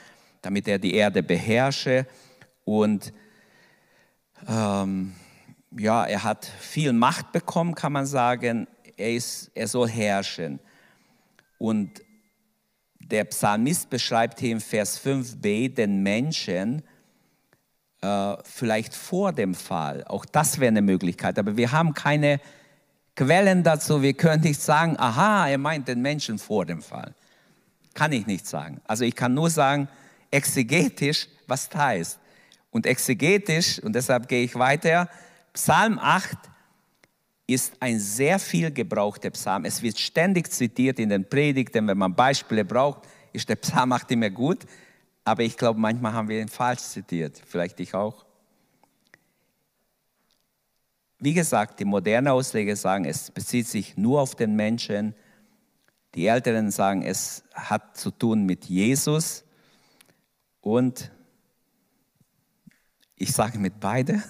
damit 0.41 0.67
er 0.67 0.79
die 0.79 0.93
Erde 0.95 1.23
beherrsche. 1.23 2.05
Und 2.65 3.13
ähm, 4.47 5.13
ja, 5.77 6.05
er 6.05 6.23
hat 6.23 6.45
viel 6.45 6.93
Macht 6.93 7.31
bekommen, 7.31 7.75
kann 7.75 7.93
man 7.93 8.05
sagen. 8.05 8.67
Er, 8.97 9.13
ist, 9.13 9.51
er 9.53 9.67
soll 9.67 9.89
herrschen. 9.89 10.59
Und 11.57 12.01
der 12.99 13.25
Psalmist 13.25 13.89
beschreibt 13.89 14.39
hier 14.39 14.51
im 14.51 14.61
Vers 14.61 15.03
5b 15.03 15.73
den 15.73 16.03
Menschen 16.03 16.83
äh, 18.01 18.35
vielleicht 18.43 18.93
vor 18.95 19.33
dem 19.33 19.55
Fall. 19.55 20.03
Auch 20.05 20.25
das 20.25 20.59
wäre 20.59 20.69
eine 20.69 20.81
Möglichkeit. 20.81 21.39
Aber 21.39 21.57
wir 21.57 21.71
haben 21.71 21.93
keine 21.93 22.39
Quellen 23.15 23.63
dazu. 23.63 24.01
Wir 24.01 24.13
können 24.13 24.43
nicht 24.43 24.61
sagen, 24.61 24.97
aha, 24.97 25.47
er 25.47 25.57
meint 25.57 25.87
den 25.87 26.01
Menschen 26.01 26.39
vor 26.39 26.65
dem 26.65 26.81
Fall. 26.81 27.13
Kann 27.93 28.11
ich 28.11 28.25
nicht 28.25 28.47
sagen. 28.47 28.81
Also 28.85 29.05
ich 29.05 29.15
kann 29.15 29.33
nur 29.33 29.49
sagen, 29.49 29.87
exegetisch, 30.31 31.27
was 31.47 31.69
das 31.69 31.79
heißt. 31.79 32.19
Und 32.71 32.87
exegetisch, 32.87 33.79
und 33.79 33.93
deshalb 33.93 34.27
gehe 34.27 34.43
ich 34.43 34.55
weiter, 34.55 35.07
Psalm 35.53 35.99
8 35.99 36.35
ist 37.45 37.73
ein 37.79 37.99
sehr 37.99 38.39
viel 38.39 38.71
gebrauchter 38.71 39.29
Psalm. 39.29 39.65
Es 39.65 39.81
wird 39.81 39.99
ständig 39.99 40.51
zitiert 40.51 40.97
in 40.97 41.09
den 41.09 41.27
Predigten. 41.29 41.87
Wenn 41.87 41.97
man 41.97 42.15
Beispiele 42.15 42.65
braucht, 42.65 43.01
ist 43.31 43.47
der 43.47 43.57
Psalm 43.57 43.89
macht 43.89 44.09
immer 44.11 44.31
gut. 44.31 44.65
Aber 45.23 45.43
ich 45.43 45.55
glaube, 45.55 45.79
manchmal 45.79 46.13
haben 46.13 46.29
wir 46.29 46.41
ihn 46.41 46.47
falsch 46.47 46.81
zitiert. 46.81 47.41
Vielleicht 47.45 47.79
ich 47.79 47.93
auch. 47.93 48.22
Wie 51.23 51.33
gesagt, 51.33 51.79
die 51.79 51.85
modernen 51.85 52.27
Ausleger 52.27 52.75
sagen, 52.75 53.05
es 53.05 53.31
bezieht 53.31 53.65
sich 53.65 53.95
nur 53.95 54.19
auf 54.19 54.35
den 54.35 54.57
Menschen. 54.57 55.15
Die 56.15 56.27
Älteren 56.27 56.69
sagen, 56.69 57.01
es 57.01 57.45
hat 57.53 57.95
zu 57.95 58.11
tun 58.11 58.45
mit 58.45 58.65
Jesus. 58.65 59.45
Und 60.59 61.13
ich 63.15 63.31
sage 63.31 63.57
mit 63.57 63.79
beide, 63.79 64.21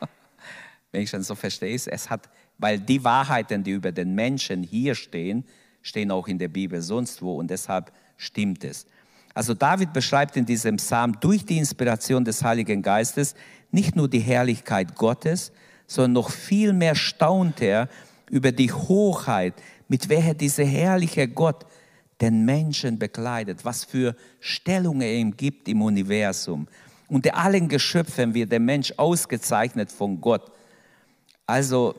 wenn 0.90 1.02
ich 1.02 1.10
schon 1.10 1.22
so 1.22 1.36
verstehe, 1.36 1.76
es 1.76 2.10
hat, 2.10 2.28
weil 2.58 2.80
die 2.80 3.04
Wahrheiten, 3.04 3.62
die 3.62 3.70
über 3.70 3.92
den 3.92 4.16
Menschen 4.16 4.64
hier 4.64 4.96
stehen, 4.96 5.44
stehen 5.80 6.10
auch 6.10 6.26
in 6.26 6.40
der 6.40 6.48
Bibel 6.48 6.82
sonst 6.82 7.22
wo 7.22 7.36
und 7.36 7.52
deshalb 7.52 7.92
stimmt 8.16 8.64
es. 8.64 8.86
Also 9.32 9.54
David 9.54 9.92
beschreibt 9.92 10.36
in 10.36 10.44
diesem 10.44 10.78
Psalm 10.78 11.20
durch 11.20 11.46
die 11.46 11.58
Inspiration 11.58 12.24
des 12.24 12.42
Heiligen 12.42 12.82
Geistes 12.82 13.36
nicht 13.70 13.94
nur 13.94 14.08
die 14.08 14.18
Herrlichkeit 14.18 14.96
Gottes, 14.96 15.52
sondern 15.92 16.12
noch 16.12 16.30
viel 16.30 16.72
mehr 16.72 16.94
staunt 16.94 17.60
er 17.60 17.88
über 18.30 18.50
die 18.50 18.72
Hochheit, 18.72 19.54
mit 19.88 20.08
welcher 20.08 20.32
dieser 20.32 20.64
herrliche 20.64 21.28
Gott 21.28 21.66
den 22.20 22.44
Menschen 22.44 22.98
bekleidet, 22.98 23.64
was 23.64 23.84
für 23.84 24.16
Stellung 24.40 25.02
er 25.02 25.12
ihm 25.12 25.36
gibt 25.36 25.68
im 25.68 25.82
Universum. 25.82 26.66
Unter 27.08 27.36
allen 27.36 27.68
Geschöpfen 27.68 28.32
wird 28.32 28.50
der 28.52 28.60
Mensch 28.60 28.94
ausgezeichnet 28.96 29.92
von 29.92 30.18
Gott. 30.18 30.50
Also 31.46 31.94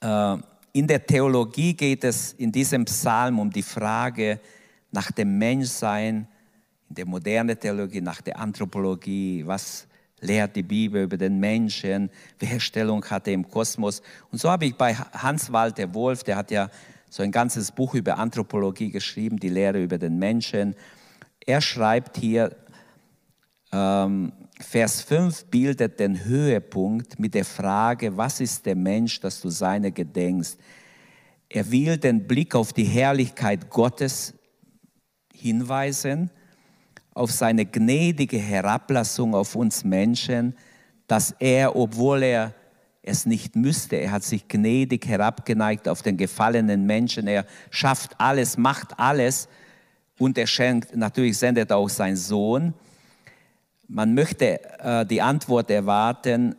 äh, 0.00 0.36
in 0.72 0.86
der 0.88 1.06
Theologie 1.06 1.74
geht 1.74 2.02
es 2.02 2.32
in 2.32 2.50
diesem 2.50 2.86
Psalm 2.86 3.38
um 3.38 3.50
die 3.50 3.62
Frage, 3.62 4.40
nach 4.90 5.12
dem 5.12 5.38
Menschsein, 5.38 6.26
in 6.88 6.94
der 6.94 7.06
modernen 7.06 7.58
Theologie, 7.58 8.00
nach 8.00 8.20
der 8.20 8.38
Anthropologie, 8.38 9.44
was 9.46 9.86
lehrt 10.22 10.56
die 10.56 10.62
Bibel 10.62 11.02
über 11.02 11.18
den 11.18 11.38
Menschen, 11.38 12.10
welche 12.38 12.60
Stellung 12.60 13.04
hat 13.04 13.26
er 13.26 13.34
im 13.34 13.48
Kosmos. 13.48 14.02
Und 14.30 14.40
so 14.40 14.50
habe 14.50 14.64
ich 14.64 14.74
bei 14.76 14.94
Hans-Walter 14.94 15.92
Wolf, 15.92 16.24
der 16.24 16.36
hat 16.36 16.50
ja 16.50 16.70
so 17.10 17.22
ein 17.22 17.30
ganzes 17.30 17.72
Buch 17.72 17.94
über 17.94 18.18
Anthropologie 18.18 18.90
geschrieben, 18.90 19.38
die 19.38 19.50
Lehre 19.50 19.82
über 19.82 19.98
den 19.98 20.18
Menschen. 20.18 20.74
Er 21.44 21.60
schreibt 21.60 22.16
hier, 22.16 22.56
ähm, 23.72 24.32
Vers 24.60 25.02
5 25.02 25.46
bildet 25.46 25.98
den 25.98 26.24
Höhepunkt 26.24 27.18
mit 27.18 27.34
der 27.34 27.44
Frage, 27.44 28.16
was 28.16 28.40
ist 28.40 28.64
der 28.64 28.76
Mensch, 28.76 29.20
dass 29.20 29.40
du 29.40 29.50
seine 29.50 29.90
gedenkst? 29.90 30.58
Er 31.48 31.70
will 31.70 31.98
den 31.98 32.26
Blick 32.26 32.54
auf 32.54 32.72
die 32.72 32.84
Herrlichkeit 32.84 33.68
Gottes 33.68 34.34
hinweisen 35.34 36.30
auf 37.14 37.30
seine 37.30 37.66
gnädige 37.66 38.38
Herablassung 38.38 39.34
auf 39.34 39.54
uns 39.54 39.84
Menschen, 39.84 40.56
dass 41.06 41.34
er, 41.38 41.76
obwohl 41.76 42.22
er 42.22 42.54
es 43.02 43.26
nicht 43.26 43.56
müsste, 43.56 43.96
er 43.96 44.12
hat 44.12 44.22
sich 44.22 44.48
gnädig 44.48 45.06
herabgeneigt 45.06 45.88
auf 45.88 46.02
den 46.02 46.16
gefallenen 46.16 46.86
Menschen, 46.86 47.26
er 47.26 47.44
schafft 47.70 48.18
alles, 48.18 48.56
macht 48.56 48.98
alles 48.98 49.48
und 50.18 50.38
er 50.38 50.46
schenkt, 50.46 50.94
natürlich 50.96 51.36
sendet 51.36 51.72
auch 51.72 51.88
seinen 51.88 52.16
Sohn. 52.16 52.74
Man 53.88 54.14
möchte 54.14 54.60
äh, 54.78 55.04
die 55.04 55.20
Antwort 55.20 55.70
erwarten, 55.70 56.54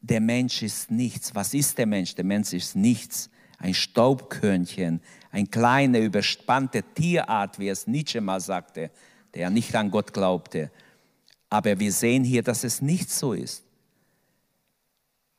der 0.00 0.20
Mensch 0.20 0.62
ist 0.62 0.90
nichts. 0.90 1.34
Was 1.34 1.54
ist 1.54 1.78
der 1.78 1.86
Mensch? 1.86 2.14
Der 2.16 2.24
Mensch 2.24 2.52
ist 2.52 2.74
nichts. 2.74 3.30
Ein 3.58 3.74
Staubkörnchen, 3.74 5.00
eine 5.30 5.46
kleine, 5.46 6.00
überspannte 6.00 6.82
Tierart, 6.82 7.60
wie 7.60 7.68
es 7.68 7.86
Nietzsche 7.86 8.20
mal 8.20 8.40
sagte, 8.40 8.90
der 9.34 9.50
nicht 9.50 9.74
an 9.74 9.90
Gott 9.90 10.12
glaubte. 10.12 10.70
Aber 11.48 11.78
wir 11.78 11.92
sehen 11.92 12.24
hier, 12.24 12.42
dass 12.42 12.64
es 12.64 12.80
nicht 12.80 13.10
so 13.10 13.32
ist. 13.32 13.64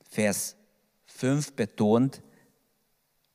Vers 0.10 0.56
5 1.08 1.54
betont 1.54 2.22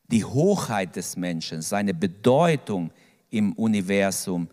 die 0.09 0.25
Hochheit 0.25 0.97
des 0.97 1.17
Menschen, 1.17 1.61
seine 1.61 1.93
Bedeutung 1.93 2.91
im 3.31 3.53
Universum. 3.55 4.49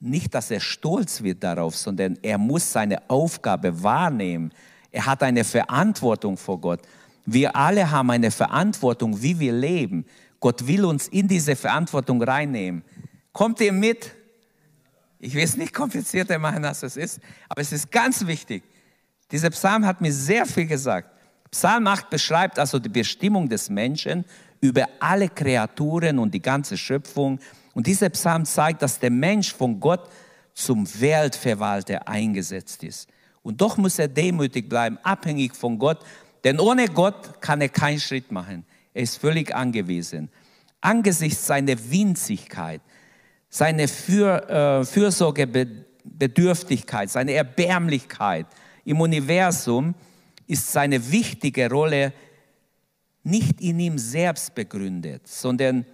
Nicht, 0.00 0.34
dass 0.34 0.50
er 0.50 0.60
stolz 0.60 1.22
wird 1.22 1.42
darauf, 1.42 1.76
sondern 1.76 2.18
er 2.22 2.36
muss 2.36 2.70
seine 2.70 3.08
Aufgabe 3.08 3.82
wahrnehmen. 3.82 4.52
Er 4.90 5.06
hat 5.06 5.22
eine 5.22 5.44
Verantwortung 5.44 6.36
vor 6.36 6.60
Gott. 6.60 6.80
Wir 7.24 7.56
alle 7.56 7.90
haben 7.90 8.10
eine 8.10 8.30
Verantwortung, 8.30 9.20
wie 9.22 9.38
wir 9.38 9.52
leben. 9.52 10.04
Gott 10.40 10.66
will 10.66 10.84
uns 10.84 11.08
in 11.08 11.26
diese 11.26 11.56
Verantwortung 11.56 12.22
reinnehmen. 12.22 12.82
Kommt 13.32 13.60
ihr 13.60 13.72
mit? 13.72 14.15
Ich 15.18 15.34
will 15.34 15.42
es 15.42 15.56
nicht 15.56 15.72
komplizierter 15.72 16.38
machen, 16.38 16.64
als 16.64 16.82
es 16.82 16.96
ist, 16.96 17.20
aber 17.48 17.62
es 17.62 17.72
ist 17.72 17.90
ganz 17.90 18.26
wichtig. 18.26 18.62
Dieser 19.30 19.50
Psalm 19.50 19.86
hat 19.86 20.00
mir 20.00 20.12
sehr 20.12 20.46
viel 20.46 20.66
gesagt. 20.66 21.10
Psalm 21.50 21.86
8 21.86 22.10
beschreibt 22.10 22.58
also 22.58 22.78
die 22.78 22.88
Bestimmung 22.88 23.48
des 23.48 23.70
Menschen 23.70 24.24
über 24.60 24.88
alle 25.00 25.28
Kreaturen 25.28 26.18
und 26.18 26.32
die 26.32 26.42
ganze 26.42 26.76
Schöpfung. 26.76 27.38
Und 27.74 27.86
dieser 27.86 28.10
Psalm 28.10 28.44
zeigt, 28.44 28.82
dass 28.82 28.98
der 28.98 29.10
Mensch 29.10 29.54
von 29.54 29.80
Gott 29.80 30.08
zum 30.54 30.86
Weltverwalter 31.00 32.06
eingesetzt 32.08 32.82
ist. 32.82 33.08
Und 33.42 33.60
doch 33.60 33.76
muss 33.76 33.98
er 33.98 34.08
demütig 34.08 34.68
bleiben, 34.68 34.98
abhängig 35.02 35.54
von 35.54 35.78
Gott, 35.78 35.98
denn 36.44 36.58
ohne 36.58 36.88
Gott 36.88 37.40
kann 37.40 37.60
er 37.60 37.68
keinen 37.68 38.00
Schritt 38.00 38.32
machen. 38.32 38.64
Er 38.92 39.02
ist 39.02 39.18
völlig 39.18 39.54
angewiesen. 39.54 40.30
Angesichts 40.80 41.46
seiner 41.46 41.76
Winzigkeit, 41.90 42.80
seiner 43.56 43.88
Für, 43.88 44.48
äh, 44.50 44.84
Fürsorgebedürftigkeit, 44.84 47.08
seiner 47.08 47.32
Erbärmlichkeit 47.32 48.44
im 48.84 49.00
Universum 49.00 49.94
ist 50.46 50.70
seine 50.70 51.10
wichtige 51.10 51.70
Rolle 51.70 52.12
nicht 53.22 53.62
in 53.62 53.80
ihm 53.80 53.96
selbst 53.96 54.54
begründet, 54.54 55.26
sondern 55.26 55.86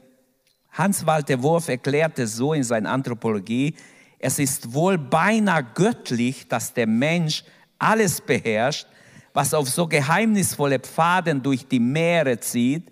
Hans-Walter 0.72 1.40
Wurf 1.40 1.68
erklärte 1.68 2.26
so 2.26 2.52
in 2.52 2.64
seiner 2.64 2.90
Anthropologie, 2.90 3.76
es 4.18 4.40
ist 4.40 4.74
wohl 4.74 4.98
beinahe 4.98 5.64
göttlich, 5.74 6.48
dass 6.48 6.74
der 6.74 6.88
Mensch 6.88 7.44
alles 7.78 8.20
beherrscht, 8.20 8.88
was 9.34 9.54
auf 9.54 9.68
so 9.68 9.86
geheimnisvolle 9.86 10.80
Pfaden 10.80 11.40
durch 11.40 11.68
die 11.68 11.78
Meere 11.78 12.40
zieht. 12.40 12.90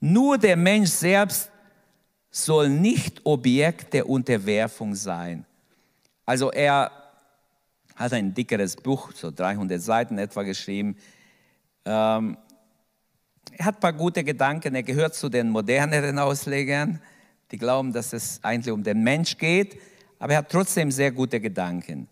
Nur 0.00 0.36
der 0.36 0.58
Mensch 0.58 0.90
selbst 0.90 1.51
soll 2.32 2.70
nicht 2.70 3.20
Objekt 3.24 3.92
der 3.92 4.08
Unterwerfung 4.08 4.94
sein. 4.94 5.44
Also 6.24 6.50
er 6.50 6.90
hat 7.94 8.12
ein 8.14 8.32
dickeres 8.32 8.74
Buch, 8.74 9.12
so 9.14 9.30
300 9.30 9.80
Seiten 9.80 10.18
etwa 10.18 10.42
geschrieben. 10.42 10.96
Ähm, 11.84 12.38
er 13.52 13.66
hat 13.66 13.76
ein 13.76 13.80
paar 13.80 13.92
gute 13.92 14.24
Gedanken, 14.24 14.74
er 14.74 14.82
gehört 14.82 15.14
zu 15.14 15.28
den 15.28 15.50
moderneren 15.50 16.18
Auslegern, 16.18 17.00
die 17.50 17.58
glauben, 17.58 17.92
dass 17.92 18.14
es 18.14 18.40
eigentlich 18.42 18.72
um 18.72 18.82
den 18.82 19.02
Mensch 19.02 19.36
geht, 19.36 19.78
aber 20.18 20.32
er 20.32 20.38
hat 20.38 20.50
trotzdem 20.50 20.90
sehr 20.90 21.12
gute 21.12 21.38
Gedanken. 21.38 22.08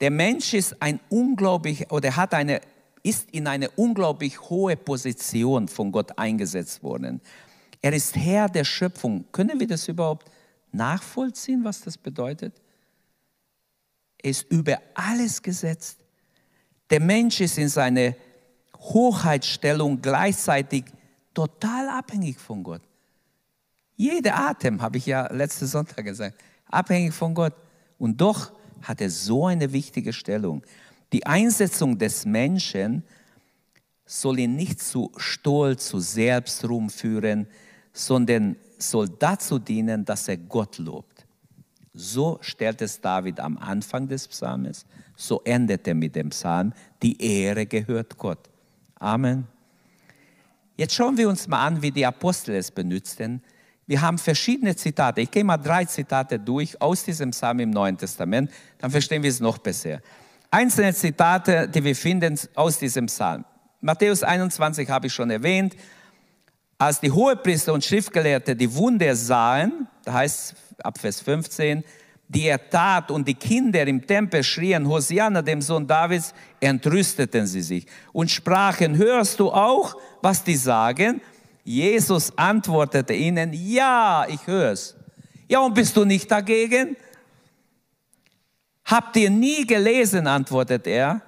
Der 0.00 0.10
Mensch 0.10 0.52
ist 0.52 0.82
ein 0.82 0.98
unglaublich 1.08 1.90
oder 1.92 2.16
hat 2.16 2.34
eine 2.34 2.60
ist 3.04 3.30
in 3.30 3.46
eine 3.46 3.70
unglaublich 3.70 4.40
hohe 4.50 4.76
Position 4.76 5.68
von 5.68 5.92
Gott 5.92 6.18
eingesetzt 6.18 6.82
worden. 6.82 7.20
Er 7.80 7.92
ist 7.92 8.16
Herr 8.16 8.48
der 8.48 8.64
Schöpfung. 8.64 9.24
Können 9.32 9.58
wir 9.60 9.66
das 9.66 9.88
überhaupt 9.88 10.30
nachvollziehen, 10.72 11.64
was 11.64 11.80
das 11.80 11.96
bedeutet? 11.96 12.60
Er 14.18 14.30
ist 14.30 14.50
über 14.50 14.80
alles 14.94 15.40
gesetzt. 15.42 15.98
Der 16.90 17.00
Mensch 17.00 17.40
ist 17.40 17.58
in 17.58 17.68
seiner 17.68 18.14
Hochheitsstellung 18.76 20.00
gleichzeitig 20.00 20.84
total 21.34 21.88
abhängig 21.88 22.38
von 22.38 22.62
Gott. 22.62 22.82
Jeder 23.96 24.36
Atem, 24.36 24.80
habe 24.80 24.98
ich 24.98 25.06
ja 25.06 25.32
letzte 25.32 25.66
Sonntag 25.66 26.04
gesagt, 26.04 26.40
abhängig 26.66 27.12
von 27.12 27.34
Gott. 27.34 27.54
Und 27.98 28.20
doch 28.20 28.52
hat 28.82 29.00
er 29.00 29.10
so 29.10 29.46
eine 29.46 29.72
wichtige 29.72 30.12
Stellung. 30.12 30.62
Die 31.12 31.26
Einsetzung 31.26 31.98
des 31.98 32.24
Menschen 32.24 33.02
soll 34.06 34.38
ihn 34.38 34.56
nicht 34.56 34.80
zu 34.80 35.10
Stolz, 35.16 35.88
zu 35.88 36.00
Selbstruhm 36.00 36.90
führen, 36.90 37.46
sondern 37.92 38.56
soll 38.78 39.08
dazu 39.08 39.58
dienen, 39.58 40.04
dass 40.04 40.28
er 40.28 40.36
Gott 40.36 40.78
lobt. 40.78 41.26
So 41.94 42.38
stellt 42.42 42.80
es 42.82 43.00
David 43.00 43.40
am 43.40 43.58
Anfang 43.58 44.06
des 44.06 44.28
Psalmes, 44.28 44.86
so 45.16 45.40
endet 45.44 45.88
er 45.88 45.94
mit 45.94 46.14
dem 46.14 46.30
Psalm, 46.30 46.72
die 47.02 47.20
Ehre 47.20 47.66
gehört 47.66 48.16
Gott. 48.16 48.48
Amen. 49.00 49.46
Jetzt 50.76 50.94
schauen 50.94 51.16
wir 51.16 51.28
uns 51.28 51.48
mal 51.48 51.66
an, 51.66 51.82
wie 51.82 51.90
die 51.90 52.06
Apostel 52.06 52.54
es 52.54 52.70
benutzten. 52.70 53.42
Wir 53.88 54.00
haben 54.00 54.18
verschiedene 54.18 54.76
Zitate. 54.76 55.22
Ich 55.22 55.30
gehe 55.30 55.42
mal 55.42 55.56
drei 55.56 55.84
Zitate 55.86 56.38
durch 56.38 56.80
aus 56.80 57.02
diesem 57.02 57.30
Psalm 57.30 57.58
im 57.58 57.70
Neuen 57.70 57.96
Testament, 57.98 58.50
dann 58.78 58.90
verstehen 58.90 59.22
wir 59.22 59.30
es 59.30 59.40
noch 59.40 59.58
besser. 59.58 60.00
Einzelne 60.50 60.94
Zitate, 60.94 61.68
die 61.68 61.82
wir 61.82 61.96
finden 61.96 62.38
aus 62.54 62.78
diesem 62.78 63.06
Psalm. 63.06 63.44
Matthäus 63.80 64.22
21 64.22 64.88
habe 64.88 65.08
ich 65.08 65.12
schon 65.12 65.30
erwähnt. 65.30 65.74
Als 66.80 67.00
die 67.00 67.10
Hohepriester 67.10 67.72
und 67.72 67.84
Schriftgelehrte 67.84 68.54
die 68.54 68.72
Wunder 68.72 69.16
sahen, 69.16 69.88
da 70.04 70.12
heißt 70.12 70.54
ab 70.84 70.96
Vers 70.98 71.20
15, 71.20 71.82
die 72.28 72.44
er 72.46 72.70
tat 72.70 73.10
und 73.10 73.26
die 73.26 73.34
Kinder 73.34 73.84
im 73.84 74.06
Tempel 74.06 74.44
schrien, 74.44 74.86
Hosianna, 74.86 75.42
dem 75.42 75.60
Sohn 75.60 75.88
Davids, 75.88 76.32
entrüsteten 76.60 77.48
sie 77.48 77.62
sich 77.62 77.86
und 78.12 78.30
sprachen, 78.30 78.96
hörst 78.96 79.40
du 79.40 79.50
auch, 79.50 79.96
was 80.22 80.44
die 80.44 80.54
sagen? 80.54 81.20
Jesus 81.64 82.32
antwortete 82.38 83.12
ihnen, 83.12 83.52
ja, 83.52 84.24
ich 84.28 84.46
hör's. 84.46 84.94
Ja, 85.48 85.60
und 85.60 85.74
bist 85.74 85.96
du 85.96 86.04
nicht 86.04 86.30
dagegen? 86.30 86.96
Habt 88.84 89.16
ihr 89.16 89.30
nie 89.30 89.66
gelesen, 89.66 90.26
antwortet 90.26 90.86
er, 90.86 91.22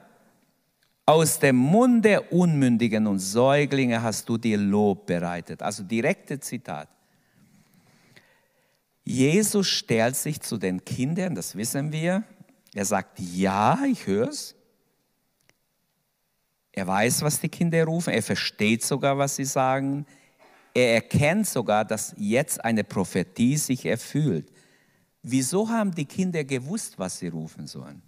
aus 1.11 1.41
dem 1.41 1.57
Munde 1.57 2.21
Unmündigen 2.23 3.07
und 3.07 3.19
Säuglinge 3.19 4.01
hast 4.01 4.29
du 4.29 4.39
dir 4.39 4.57
Lob 4.57 5.07
bereitet. 5.07 5.63
Also 5.63 5.83
direkte 5.83 6.39
Zitat. 6.39 6.89
Jesus 9.03 9.67
stellt 9.67 10.15
sich 10.15 10.41
zu 10.41 10.57
den 10.57 10.85
Kindern, 10.85 11.35
das 11.35 11.57
wissen 11.57 11.91
wir. 11.91 12.23
Er 12.75 12.85
sagt, 12.85 13.19
ja, 13.19 13.81
ich 13.91 14.07
höre 14.07 14.29
es. 14.29 14.55
Er 16.71 16.87
weiß, 16.87 17.23
was 17.23 17.41
die 17.41 17.49
Kinder 17.49 17.85
rufen. 17.85 18.13
Er 18.13 18.23
versteht 18.23 18.85
sogar, 18.85 19.19
was 19.19 19.35
sie 19.35 19.45
sagen. 19.45 20.07
Er 20.73 20.95
erkennt 20.95 21.49
sogar, 21.49 21.85
dass 21.85 22.15
jetzt 22.17 22.65
eine 22.65 22.85
Prophetie 22.85 23.57
sich 23.57 23.85
erfüllt. 23.85 24.53
Wieso 25.23 25.69
haben 25.69 25.93
die 25.93 26.05
Kinder 26.05 26.45
gewusst, 26.45 26.99
was 26.99 27.19
sie 27.19 27.29
rufen 27.29 27.67
sollen? 27.67 28.01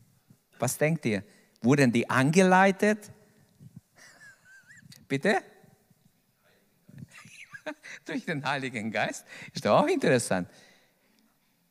Was 0.61 0.79
denkt 0.79 1.05
ihr? 1.05 1.25
Wurden 1.63 1.93
die 1.93 2.09
angeleitet? 2.09 3.11
Bitte? 5.09 5.43
Durch 8.05 8.25
den 8.25 8.45
Heiligen 8.45 8.91
Geist? 8.91 9.25
Ist 9.53 9.65
doch 9.65 9.83
auch 9.83 9.87
interessant. 9.87 10.49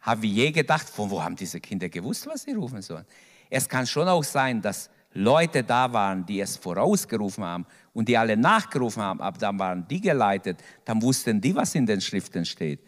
Haben 0.02 0.22
wir 0.24 0.30
je 0.30 0.52
gedacht, 0.52 0.90
von 0.90 1.10
wo 1.10 1.22
haben 1.22 1.36
diese 1.36 1.60
Kinder 1.60 1.90
gewusst, 1.90 2.26
was 2.26 2.44
sie 2.44 2.54
rufen 2.54 2.82
sollen? 2.82 3.06
Es 3.50 3.68
kann 3.68 3.86
schon 3.86 4.08
auch 4.08 4.24
sein, 4.24 4.62
dass 4.62 4.90
Leute 5.14 5.64
da 5.64 5.92
waren, 5.92 6.26
die 6.26 6.40
es 6.40 6.56
vorausgerufen 6.58 7.44
haben 7.44 7.66
und 7.94 8.08
die 8.08 8.18
alle 8.18 8.38
nachgerufen 8.38 9.04
haben, 9.04 9.22
aber 9.22 9.38
dann 9.38 9.60
waren 9.60 9.88
die 9.88 10.00
geleitet, 10.00 10.64
dann 10.86 11.02
wussten 11.02 11.42
die, 11.42 11.54
was 11.54 11.76
in 11.76 11.86
den 11.86 12.00
Schriften 12.00 12.46
steht. 12.46 12.80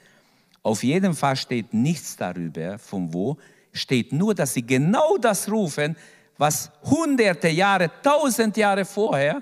Auf 0.62 0.84
jeden 0.84 1.14
Fall 1.14 1.36
steht 1.36 1.74
nichts 1.74 2.16
darüber, 2.16 2.80
von 2.80 3.14
wo, 3.14 3.38
steht 3.74 4.14
nur, 4.14 4.34
dass 4.34 4.54
sie 4.54 4.66
genau 4.66 5.18
das 5.18 5.52
rufen, 5.52 5.98
was 6.44 6.70
hunderte 6.84 7.48
Jahre, 7.48 7.90
tausend 8.02 8.58
Jahre 8.58 8.84
vorher 8.84 9.42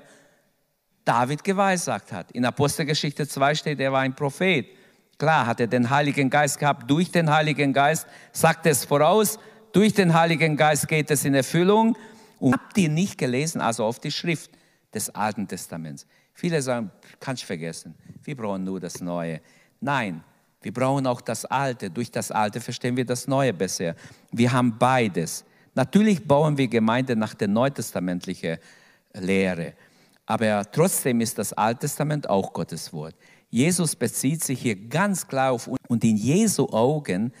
David 1.04 1.42
geweissagt 1.42 2.12
hat. 2.12 2.30
In 2.30 2.44
Apostelgeschichte 2.44 3.26
2 3.26 3.56
steht, 3.56 3.80
er 3.80 3.90
war 3.90 4.02
ein 4.02 4.14
Prophet. 4.14 4.66
Klar 5.18 5.46
hat 5.46 5.58
er 5.58 5.66
den 5.66 5.90
Heiligen 5.90 6.30
Geist 6.30 6.60
gehabt, 6.60 6.88
durch 6.88 7.10
den 7.10 7.28
Heiligen 7.28 7.72
Geist 7.72 8.06
sagt 8.30 8.66
es 8.66 8.84
voraus, 8.84 9.40
durch 9.72 9.94
den 9.94 10.14
Heiligen 10.14 10.56
Geist 10.56 10.86
geht 10.86 11.10
es 11.10 11.24
in 11.24 11.34
Erfüllung. 11.34 11.96
Und 12.38 12.52
habt 12.54 12.78
ihr 12.78 12.88
nicht 12.88 13.18
gelesen, 13.18 13.60
also 13.60 13.84
auf 13.84 13.98
die 13.98 14.12
Schrift 14.12 14.52
des 14.94 15.10
Alten 15.10 15.48
Testaments? 15.48 16.06
Viele 16.32 16.62
sagen, 16.62 16.92
kannst 17.18 17.42
vergessen, 17.42 17.96
wir 18.22 18.36
brauchen 18.36 18.62
nur 18.62 18.78
das 18.78 19.00
Neue. 19.00 19.40
Nein, 19.80 20.22
wir 20.60 20.72
brauchen 20.72 21.08
auch 21.08 21.20
das 21.20 21.44
Alte. 21.46 21.90
Durch 21.90 22.12
das 22.12 22.30
Alte 22.30 22.60
verstehen 22.60 22.96
wir 22.96 23.04
das 23.04 23.26
Neue 23.26 23.52
besser. 23.52 23.96
Wir 24.30 24.52
haben 24.52 24.78
beides. 24.78 25.44
Natürlich 25.74 26.26
bauen 26.26 26.56
wir 26.58 26.68
Gemeinde 26.68 27.16
nach 27.16 27.34
der 27.34 27.48
neutestamentlichen 27.48 28.58
Lehre. 29.14 29.74
Aber 30.26 30.70
trotzdem 30.70 31.20
ist 31.20 31.38
das 31.38 31.52
Alte 31.52 31.80
Testament 31.80 32.28
auch 32.28 32.52
Gottes 32.52 32.92
Wort. 32.92 33.14
Jesus 33.50 33.96
bezieht 33.96 34.42
sich 34.42 34.60
hier 34.62 34.76
ganz 34.76 35.26
klar 35.26 35.52
auf 35.52 35.68
und 35.88 36.04
in 36.04 36.16
Jesu 36.16 36.68
Augen 36.70 37.32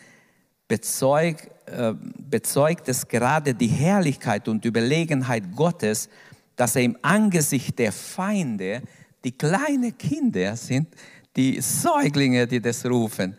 bezeugt, 0.68 1.48
äh, 1.66 1.94
bezeugt 2.18 2.88
es 2.88 3.06
gerade 3.06 3.54
die 3.54 3.68
Herrlichkeit 3.68 4.48
und 4.48 4.64
Überlegenheit 4.64 5.54
Gottes, 5.54 6.08
dass 6.56 6.76
er 6.76 6.82
im 6.82 6.98
Angesicht 7.02 7.78
der 7.78 7.92
Feinde 7.92 8.82
die 9.24 9.32
kleinen 9.32 9.96
Kinder 9.96 10.56
sind, 10.56 10.88
die 11.36 11.60
Säuglinge, 11.60 12.46
die 12.46 12.60
das 12.60 12.84
rufen. 12.84 13.36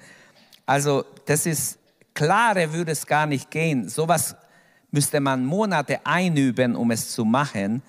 Also 0.66 1.04
das 1.26 1.46
ist 1.46 1.78
klarer 2.14 2.72
würde 2.72 2.92
es 2.92 3.06
gar 3.06 3.26
nicht 3.26 3.52
gehen. 3.52 3.90
Sowas 3.90 4.36
müsste 4.94 5.20
man 5.20 5.44
Monate 5.44 6.06
einüben, 6.06 6.76
um 6.76 6.92
es 6.92 7.10
zu 7.10 7.26
machen. 7.26 7.82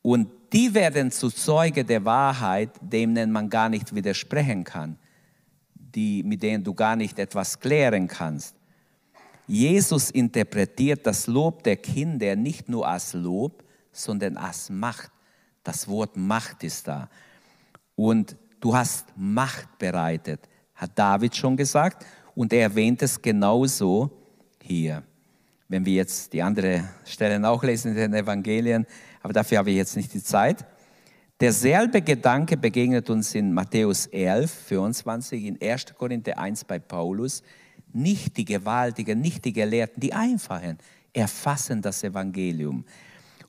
Und 0.00 0.28
die 0.52 0.72
werden 0.72 1.10
zu 1.10 1.28
Zeuge 1.28 1.84
der 1.84 2.04
Wahrheit, 2.04 2.70
denen 2.80 3.32
man 3.32 3.50
gar 3.50 3.68
nicht 3.68 3.92
widersprechen 3.94 4.62
kann, 4.62 4.96
die, 5.74 6.22
mit 6.22 6.42
denen 6.42 6.62
du 6.62 6.72
gar 6.72 6.94
nicht 6.94 7.18
etwas 7.18 7.58
klären 7.58 8.06
kannst. 8.06 8.54
Jesus 9.48 10.10
interpretiert 10.10 11.04
das 11.04 11.26
Lob 11.26 11.64
der 11.64 11.76
Kinder 11.76 12.36
nicht 12.36 12.68
nur 12.68 12.86
als 12.86 13.12
Lob, 13.12 13.64
sondern 13.90 14.36
als 14.36 14.70
Macht. 14.70 15.10
Das 15.64 15.88
Wort 15.88 16.16
Macht 16.16 16.62
ist 16.62 16.86
da. 16.86 17.10
Und 17.96 18.36
du 18.60 18.74
hast 18.74 19.06
Macht 19.16 19.78
bereitet, 19.78 20.48
hat 20.76 20.92
David 20.94 21.34
schon 21.34 21.56
gesagt. 21.56 22.06
Und 22.36 22.52
er 22.52 22.62
erwähnt 22.62 23.02
es 23.02 23.20
genauso 23.20 24.10
hier 24.62 25.02
wenn 25.68 25.84
wir 25.84 25.94
jetzt 25.94 26.32
die 26.32 26.42
andere 26.42 26.88
Stellen 27.04 27.44
auch 27.44 27.62
lesen 27.62 27.92
in 27.92 27.96
den 27.96 28.14
Evangelien, 28.14 28.86
aber 29.22 29.32
dafür 29.32 29.58
habe 29.58 29.70
ich 29.70 29.76
jetzt 29.76 29.96
nicht 29.96 30.12
die 30.12 30.22
Zeit. 30.22 30.64
Derselbe 31.40 32.00
Gedanke 32.00 32.56
begegnet 32.56 33.10
uns 33.10 33.34
in 33.34 33.52
Matthäus 33.52 34.06
11, 34.06 34.50
24, 34.50 35.44
in 35.44 35.58
1. 35.60 35.94
Korinther 35.96 36.38
1 36.38 36.64
bei 36.64 36.78
Paulus. 36.78 37.42
Nicht 37.92 38.36
die 38.36 38.44
Gewaltigen, 38.44 39.20
nicht 39.20 39.44
die 39.44 39.52
Gelehrten, 39.52 40.00
die 40.00 40.12
Einfachen 40.12 40.78
erfassen 41.12 41.80
das 41.80 42.04
Evangelium. 42.04 42.84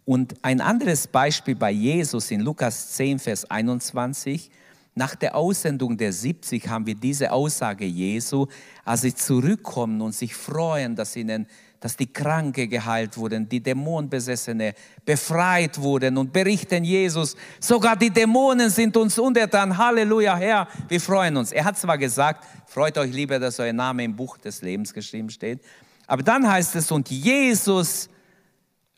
Und 0.05 0.35
ein 0.43 0.61
anderes 0.61 1.07
Beispiel 1.07 1.55
bei 1.55 1.71
Jesus 1.71 2.31
in 2.31 2.41
Lukas 2.41 2.91
10, 2.93 3.19
Vers 3.19 3.49
21. 3.49 4.51
Nach 4.93 5.15
der 5.15 5.35
Aussendung 5.35 5.97
der 5.97 6.13
70 6.13 6.67
haben 6.69 6.85
wir 6.85 6.95
diese 6.95 7.31
Aussage 7.31 7.85
Jesu, 7.85 8.47
als 8.85 9.01
sie 9.01 9.13
zurückkommen 9.13 10.01
und 10.01 10.13
sich 10.15 10.35
freuen, 10.35 10.95
dass 10.95 11.15
ihnen 11.15 11.47
dass 11.79 11.95
die 11.95 12.11
Kranke 12.11 12.67
geheilt 12.67 13.17
wurden, 13.17 13.47
die 13.47 13.61
Dämonenbesessene 13.61 14.73
befreit 15.03 15.79
wurden 15.79 16.17
und 16.17 16.33
berichten 16.33 16.83
Jesus, 16.83 17.35
sogar 17.59 17.95
die 17.95 18.09
Dämonen 18.09 18.69
sind 18.69 18.95
uns 18.97 19.19
untertan. 19.19 19.77
Halleluja, 19.77 20.35
Herr, 20.35 20.67
wir 20.87 21.01
freuen 21.01 21.37
uns. 21.37 21.51
Er 21.51 21.65
hat 21.65 21.77
zwar 21.77 21.97
gesagt, 21.97 22.45
freut 22.67 22.97
euch 22.97 23.11
lieber, 23.11 23.39
dass 23.39 23.59
euer 23.59 23.73
Name 23.73 24.03
im 24.03 24.15
Buch 24.15 24.37
des 24.37 24.61
Lebens 24.61 24.93
geschrieben 24.93 25.29
steht, 25.29 25.61
aber 26.07 26.23
dann 26.23 26.49
heißt 26.49 26.75
es, 26.75 26.91
und 26.91 27.09
Jesus 27.09 28.09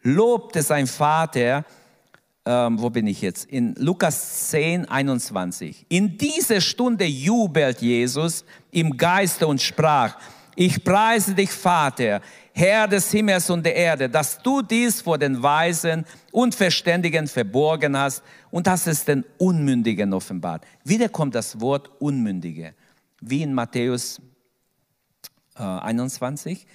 lobte 0.01 0.61
sein 0.61 0.87
Vater, 0.87 1.65
ähm, 2.45 2.81
wo 2.81 2.89
bin 2.89 3.07
ich 3.07 3.21
jetzt? 3.21 3.45
In 3.45 3.75
Lukas 3.75 4.49
10, 4.51 4.85
21. 4.85 5.85
In 5.89 6.17
dieser 6.17 6.61
Stunde 6.61 7.05
jubelt 7.05 7.81
Jesus 7.81 8.45
im 8.71 8.95
Geiste 8.95 9.47
und 9.47 9.61
sprach, 9.61 10.17
ich 10.55 10.83
preise 10.83 11.35
dich, 11.35 11.51
Vater, 11.51 12.21
Herr 12.57 12.87
des 12.87 13.11
Himmels 13.11 13.51
und 13.51 13.63
der 13.63 13.75
Erde, 13.75 14.09
dass 14.09 14.41
du 14.41 14.63
dies 14.63 14.99
vor 14.99 15.19
den 15.19 15.43
Weisen 15.43 16.03
und 16.31 16.55
Verständigen 16.55 17.27
verborgen 17.27 17.95
hast 17.95 18.23
und 18.49 18.67
hast 18.67 18.87
es 18.87 19.05
den 19.05 19.23
Unmündigen 19.37 20.11
offenbart. 20.11 20.65
Wieder 20.83 21.07
kommt 21.07 21.35
das 21.35 21.61
Wort 21.61 21.91
Unmündige, 21.99 22.73
wie 23.21 23.43
in 23.43 23.53
Matthäus 23.53 24.19
äh, 25.55 25.61
21. 25.61 26.65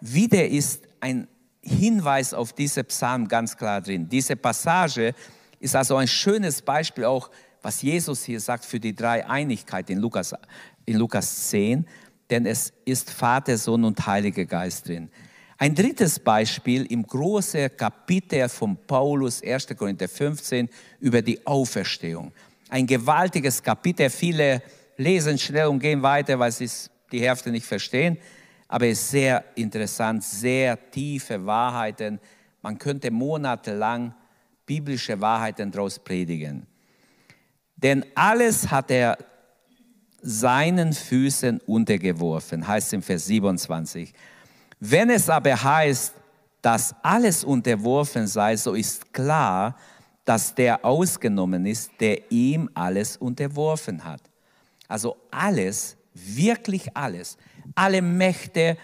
Wieder 0.00 0.48
ist 0.48 0.82
ein 1.00 1.28
Hinweis 1.60 2.32
auf 2.32 2.54
diese 2.54 2.82
Psalm 2.82 3.28
ganz 3.28 3.54
klar 3.54 3.82
drin. 3.82 4.08
Diese 4.08 4.34
Passage 4.34 5.12
ist 5.60 5.76
also 5.76 5.96
ein 5.96 6.08
schönes 6.08 6.62
Beispiel 6.62 7.04
auch, 7.04 7.30
was 7.60 7.82
Jesus 7.82 8.24
hier 8.24 8.40
sagt 8.40 8.64
für 8.64 8.80
die 8.80 8.96
Dreieinigkeit 8.96 9.90
in 9.90 9.98
Lukas, 9.98 10.34
in 10.86 10.96
Lukas 10.96 11.50
10 11.50 11.86
denn 12.32 12.46
es 12.46 12.72
ist 12.86 13.10
Vater, 13.10 13.58
Sohn 13.58 13.84
und 13.84 14.06
Heiliger 14.06 14.46
Geist 14.46 14.88
drin. 14.88 15.10
Ein 15.58 15.74
drittes 15.74 16.18
Beispiel 16.18 16.86
im 16.86 17.06
großen 17.06 17.76
Kapitel 17.76 18.48
von 18.48 18.74
Paulus, 18.86 19.42
1. 19.42 19.68
Korinther 19.76 20.08
15, 20.08 20.68
über 21.00 21.20
die 21.20 21.46
Auferstehung. 21.46 22.32
Ein 22.70 22.86
gewaltiges 22.86 23.62
Kapitel. 23.62 24.08
Viele 24.08 24.62
lesen 24.96 25.38
schnell 25.38 25.66
und 25.66 25.78
gehen 25.78 26.02
weiter, 26.02 26.38
weil 26.38 26.50
sie 26.50 26.68
die 27.12 27.20
Hälfte 27.20 27.50
nicht 27.50 27.66
verstehen. 27.66 28.16
Aber 28.66 28.86
es 28.86 29.00
ist 29.02 29.10
sehr 29.10 29.44
interessant, 29.54 30.24
sehr 30.24 30.90
tiefe 30.90 31.44
Wahrheiten. 31.44 32.18
Man 32.62 32.78
könnte 32.78 33.10
monatelang 33.10 34.14
biblische 34.64 35.20
Wahrheiten 35.20 35.70
daraus 35.70 35.98
predigen. 35.98 36.66
Denn 37.76 38.06
alles 38.14 38.70
hat 38.70 38.90
er 38.90 39.18
seinen 40.22 40.92
Füßen 40.92 41.60
untergeworfen, 41.66 42.66
heißt 42.66 42.92
im 42.94 43.02
Vers 43.02 43.26
27. 43.26 44.12
Wenn 44.80 45.10
es 45.10 45.28
aber 45.28 45.62
heißt, 45.62 46.14
dass 46.62 46.94
alles 47.02 47.44
unterworfen 47.44 48.26
sei, 48.26 48.56
so 48.56 48.74
ist 48.74 49.12
klar, 49.12 49.76
dass 50.24 50.54
der 50.54 50.84
ausgenommen 50.84 51.66
ist, 51.66 51.90
der 52.00 52.30
ihm 52.30 52.70
alles 52.74 53.16
unterworfen 53.16 54.04
hat. 54.04 54.20
Also 54.86 55.16
alles, 55.30 55.96
wirklich 56.14 56.96
alles, 56.96 57.36
alle 57.74 58.00
Mächte, 58.00 58.76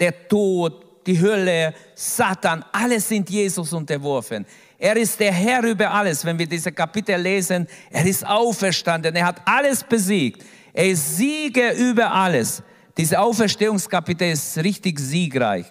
der 0.00 0.28
Tod, 0.28 1.06
die 1.06 1.20
Hölle, 1.20 1.74
Satan, 1.94 2.64
alles 2.72 3.08
sind 3.08 3.28
Jesus 3.28 3.72
unterworfen. 3.72 4.46
Er 4.78 4.96
ist 4.96 5.18
der 5.20 5.32
Herr 5.32 5.62
über 5.64 5.90
alles. 5.90 6.24
Wenn 6.24 6.38
wir 6.38 6.46
diese 6.46 6.72
Kapitel 6.72 7.20
lesen, 7.20 7.66
er 7.90 8.04
ist 8.04 8.26
auferstanden, 8.26 9.14
er 9.14 9.26
hat 9.26 9.42
alles 9.44 9.84
besiegt. 9.84 10.44
Er 10.72 10.88
ist 10.88 11.16
Sieger 11.16 11.74
über 11.74 12.10
alles. 12.10 12.62
Diese 12.96 13.18
Auferstehungskapitel 13.20 14.30
ist 14.30 14.58
richtig 14.58 14.98
siegreich. 14.98 15.66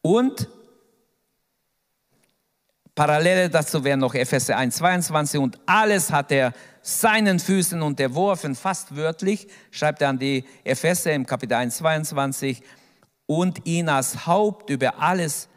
Und 0.00 0.48
Parallele 2.94 3.48
dazu 3.48 3.82
wären 3.82 4.00
noch 4.00 4.14
Epheser 4.14 4.56
1, 4.56 4.76
22 4.76 5.40
und 5.40 5.58
alles 5.64 6.12
hat 6.12 6.30
er 6.30 6.52
seinen 6.82 7.38
Füßen 7.38 7.80
unterworfen, 7.80 8.54
fast 8.54 8.94
wörtlich, 8.94 9.48
schreibt 9.70 10.02
er 10.02 10.10
an 10.10 10.18
die 10.18 10.44
Epheser 10.62 11.12
im 11.12 11.24
Kapitel 11.24 11.54
1, 11.54 11.78
22 11.78 12.62
und 13.24 13.64
ihn 13.66 13.88
als 13.88 14.26
Haupt 14.26 14.68
über 14.68 15.00
alles 15.00 15.48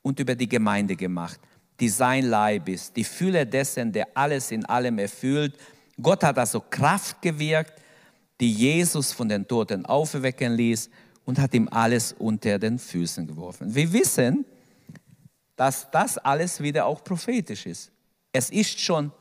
und 0.00 0.18
über 0.18 0.34
die 0.34 0.48
Gemeinde 0.48 0.96
gemacht, 0.96 1.38
die 1.78 1.90
sein 1.90 2.24
Leib 2.24 2.68
ist, 2.68 2.96
die 2.96 3.04
Fülle 3.04 3.44
dessen, 3.44 3.92
der 3.92 4.06
alles 4.14 4.50
in 4.50 4.64
allem 4.64 4.98
erfüllt. 4.98 5.58
Gott 6.00 6.22
hat 6.22 6.38
also 6.38 6.62
Kraft 6.70 7.20
gewirkt, 7.20 7.74
die 8.40 8.52
Jesus 8.52 9.12
von 9.12 9.28
den 9.28 9.46
Toten 9.46 9.84
auferwecken 9.86 10.54
ließ 10.54 10.90
und 11.24 11.38
hat 11.38 11.54
ihm 11.54 11.68
alles 11.70 12.12
unter 12.12 12.58
den 12.58 12.78
Füßen 12.78 13.26
geworfen. 13.26 13.74
Wir 13.74 13.92
wissen, 13.92 14.44
dass 15.56 15.90
das 15.90 16.18
alles 16.18 16.62
wieder 16.62 16.86
auch 16.86 17.02
prophetisch 17.02 17.66
ist. 17.66 17.90
Es 18.32 18.50
ist 18.50 18.78
schon 18.80 19.12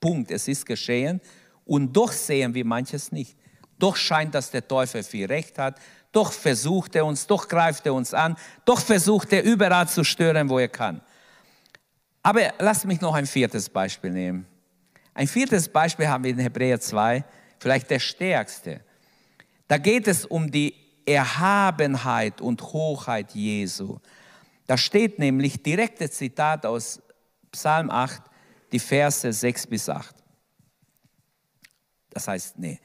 Punkt, 0.00 0.30
es 0.30 0.48
ist 0.48 0.66
geschehen 0.66 1.20
und 1.64 1.92
doch 1.96 2.12
sehen 2.12 2.52
wir 2.54 2.64
manches 2.64 3.12
nicht. 3.12 3.36
Doch 3.78 3.96
scheint, 3.96 4.34
dass 4.34 4.50
der 4.50 4.66
Teufel 4.66 5.02
viel 5.02 5.26
Recht 5.26 5.58
hat, 5.58 5.78
doch 6.12 6.32
versucht 6.32 6.96
er 6.96 7.04
uns, 7.04 7.26
doch 7.26 7.46
greift 7.46 7.86
er 7.86 7.94
uns 7.94 8.14
an, 8.14 8.36
doch 8.64 8.80
versucht 8.80 9.32
er 9.32 9.44
überall 9.44 9.88
zu 9.88 10.02
stören, 10.02 10.48
wo 10.48 10.58
er 10.58 10.68
kann. 10.68 11.00
Aber 12.22 12.40
lasst 12.58 12.86
mich 12.86 13.00
noch 13.00 13.14
ein 13.14 13.26
viertes 13.26 13.68
Beispiel 13.68 14.10
nehmen. 14.10 14.46
Ein 15.14 15.28
viertes 15.28 15.68
Beispiel 15.68 16.08
haben 16.08 16.24
wir 16.24 16.30
in 16.30 16.38
Hebräer 16.38 16.80
2, 16.80 17.24
vielleicht 17.58 17.90
der 17.90 17.98
stärkste. 17.98 18.80
Da 19.68 19.78
geht 19.78 20.06
es 20.06 20.24
um 20.24 20.50
die 20.50 20.74
Erhabenheit 21.06 22.40
und 22.40 22.62
Hochheit 22.62 23.32
Jesu. 23.32 23.98
Da 24.66 24.76
steht 24.76 25.18
nämlich 25.18 25.62
direktes 25.62 26.12
Zitat 26.12 26.66
aus 26.66 27.00
Psalm 27.52 27.90
8, 27.90 28.22
die 28.72 28.78
Verse 28.78 29.32
6 29.32 29.66
bis 29.68 29.88
8. 29.88 30.14
Das 32.10 32.28
heißt, 32.28 32.58
nee, 32.58 32.80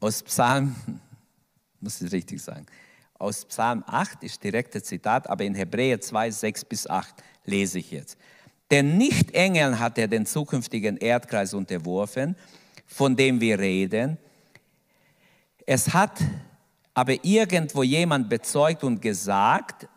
aus 0.00 0.22
Psalm, 0.22 0.74
muss 1.80 2.00
ich 2.00 2.12
richtig 2.12 2.42
sagen, 2.42 2.66
aus 3.14 3.44
Psalm 3.44 3.84
8 3.86 4.24
ist 4.24 4.42
direktes 4.42 4.84
Zitat, 4.84 5.30
aber 5.30 5.44
in 5.44 5.54
Hebräer 5.54 6.00
2, 6.00 6.30
6 6.30 6.64
bis 6.64 6.86
8 6.88 7.14
lese 7.44 7.78
ich 7.78 7.90
jetzt. 7.92 8.18
Denn 8.70 8.96
nicht 8.98 9.32
Engeln 9.32 9.78
hat 9.78 9.98
er 9.98 10.08
den 10.08 10.26
zukünftigen 10.26 10.96
Erdkreis 10.96 11.54
unterworfen, 11.54 12.36
von 12.92 13.16
dem 13.16 13.40
wir 13.40 13.58
reden. 13.58 14.18
Es 15.64 15.92
hat 15.94 16.20
aber 16.94 17.24
irgendwo 17.24 17.82
jemand 17.82 18.28
bezeugt 18.28 18.84
und 18.84 19.00
gesagt, 19.00 19.88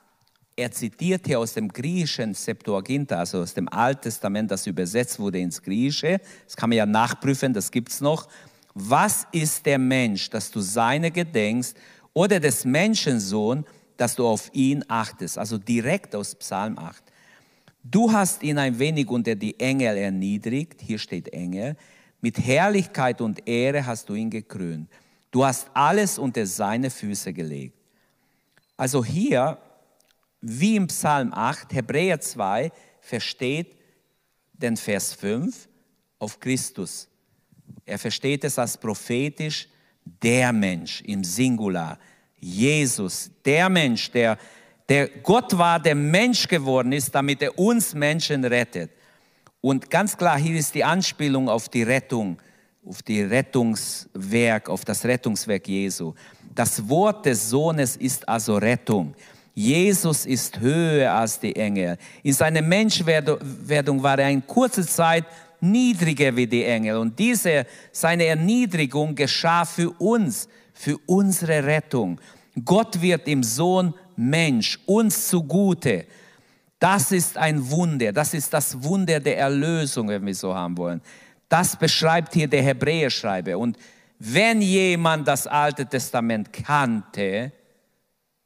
er 0.55 0.71
zitiert 0.71 1.27
hier 1.27 1.39
aus 1.39 1.53
dem 1.53 1.67
griechischen 1.67 2.33
Septuaginta, 2.33 3.17
also 3.17 3.41
aus 3.41 3.53
dem 3.53 3.67
Alten 3.67 4.03
Testament, 4.03 4.49
das 4.49 4.65
übersetzt 4.65 5.19
wurde 5.19 5.39
ins 5.39 5.61
Griechische. 5.61 6.21
Das 6.45 6.55
kann 6.55 6.69
man 6.69 6.77
ja 6.77 6.85
nachprüfen, 6.85 7.51
das 7.53 7.69
gibt 7.69 7.91
es 7.91 7.99
noch. 7.99 8.29
Was 8.73 9.27
ist 9.33 9.65
der 9.65 9.77
Mensch, 9.77 10.29
dass 10.29 10.49
du 10.51 10.61
seine 10.61 11.11
gedenkst, 11.11 11.75
oder 12.13 12.39
des 12.39 12.63
Menschensohn, 12.63 13.65
dass 13.97 14.15
du 14.15 14.25
auf 14.25 14.49
ihn 14.53 14.85
achtest? 14.87 15.37
Also 15.37 15.57
direkt 15.57 16.15
aus 16.15 16.35
Psalm 16.35 16.77
8. 16.77 17.03
Du 17.83 18.13
hast 18.13 18.41
ihn 18.41 18.57
ein 18.57 18.79
wenig 18.79 19.09
unter 19.09 19.35
die 19.35 19.59
Engel 19.59 19.97
erniedrigt, 19.97 20.79
hier 20.81 20.97
steht 20.97 21.33
Engel, 21.33 21.75
mit 22.25 22.39
Herrlichkeit 22.39 23.21
und 23.21 23.47
Ehre 23.47 23.85
hast 23.85 24.09
du 24.09 24.15
ihn 24.15 24.31
gekrönt. 24.31 24.89
Du 25.29 25.45
hast 25.45 25.69
alles 25.75 26.17
unter 26.17 26.43
seine 26.47 26.89
Füße 26.89 27.31
gelegt. 27.31 27.77
Also 28.75 29.05
hier 29.05 29.59
wie 30.41 30.75
im 30.75 30.87
Psalm 30.87 31.31
8, 31.31 31.71
Hebräer 31.71 32.19
2 32.19 32.71
versteht 32.99 33.75
den 34.53 34.75
Vers 34.75 35.13
5 35.13 35.69
auf 36.17 36.39
Christus. 36.39 37.07
Er 37.85 37.99
versteht 37.99 38.43
es 38.43 38.57
als 38.57 38.75
prophetisch, 38.75 39.67
der 40.03 40.51
Mensch 40.51 41.01
im 41.01 41.23
Singular, 41.23 41.99
Jesus, 42.39 43.29
der 43.45 43.69
Mensch, 43.69 44.09
der, 44.09 44.39
der 44.89 45.09
Gott 45.09 45.55
war, 45.55 45.79
der 45.79 45.93
Mensch 45.93 46.47
geworden 46.47 46.91
ist, 46.91 47.13
damit 47.13 47.43
er 47.43 47.59
uns 47.59 47.93
Menschen 47.93 48.43
rettet. 48.45 48.89
Und 49.65 49.89
ganz 49.89 50.15
klar, 50.15 50.37
hier 50.37 50.59
ist 50.59 50.75
die 50.75 50.83
Anspielung 50.83 51.49
auf 51.49 51.69
die 51.69 51.81
Rettung, 51.81 52.37
auf 52.85 53.01
die 53.01 53.23
Rettungswerk, 53.23 54.69
auf 54.69 54.85
das 54.85 55.03
Rettungswerk 55.03 55.67
Jesu. 55.67 56.13
Das 56.53 56.87
Wort 56.87 57.25
des 57.25 57.49
Sohnes 57.49 57.95
ist 57.95 58.29
also 58.29 58.57
Rettung. 58.57 59.15
Jesus 59.55 60.27
ist 60.27 60.59
höher 60.59 61.11
als 61.11 61.39
die 61.39 61.55
Engel. 61.55 61.97
In 62.21 62.33
seiner 62.33 62.61
Menschwerdung 62.61 64.03
war 64.03 64.19
er 64.19 64.29
in 64.29 64.45
kurzer 64.45 64.85
Zeit 64.85 65.25
niedriger 65.59 66.35
wie 66.35 66.45
die 66.45 66.63
Engel. 66.63 66.97
Und 66.97 67.17
diese, 67.17 67.65
seine 67.91 68.25
Erniedrigung 68.25 69.15
geschah 69.15 69.65
für 69.65 69.89
uns, 69.99 70.47
für 70.75 70.99
unsere 71.07 71.65
Rettung. 71.65 72.21
Gott 72.63 73.01
wird 73.01 73.27
im 73.27 73.41
Sohn 73.41 73.95
Mensch, 74.15 74.77
uns 74.85 75.27
zugute. 75.27 76.05
Das 76.85 77.11
ist 77.11 77.35
ein 77.35 77.71
Wunder. 77.71 78.13
Das 78.13 78.35
ist 78.35 78.53
das 78.53 78.83
Wunder 78.83 79.19
der 79.19 79.39
Erlösung, 79.39 80.07
wenn 80.07 80.23
wir 80.23 80.35
so 80.35 80.53
haben 80.53 80.77
wollen. 80.77 81.01
Das 81.49 81.75
beschreibt 81.75 82.35
hier 82.35 82.47
der 82.47 82.61
Hebräerschreiber. 82.61 83.57
Und 83.57 83.75
wenn 84.19 84.61
jemand 84.61 85.27
das 85.27 85.47
Alte 85.47 85.87
Testament 85.87 86.53
kannte, 86.53 87.51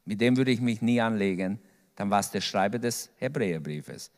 mit 0.05 0.21
dem 0.21 0.37
würde 0.37 0.51
ich 0.51 0.61
mich 0.61 0.81
nie 0.81 1.01
anlegen, 1.01 1.59
dann 1.97 2.09
war 2.09 2.21
es 2.21 2.31
der 2.31 2.39
Schreiber 2.39 2.79
des 2.79 3.09
Hebräerbriefes. 3.17 4.09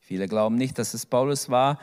Viele 0.00 0.26
glauben 0.26 0.56
nicht, 0.56 0.76
dass 0.76 0.92
es 0.92 1.06
Paulus 1.06 1.48
war. 1.48 1.78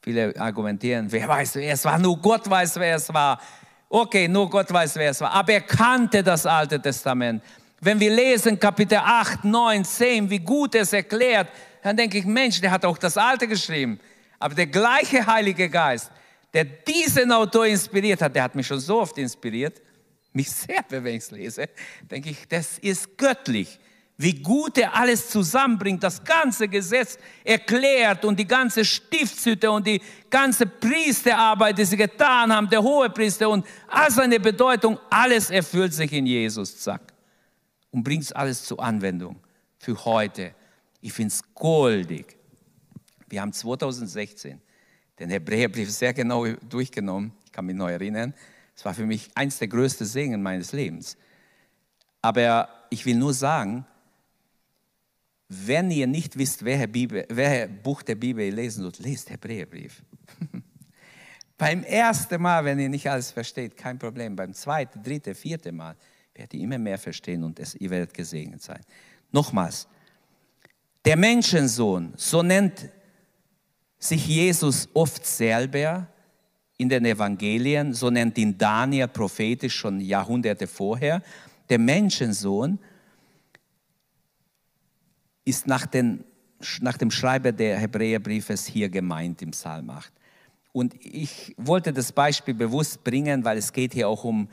Viele 0.00 0.34
argumentieren, 0.40 1.06
wer 1.12 1.28
weiß, 1.28 1.54
wer 1.54 1.72
es 1.72 1.84
war, 1.84 2.00
nur 2.00 2.18
Gott 2.18 2.50
weiß, 2.50 2.80
wer 2.80 2.96
es 2.96 3.14
war. 3.14 3.40
Okay, 3.88 4.26
nur 4.26 4.50
Gott 4.50 4.72
weiß, 4.72 4.96
wer 4.96 5.12
es 5.12 5.20
war. 5.20 5.30
Aber 5.30 5.52
er 5.52 5.60
kannte 5.60 6.20
das 6.20 6.46
Alte 6.46 6.82
Testament. 6.82 7.44
Wenn 7.80 8.00
wir 8.00 8.10
lesen 8.10 8.58
Kapitel 8.58 8.98
8, 8.98 9.44
9, 9.44 9.84
10, 9.84 10.30
wie 10.30 10.40
gut 10.40 10.74
es 10.74 10.92
erklärt, 10.92 11.48
dann 11.82 11.96
denke 11.96 12.18
ich, 12.18 12.24
Mensch, 12.24 12.60
der 12.60 12.70
hat 12.70 12.84
auch 12.84 12.98
das 12.98 13.16
Alte 13.16 13.46
geschrieben. 13.46 14.00
Aber 14.38 14.54
der 14.54 14.66
gleiche 14.66 15.24
Heilige 15.26 15.68
Geist, 15.68 16.10
der 16.52 16.64
diesen 16.64 17.30
Autor 17.30 17.66
inspiriert 17.66 18.20
hat, 18.20 18.34
der 18.34 18.42
hat 18.42 18.54
mich 18.54 18.66
schon 18.66 18.80
so 18.80 19.00
oft 19.00 19.16
inspiriert, 19.18 19.80
mich 20.32 20.50
sehr, 20.50 20.84
wenn 20.88 21.06
ich 21.06 21.22
es 21.22 21.30
lese, 21.30 21.68
denke 22.10 22.30
ich, 22.30 22.48
das 22.48 22.78
ist 22.78 23.16
göttlich. 23.16 23.78
Wie 24.20 24.34
gut 24.34 24.76
er 24.78 24.96
alles 24.96 25.30
zusammenbringt, 25.30 26.02
das 26.02 26.24
ganze 26.24 26.66
Gesetz 26.66 27.16
erklärt 27.44 28.24
und 28.24 28.36
die 28.36 28.48
ganze 28.48 28.84
Stiftshütte 28.84 29.70
und 29.70 29.86
die 29.86 30.02
ganze 30.28 30.66
Priesterarbeit, 30.66 31.78
die 31.78 31.84
sie 31.84 31.96
getan 31.96 32.52
haben, 32.52 32.68
der 32.68 32.82
hohe 32.82 33.08
Priester 33.10 33.48
und 33.48 33.64
all 33.86 34.10
seine 34.10 34.40
Bedeutung, 34.40 34.98
alles 35.08 35.50
erfüllt 35.50 35.94
sich 35.94 36.12
in 36.12 36.26
Jesus, 36.26 36.80
zack. 36.80 37.17
Und 37.90 38.04
bringt 38.04 38.24
es 38.24 38.32
alles 38.32 38.64
zur 38.64 38.82
Anwendung 38.82 39.36
für 39.78 40.04
heute. 40.04 40.54
Ich 41.00 41.12
finde 41.12 41.32
es 41.32 41.42
goldig. 41.54 42.36
Wir 43.28 43.40
haben 43.40 43.52
2016 43.52 44.60
den 45.18 45.30
Hebräerbrief 45.30 45.90
sehr 45.90 46.12
genau 46.12 46.46
durchgenommen. 46.46 47.32
Ich 47.44 47.52
kann 47.52 47.66
mich 47.66 47.76
noch 47.76 47.88
erinnern. 47.88 48.34
Es 48.74 48.84
war 48.84 48.94
für 48.94 49.06
mich 49.06 49.30
eins 49.34 49.58
der 49.58 49.68
größten 49.68 50.06
Segen 50.06 50.42
meines 50.42 50.72
Lebens. 50.72 51.16
Aber 52.22 52.68
ich 52.90 53.04
will 53.04 53.16
nur 53.16 53.34
sagen, 53.34 53.84
wenn 55.48 55.90
ihr 55.90 56.06
nicht 56.06 56.36
wisst, 56.36 56.64
welche, 56.64 56.88
Bibel, 56.88 57.26
welche 57.30 57.68
Buch 57.68 58.02
der 58.02 58.14
Bibel 58.16 58.44
ihr 58.44 58.52
lesen 58.52 58.82
sollt, 58.82 58.98
lest 58.98 59.30
Hebräerbrief. 59.30 60.02
Beim 61.58 61.82
ersten 61.82 62.40
Mal, 62.40 62.64
wenn 62.64 62.78
ihr 62.78 62.88
nicht 62.88 63.10
alles 63.10 63.30
versteht, 63.30 63.76
kein 63.76 63.98
Problem. 63.98 64.36
Beim 64.36 64.52
zweiten, 64.52 65.02
dritten, 65.02 65.34
vierten 65.34 65.74
Mal 65.74 65.96
werdet 66.38 66.54
ihr 66.54 66.60
immer 66.60 66.78
mehr 66.78 66.98
verstehen 66.98 67.44
und 67.44 67.58
es, 67.58 67.74
ihr 67.74 67.90
werdet 67.90 68.14
gesegnet 68.14 68.62
sein. 68.62 68.80
Nochmals, 69.32 69.88
der 71.04 71.16
Menschensohn, 71.16 72.14
so 72.16 72.42
nennt 72.42 72.88
sich 73.98 74.26
Jesus 74.26 74.88
oft 74.94 75.26
selber, 75.26 76.06
in 76.80 76.88
den 76.88 77.04
Evangelien, 77.04 77.92
so 77.92 78.08
nennt 78.08 78.38
ihn 78.38 78.56
Daniel 78.56 79.08
prophetisch 79.08 79.74
schon 79.74 80.00
Jahrhunderte 80.00 80.68
vorher, 80.68 81.20
der 81.68 81.78
Menschensohn 81.80 82.78
ist 85.44 85.66
nach 85.66 85.86
den 85.86 86.24
nach 86.80 86.96
dem 86.96 87.10
Schreiber 87.10 87.52
der 87.52 87.78
Hebräerbriefes 87.78 88.66
hier 88.66 88.88
gemeint 88.88 89.42
im 89.42 89.52
Psalm 89.52 89.90
8. 89.90 90.12
Und 90.72 90.94
ich 91.04 91.54
wollte 91.56 91.92
das 91.92 92.12
Beispiel 92.12 92.54
bewusst 92.54 93.04
bringen, 93.04 93.44
weil 93.44 93.58
es 93.58 93.72
geht 93.72 93.94
hier 93.94 94.08
auch 94.08 94.24
um, 94.24 94.48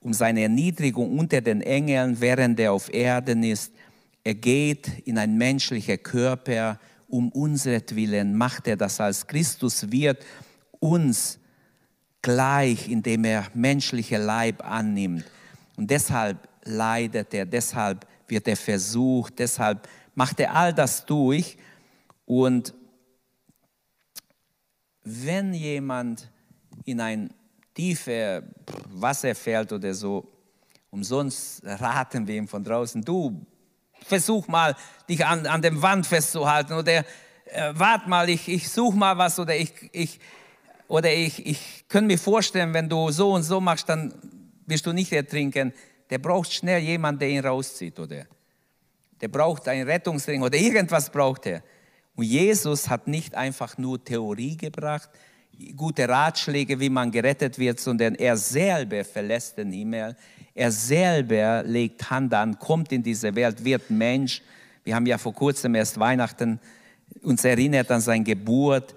um 0.00 0.12
seine 0.12 0.42
Erniedrigung 0.42 1.18
unter 1.18 1.40
den 1.40 1.60
Engeln, 1.60 2.20
während 2.20 2.60
er 2.60 2.72
auf 2.72 2.92
Erden 2.92 3.42
ist. 3.42 3.72
Er 4.24 4.34
geht 4.34 5.06
in 5.06 5.18
ein 5.18 5.36
menschlicher 5.36 5.98
Körper, 5.98 6.78
um 7.08 7.30
unseretwillen 7.30 8.36
macht 8.36 8.68
er 8.68 8.76
das, 8.76 9.00
als 9.00 9.26
Christus 9.26 9.90
wird 9.90 10.24
uns 10.78 11.38
gleich, 12.22 12.88
indem 12.88 13.24
er 13.24 13.46
menschliche 13.54 14.18
Leib 14.18 14.64
annimmt. 14.64 15.24
Und 15.76 15.90
deshalb 15.90 16.48
leidet 16.64 17.32
er, 17.32 17.46
deshalb 17.46 18.06
wird 18.26 18.46
er 18.46 18.56
versucht, 18.56 19.38
deshalb 19.38 19.88
macht 20.14 20.38
er 20.40 20.54
all 20.54 20.74
das 20.74 21.06
durch. 21.06 21.56
Und 22.26 22.74
wenn 25.02 25.54
jemand 25.54 26.30
in 26.84 27.00
ein 27.00 27.30
tiefe 27.78 28.42
Wasser 28.88 29.36
fällt 29.36 29.72
oder 29.72 29.94
so, 29.94 30.26
umsonst 30.90 31.62
raten 31.64 32.26
wir 32.26 32.34
ihm 32.34 32.48
von 32.48 32.64
draußen, 32.64 33.02
du 33.02 33.46
versuch 34.04 34.48
mal, 34.48 34.74
dich 35.08 35.24
an, 35.24 35.46
an 35.46 35.62
dem 35.62 35.80
Wand 35.80 36.04
festzuhalten 36.04 36.72
oder 36.72 37.04
äh, 37.44 37.72
wart 37.74 38.08
mal, 38.08 38.28
ich, 38.28 38.48
ich 38.48 38.68
suche 38.68 38.96
mal 38.96 39.16
was 39.16 39.38
oder 39.38 39.54
ich, 39.54 39.72
ich, 39.92 40.18
oder 40.88 41.12
ich, 41.12 41.46
ich 41.46 41.84
könnte 41.88 42.08
mir 42.08 42.18
vorstellen, 42.18 42.74
wenn 42.74 42.88
du 42.88 43.12
so 43.12 43.32
und 43.32 43.44
so 43.44 43.60
machst, 43.60 43.88
dann 43.88 44.12
wirst 44.66 44.84
du 44.84 44.92
nicht 44.92 45.12
ertrinken. 45.12 45.72
Der 46.10 46.18
braucht 46.18 46.52
schnell 46.52 46.80
jemanden, 46.80 47.20
der 47.20 47.28
ihn 47.28 47.44
rauszieht, 47.44 47.96
oder? 48.00 48.26
Der 49.20 49.28
braucht 49.28 49.68
einen 49.68 49.86
Rettungsring 49.88 50.42
oder 50.42 50.58
irgendwas 50.58 51.10
braucht 51.10 51.46
er. 51.46 51.62
Und 52.16 52.24
Jesus 52.24 52.88
hat 52.88 53.06
nicht 53.06 53.36
einfach 53.36 53.78
nur 53.78 54.02
Theorie 54.02 54.56
gebracht, 54.56 55.10
gute 55.76 56.08
Ratschläge, 56.08 56.78
wie 56.78 56.88
man 56.88 57.10
gerettet 57.10 57.58
wird, 57.58 57.80
sondern 57.80 58.14
er 58.14 58.36
selber 58.36 59.04
verlässt 59.04 59.58
den 59.58 59.72
Himmel. 59.72 60.16
Er 60.54 60.72
selber 60.72 61.62
legt 61.62 62.10
Hand 62.10 62.34
an, 62.34 62.58
kommt 62.58 62.92
in 62.92 63.02
diese 63.02 63.34
Welt, 63.34 63.64
wird 63.64 63.90
Mensch. 63.90 64.42
Wir 64.84 64.94
haben 64.94 65.06
ja 65.06 65.18
vor 65.18 65.34
kurzem 65.34 65.74
erst 65.74 65.98
Weihnachten 65.98 66.58
uns 67.22 67.44
erinnert 67.44 67.90
an 67.90 68.00
seine 68.00 68.24
Geburt. 68.24 68.94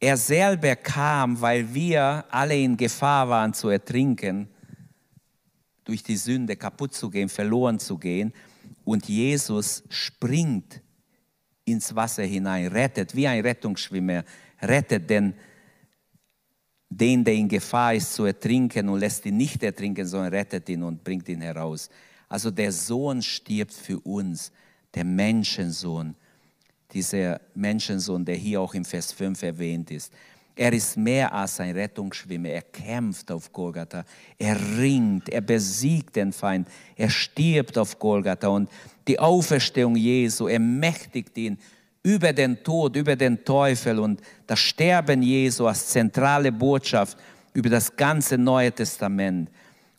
Er 0.00 0.16
selber 0.16 0.76
kam, 0.76 1.40
weil 1.40 1.72
wir 1.72 2.24
alle 2.30 2.58
in 2.58 2.76
Gefahr 2.76 3.28
waren 3.28 3.54
zu 3.54 3.68
ertrinken, 3.68 4.48
durch 5.84 6.02
die 6.02 6.16
Sünde 6.16 6.56
kaputt 6.56 6.94
zu 6.94 7.08
gehen, 7.08 7.28
verloren 7.28 7.78
zu 7.78 7.96
gehen. 7.96 8.32
Und 8.84 9.08
Jesus 9.08 9.84
springt 9.88 10.80
ins 11.64 11.94
Wasser 11.94 12.24
hinein, 12.24 12.68
rettet, 12.68 13.14
wie 13.14 13.26
ein 13.26 13.40
Rettungsschwimmer, 13.40 14.24
rettet 14.60 15.08
den, 15.08 15.34
den, 16.88 17.24
der 17.24 17.34
in 17.34 17.48
Gefahr 17.48 17.94
ist 17.94 18.14
zu 18.14 18.24
ertrinken 18.24 18.88
und 18.88 19.00
lässt 19.00 19.26
ihn 19.26 19.36
nicht 19.36 19.62
ertrinken, 19.62 20.06
sondern 20.06 20.32
rettet 20.32 20.68
ihn 20.68 20.82
und 20.82 21.02
bringt 21.02 21.28
ihn 21.28 21.40
heraus. 21.40 21.90
Also 22.28 22.50
der 22.50 22.72
Sohn 22.72 23.22
stirbt 23.22 23.72
für 23.72 23.98
uns, 24.00 24.52
der 24.94 25.04
Menschensohn 25.04 26.14
dieser 26.92 27.40
Menschensohn, 27.54 28.24
der 28.24 28.36
hier 28.36 28.60
auch 28.60 28.74
im 28.74 28.84
Vers 28.84 29.12
5 29.12 29.42
erwähnt 29.42 29.90
ist. 29.90 30.12
Er 30.54 30.72
ist 30.72 30.96
mehr 30.96 31.32
als 31.32 31.60
ein 31.60 31.72
Rettungsschwimmer. 31.72 32.48
Er 32.48 32.62
kämpft 32.62 33.30
auf 33.30 33.52
Golgatha. 33.52 34.04
Er 34.38 34.58
ringt. 34.78 35.28
Er 35.28 35.42
besiegt 35.42 36.16
den 36.16 36.32
Feind. 36.32 36.68
Er 36.96 37.10
stirbt 37.10 37.76
auf 37.76 37.98
Golgatha. 37.98 38.48
Und 38.48 38.70
die 39.06 39.18
Auferstehung 39.18 39.96
Jesu 39.96 40.46
ermächtigt 40.46 41.36
ihn 41.36 41.58
über 42.06 42.32
den 42.32 42.62
Tod, 42.62 42.94
über 42.94 43.16
den 43.16 43.44
Teufel 43.44 43.98
und 43.98 44.20
das 44.46 44.60
Sterben 44.60 45.22
Jesu 45.22 45.66
als 45.66 45.88
zentrale 45.88 46.52
Botschaft 46.52 47.18
über 47.52 47.68
das 47.68 47.96
ganze 47.96 48.38
Neue 48.38 48.70
Testament. 48.70 49.50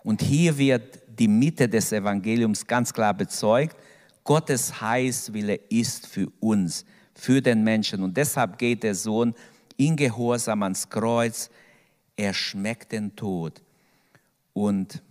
Und 0.06 0.22
hier 0.22 0.58
wird 0.58 1.00
die 1.20 1.28
Mitte 1.28 1.68
des 1.68 1.92
Evangeliums 1.92 2.66
ganz 2.66 2.94
klar 2.94 3.14
bezeugt. 3.14 3.76
Gottes 4.24 4.80
Heilswille 4.80 5.56
ist 5.68 6.08
für 6.08 6.32
uns, 6.40 6.86
für 7.14 7.42
den 7.42 7.62
Menschen. 7.66 8.02
Und 8.02 8.16
deshalb 8.16 8.58
geht 8.58 8.84
der 8.84 8.96
Sohn 8.96 9.36
in 9.76 9.98
Gehorsam 9.98 10.64
ans 10.64 10.90
Kreuz. 10.90 11.50
Er 12.16 12.34
schmeckt 12.34 12.94
den 12.94 13.14
Tod. 13.18 13.62
Und 14.54 15.04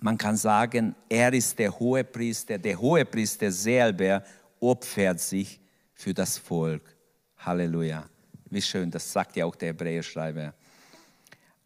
man 0.00 0.16
kann 0.16 0.38
sagen, 0.38 0.94
er 1.10 1.34
ist 1.34 1.58
der 1.58 1.78
Hohepriester. 1.78 2.56
Der 2.56 2.80
Hohepriester 2.80 3.52
selber 3.52 4.22
opfert 4.58 5.20
sich 5.20 5.60
für 5.96 6.14
das 6.14 6.38
Volk. 6.38 6.94
Halleluja. 7.38 8.08
Wie 8.50 8.62
schön, 8.62 8.90
das 8.90 9.12
sagt 9.12 9.34
ja 9.34 9.44
auch 9.44 9.56
der 9.56 9.70
Hebräerschreiber. 9.70 10.54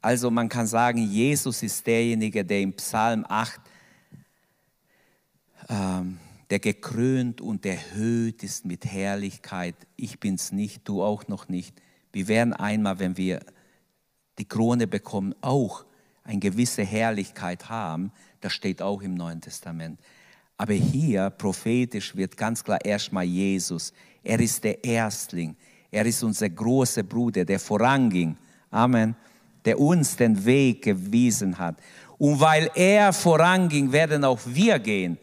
Also 0.01 0.31
man 0.31 0.49
kann 0.49 0.67
sagen, 0.67 0.99
Jesus 0.99 1.63
ist 1.63 1.87
derjenige, 1.87 2.43
der 2.43 2.61
im 2.61 2.73
Psalm 2.73 3.27
8 3.29 3.61
ähm, 5.69 6.19
der 6.49 6.59
gekrönt 6.59 7.41
und 7.41 7.65
erhöht 7.65 8.43
ist 8.43 8.65
mit 8.65 8.85
Herrlichkeit. 8.85 9.77
Ich 9.97 10.19
bin's 10.19 10.51
nicht, 10.53 10.89
du 10.89 11.03
auch 11.03 11.29
noch 11.29 11.49
nicht. 11.49 11.81
Wir 12.13 12.27
werden 12.27 12.53
einmal, 12.53 12.99
wenn 12.99 13.17
wir 13.17 13.41
die 14.39 14.49
Krone 14.49 14.87
bekommen, 14.87 15.35
auch 15.43 15.85
eine 16.25 16.41
gewisse 16.41 16.83
Herrlichkeit 16.83 17.69
haben. 17.69 18.11
Das 18.41 18.53
steht 18.53 18.83
auch 18.83 19.03
im 19.03 19.15
Neuen 19.15 19.41
Testament. 19.41 20.01
Aber 20.57 20.75
hier 20.75 21.31
prophetisch 21.31 22.17
wird 22.17 22.37
ganz 22.37 22.65
klar 22.65 22.85
erstmal 22.85 23.25
Jesus. 23.25 23.93
Er 24.23 24.41
ist 24.41 24.63
der 24.63 24.83
Erstling. 24.85 25.57
Er 25.91 26.07
ist 26.07 26.23
unser 26.23 26.49
großer 26.49 27.03
Bruder, 27.03 27.45
der 27.45 27.59
voranging. 27.59 28.37
Amen. 28.71 29.15
Der 29.65 29.79
uns 29.79 30.17
den 30.17 30.45
Weg 30.45 30.83
gewiesen 30.83 31.59
hat. 31.59 31.77
Und 32.19 32.41
weil 32.41 32.71
er 32.75 33.13
voranging, 33.13 33.91
werden 33.91 34.25
auch 34.25 34.41
wir 34.47 34.79
gehen 34.79 35.19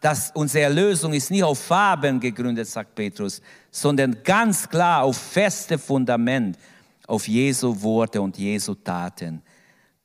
dass 0.00 0.30
unsere 0.34 0.64
Erlösung 0.64 1.12
ist 1.12 1.30
nicht 1.30 1.42
auf 1.42 1.58
Farben 1.58 2.20
gegründet, 2.20 2.68
sagt 2.68 2.94
Petrus, 2.94 3.40
sondern 3.70 4.16
ganz 4.22 4.68
klar 4.68 5.02
auf 5.02 5.16
feste 5.16 5.78
Fundament, 5.78 6.56
auf 7.08 7.26
Jesu 7.26 7.82
Worte 7.82 8.20
und 8.20 8.38
Jesu 8.38 8.74
Taten. 8.74 9.42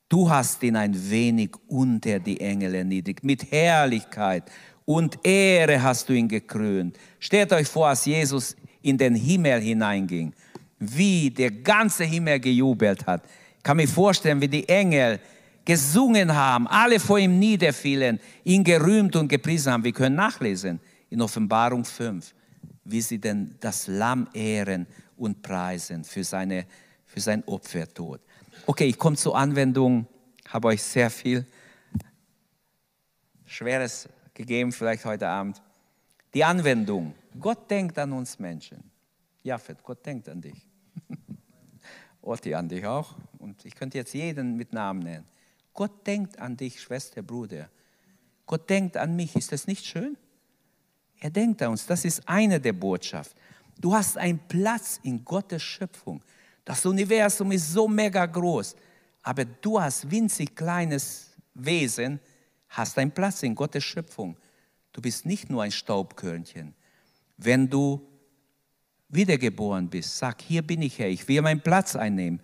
Du 0.07 0.29
hast 0.29 0.61
ihn 0.63 0.75
ein 0.75 1.09
wenig 1.09 1.51
unter 1.67 2.19
die 2.19 2.39
Engel 2.39 2.75
erniedrigt. 2.75 3.23
Mit 3.23 3.51
Herrlichkeit 3.51 4.43
und 4.85 5.19
Ehre 5.25 5.81
hast 5.81 6.09
du 6.09 6.13
ihn 6.13 6.27
gekrönt. 6.27 6.97
Stellt 7.19 7.53
euch 7.53 7.67
vor, 7.67 7.87
als 7.87 8.05
Jesus 8.05 8.55
in 8.81 8.97
den 8.97 9.15
Himmel 9.15 9.61
hineinging, 9.61 10.33
wie 10.79 11.29
der 11.29 11.51
ganze 11.51 12.03
Himmel 12.03 12.39
gejubelt 12.39 13.05
hat. 13.05 13.23
Ich 13.57 13.63
kann 13.63 13.77
mir 13.77 13.87
vorstellen, 13.87 14.41
wie 14.41 14.47
die 14.47 14.67
Engel 14.67 15.19
gesungen 15.63 16.33
haben, 16.33 16.67
alle 16.67 16.99
vor 16.99 17.19
ihm 17.19 17.37
niederfielen, 17.37 18.19
ihn 18.43 18.63
gerühmt 18.63 19.15
und 19.15 19.27
gepriesen 19.27 19.71
haben. 19.71 19.83
Wir 19.83 19.91
können 19.91 20.15
nachlesen 20.15 20.79
in 21.09 21.21
Offenbarung 21.21 21.85
5, 21.85 22.33
wie 22.85 23.01
sie 23.01 23.19
denn 23.19 23.55
das 23.59 23.87
Lamm 23.87 24.27
ehren 24.33 24.87
und 25.17 25.41
preisen 25.41 26.03
für, 26.03 26.23
seine, 26.23 26.65
für 27.05 27.19
sein 27.19 27.43
Opfertod. 27.45 28.21
Okay, 28.65 28.85
ich 28.85 28.97
komme 28.97 29.15
zur 29.15 29.37
Anwendung, 29.37 30.07
habe 30.49 30.69
euch 30.69 30.81
sehr 30.81 31.09
viel 31.09 31.45
Schweres 33.45 34.09
gegeben, 34.33 34.71
vielleicht 34.71 35.05
heute 35.05 35.27
Abend. 35.27 35.61
Die 36.33 36.43
Anwendung. 36.43 37.13
Gott 37.39 37.69
denkt 37.69 37.97
an 37.97 38.13
uns 38.13 38.39
Menschen. 38.39 38.83
Jafet, 39.43 39.83
Gott 39.83 40.05
denkt 40.05 40.29
an 40.29 40.41
dich. 40.41 40.67
Otti 42.21 42.53
an 42.53 42.69
dich 42.69 42.85
auch. 42.85 43.15
Und 43.39 43.65
ich 43.65 43.75
könnte 43.75 43.97
jetzt 43.97 44.13
jeden 44.13 44.55
mit 44.55 44.73
Namen 44.73 45.01
nennen. 45.01 45.25
Gott 45.73 46.05
denkt 46.05 46.39
an 46.39 46.55
dich, 46.55 46.81
Schwester, 46.81 47.21
Bruder. 47.21 47.69
Gott 48.45 48.69
denkt 48.69 48.97
an 48.97 49.15
mich. 49.15 49.35
Ist 49.35 49.51
das 49.51 49.67
nicht 49.67 49.85
schön? 49.85 50.17
Er 51.19 51.29
denkt 51.29 51.61
an 51.61 51.71
uns. 51.71 51.85
Das 51.85 52.05
ist 52.05 52.27
eine 52.27 52.59
der 52.59 52.73
Botschaften. 52.73 53.39
Du 53.79 53.93
hast 53.93 54.17
einen 54.17 54.39
Platz 54.47 54.99
in 55.03 55.23
Gottes 55.23 55.63
Schöpfung. 55.63 56.21
Das 56.63 56.85
Universum 56.85 57.51
ist 57.51 57.71
so 57.71 57.87
mega 57.87 58.25
groß. 58.25 58.75
Aber 59.23 59.45
du 59.45 59.77
als 59.77 60.09
winzig 60.09 60.55
kleines 60.55 61.31
Wesen 61.53 62.19
hast 62.71 62.97
einen 62.97 63.11
Platz 63.11 63.43
in 63.43 63.55
Gottes 63.55 63.83
Schöpfung. 63.83 64.37
Du 64.93 65.01
bist 65.01 65.25
nicht 65.25 65.49
nur 65.49 65.63
ein 65.63 65.71
Staubkörnchen. 65.71 66.73
Wenn 67.37 67.69
du 67.69 68.01
wiedergeboren 69.09 69.89
bist, 69.89 70.17
sag, 70.17 70.41
hier 70.41 70.61
bin 70.61 70.81
ich 70.81 70.97
Herr, 70.99 71.09
ich 71.09 71.27
will 71.27 71.41
meinen 71.41 71.61
Platz 71.61 71.95
einnehmen. 71.95 72.41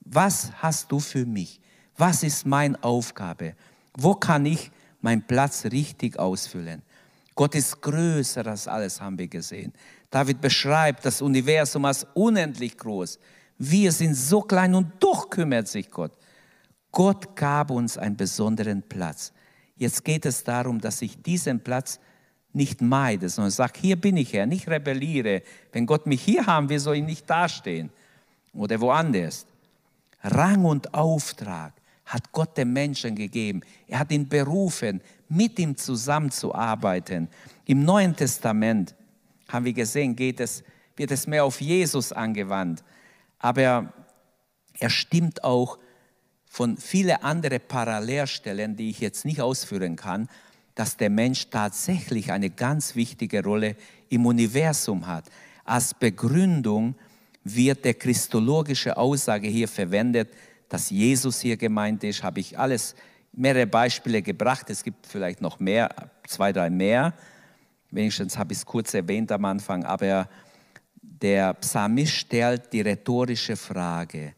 Was 0.00 0.50
hast 0.62 0.90
du 0.90 0.98
für 0.98 1.26
mich? 1.26 1.60
Was 1.96 2.22
ist 2.22 2.46
meine 2.46 2.82
Aufgabe? 2.82 3.54
Wo 3.96 4.14
kann 4.14 4.46
ich 4.46 4.70
meinen 5.00 5.26
Platz 5.26 5.64
richtig 5.66 6.18
ausfüllen? 6.18 6.82
Gott 7.34 7.54
ist 7.54 7.80
größer 7.82 8.46
als 8.46 8.66
alles, 8.66 9.00
haben 9.00 9.18
wir 9.18 9.28
gesehen. 9.28 9.72
David 10.10 10.40
beschreibt 10.40 11.04
das 11.04 11.20
Universum 11.20 11.84
als 11.84 12.06
unendlich 12.14 12.78
groß. 12.78 13.18
Wir 13.58 13.92
sind 13.92 14.14
so 14.14 14.40
klein 14.40 14.74
und 14.74 14.92
doch 15.00 15.28
kümmert 15.28 15.68
sich 15.68 15.90
Gott. 15.90 16.12
Gott 16.92 17.36
gab 17.36 17.70
uns 17.70 17.98
einen 17.98 18.16
besonderen 18.16 18.82
Platz. 18.82 19.32
Jetzt 19.76 20.04
geht 20.04 20.26
es 20.26 20.42
darum, 20.42 20.80
dass 20.80 21.02
ich 21.02 21.22
diesen 21.22 21.60
Platz 21.60 22.00
nicht 22.52 22.80
meide, 22.80 23.28
sondern 23.28 23.50
sag, 23.50 23.76
hier 23.76 23.96
bin 23.96 24.16
ich 24.16 24.32
Herr, 24.32 24.46
nicht 24.46 24.68
rebelliere. 24.68 25.42
Wenn 25.72 25.84
Gott 25.84 26.06
mich 26.06 26.22
hier 26.22 26.46
haben 26.46 26.68
will, 26.70 26.78
soll 26.78 26.96
ich 26.96 27.04
nicht 27.04 27.28
dastehen 27.28 27.90
oder 28.54 28.80
woanders. 28.80 29.46
Rang 30.22 30.64
und 30.64 30.94
Auftrag 30.94 31.74
hat 32.06 32.32
Gott 32.32 32.56
dem 32.56 32.72
Menschen 32.72 33.14
gegeben. 33.14 33.60
Er 33.86 33.98
hat 33.98 34.10
ihn 34.10 34.28
berufen, 34.28 35.02
mit 35.28 35.58
ihm 35.58 35.76
zusammenzuarbeiten. 35.76 37.28
Im 37.66 37.84
Neuen 37.84 38.16
Testament 38.16 38.94
haben 39.48 39.64
wir 39.64 39.72
gesehen, 39.72 40.16
geht 40.16 40.40
es, 40.40 40.62
wird 40.96 41.10
es 41.10 41.26
mehr 41.26 41.44
auf 41.44 41.60
Jesus 41.60 42.12
angewandt. 42.12 42.82
Aber 43.38 43.92
er 44.78 44.90
stimmt 44.90 45.44
auch 45.44 45.78
von 46.56 46.78
vielen 46.78 47.22
anderen 47.22 47.60
Parallelstellen, 47.68 48.76
die 48.76 48.88
ich 48.88 49.00
jetzt 49.00 49.26
nicht 49.26 49.42
ausführen 49.42 49.94
kann, 49.94 50.26
dass 50.74 50.96
der 50.96 51.10
Mensch 51.10 51.50
tatsächlich 51.50 52.32
eine 52.32 52.48
ganz 52.48 52.96
wichtige 52.96 53.44
Rolle 53.44 53.76
im 54.08 54.24
Universum 54.24 55.06
hat. 55.06 55.26
Als 55.66 55.92
Begründung 55.92 56.94
wird 57.44 57.84
der 57.84 57.92
christologische 57.92 58.96
Aussage 58.96 59.48
hier 59.48 59.68
verwendet, 59.68 60.30
dass 60.70 60.88
Jesus 60.88 61.42
hier 61.42 61.58
gemeint 61.58 62.02
ist, 62.04 62.22
habe 62.22 62.40
ich 62.40 62.58
alles, 62.58 62.94
mehrere 63.34 63.66
Beispiele 63.66 64.22
gebracht. 64.22 64.70
Es 64.70 64.82
gibt 64.82 65.06
vielleicht 65.06 65.42
noch 65.42 65.60
mehr, 65.60 65.90
zwei, 66.26 66.54
drei 66.54 66.70
mehr. 66.70 67.12
Wenigstens 67.90 68.38
habe 68.38 68.54
ich 68.54 68.60
es 68.60 68.64
kurz 68.64 68.94
erwähnt 68.94 69.30
am 69.30 69.44
Anfang, 69.44 69.84
aber 69.84 70.26
der 71.02 71.52
Psalmist 71.52 72.14
stellt 72.14 72.72
die 72.72 72.80
rhetorische 72.80 73.56
Frage, 73.56 74.32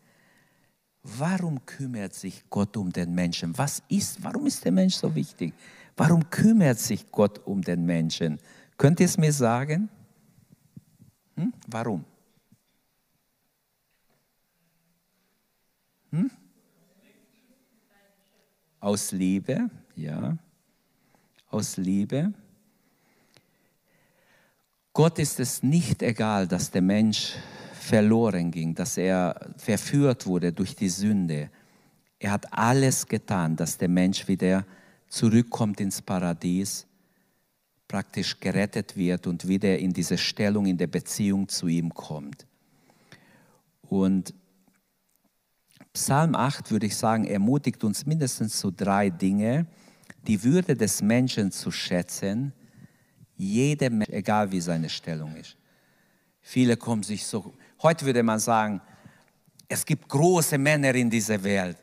warum 1.17 1.65
kümmert 1.65 2.15
sich 2.15 2.45
Gott 2.51 2.77
um 2.77 2.93
den 2.93 3.15
Menschen? 3.15 3.57
Was 3.57 3.83
ist, 3.89 4.23
warum 4.23 4.47
ist 4.47 4.65
der 4.65 4.73
Mensch 4.73 4.95
so 4.95 5.15
wichtig? 5.15 5.55
Warum 5.97 6.29
kümmert 6.31 6.79
sich 6.79 7.11
Gott 7.11 7.45
um 7.47 7.63
den 7.63 7.85
Menschen? 7.85 8.39
Könnt 8.77 9.01
ihr 9.01 9.07
es 9.07 9.19
mir 9.19 9.33
sagen? 9.33 9.89
Hm? 11.37 11.53
Warum? 11.67 12.05
Hm? 16.11 16.31
Aus 18.81 19.13
Liebe, 19.13 19.69
ja. 19.97 20.39
Aus 21.51 21.77
Liebe. 21.77 22.33
Gott 24.93 25.19
ist 25.19 25.41
es 25.41 25.63
nicht 25.63 26.03
egal, 26.03 26.47
dass 26.47 26.71
der 26.71 26.83
Mensch 26.83 27.35
verloren 27.89 28.51
ging, 28.51 28.75
dass 28.75 28.97
er 28.97 29.53
verführt 29.57 30.27
wurde 30.27 30.53
durch 30.53 30.77
die 30.77 30.91
Sünde. 30.91 31.51
Er 32.19 32.33
hat 32.33 32.53
alles 32.53 33.07
getan, 33.07 33.57
dass 33.57 33.79
der 33.79 33.89
Mensch 33.89 34.29
wieder 34.29 34.67
zurückkommt 35.09 35.81
ins 35.81 36.03
Paradies, 36.03 36.87
praktisch 37.87 38.39
gerettet 38.39 38.97
wird 38.97 39.27
und 39.27 39.49
wieder 39.49 39.79
in 39.79 39.93
diese 39.93 40.19
Stellung 40.19 40.67
in 40.67 40.77
der 40.77 40.89
Beziehung 40.89 41.49
zu 41.49 41.67
ihm 41.69 41.95
kommt. 41.95 42.47
Und 43.83 44.35
Psalm 45.95 46.35
8, 46.35 46.71
würde 46.71 46.87
ich 46.87 46.97
sagen, 46.97 47.25
ermutigt 47.25 47.83
uns 47.83 48.05
mindestens 48.05 48.59
zu 48.59 48.71
drei 48.71 49.09
Dinge. 49.09 49.67
Die 50.27 50.45
Würde 50.45 50.77
des 50.77 51.01
Menschen 51.01 51.51
zu 51.51 51.71
schätzen, 51.71 52.53
jeder 53.37 53.89
Mensch, 53.89 54.11
egal 54.11 54.53
wie 54.53 54.61
seine 54.61 54.91
Stellung 54.91 55.35
ist. 55.37 55.57
Viele 56.41 56.77
kommen 56.77 57.03
sich 57.03 57.25
so, 57.27 57.55
heute 57.83 58.07
würde 58.07 58.23
man 58.23 58.39
sagen, 58.39 58.81
es 59.69 59.85
gibt 59.85 60.09
große 60.09 60.59
Männer 60.59 60.95
in 60.95 61.11
dieser 61.11 61.43
Welt. 61.43 61.77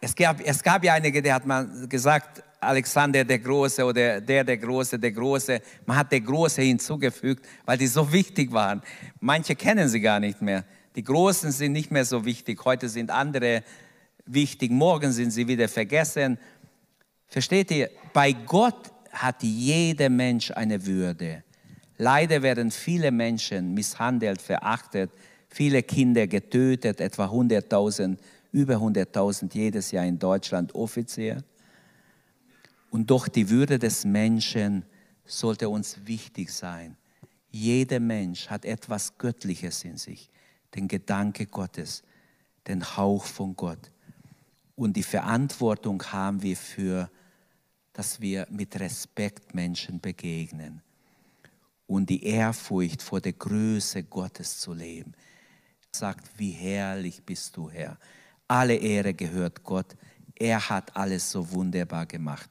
Es 0.00 0.14
gab, 0.14 0.40
es 0.44 0.62
gab 0.62 0.84
ja 0.84 0.94
einige, 0.94 1.22
der 1.22 1.34
hat 1.34 1.46
man 1.46 1.88
gesagt, 1.88 2.42
Alexander 2.60 3.24
der 3.24 3.38
Große 3.38 3.84
oder 3.84 4.20
der 4.20 4.44
der 4.44 4.56
Große, 4.56 4.98
der 4.98 5.12
Große. 5.12 5.60
Man 5.86 5.96
hat 5.96 6.12
der 6.12 6.20
Große 6.20 6.62
hinzugefügt, 6.62 7.46
weil 7.64 7.78
die 7.78 7.86
so 7.86 8.10
wichtig 8.12 8.52
waren. 8.52 8.82
Manche 9.20 9.54
kennen 9.54 9.88
sie 9.88 10.00
gar 10.00 10.20
nicht 10.20 10.42
mehr. 10.42 10.64
Die 10.96 11.04
Großen 11.04 11.52
sind 11.52 11.72
nicht 11.72 11.90
mehr 11.90 12.04
so 12.04 12.24
wichtig. 12.24 12.64
Heute 12.64 12.88
sind 12.88 13.10
andere 13.10 13.62
wichtig. 14.26 14.70
Morgen 14.70 15.12
sind 15.12 15.30
sie 15.30 15.46
wieder 15.46 15.68
vergessen. 15.68 16.38
Versteht 17.26 17.70
ihr? 17.70 17.90
Bei 18.12 18.32
Gott 18.32 18.92
hat 19.12 19.42
jeder 19.42 20.08
Mensch 20.08 20.50
eine 20.50 20.84
Würde. 20.84 21.43
Leider 22.04 22.42
werden 22.42 22.70
viele 22.70 23.10
Menschen 23.10 23.72
misshandelt, 23.72 24.42
verachtet, 24.42 25.10
viele 25.48 25.82
Kinder 25.82 26.26
getötet, 26.26 27.00
etwa 27.00 27.28
100.000, 27.28 28.18
über 28.52 28.74
100.000 28.74 29.54
jedes 29.54 29.90
Jahr 29.90 30.04
in 30.04 30.18
Deutschland 30.18 30.74
offiziell. 30.74 31.42
Und 32.90 33.10
doch 33.10 33.26
die 33.26 33.48
Würde 33.48 33.78
des 33.78 34.04
Menschen 34.04 34.84
sollte 35.24 35.70
uns 35.70 35.96
wichtig 36.04 36.52
sein. 36.52 36.98
Jeder 37.50 38.00
Mensch 38.00 38.50
hat 38.50 38.66
etwas 38.66 39.16
Göttliches 39.16 39.82
in 39.84 39.96
sich 39.96 40.28
den 40.74 40.88
Gedanke 40.88 41.46
Gottes, 41.46 42.02
den 42.68 42.84
Hauch 42.98 43.24
von 43.24 43.56
Gott. 43.56 43.90
Und 44.76 44.94
die 44.94 45.02
Verantwortung 45.02 46.02
haben 46.12 46.42
wir 46.42 46.58
für, 46.58 47.10
dass 47.94 48.20
wir 48.20 48.46
mit 48.50 48.78
Respekt 48.78 49.54
Menschen 49.54 50.00
begegnen 50.00 50.83
und 51.86 52.08
die 52.08 52.24
Ehrfurcht 52.24 53.02
vor 53.02 53.20
der 53.20 53.34
Größe 53.34 54.04
Gottes 54.04 54.58
zu 54.58 54.72
leben. 54.72 55.12
Sagt, 55.92 56.28
wie 56.38 56.50
herrlich 56.50 57.22
bist 57.24 57.56
du, 57.56 57.70
Herr. 57.70 57.98
Alle 58.48 58.74
Ehre 58.74 59.14
gehört 59.14 59.62
Gott. 59.62 59.96
Er 60.34 60.68
hat 60.68 60.96
alles 60.96 61.30
so 61.30 61.50
wunderbar 61.52 62.06
gemacht. 62.06 62.50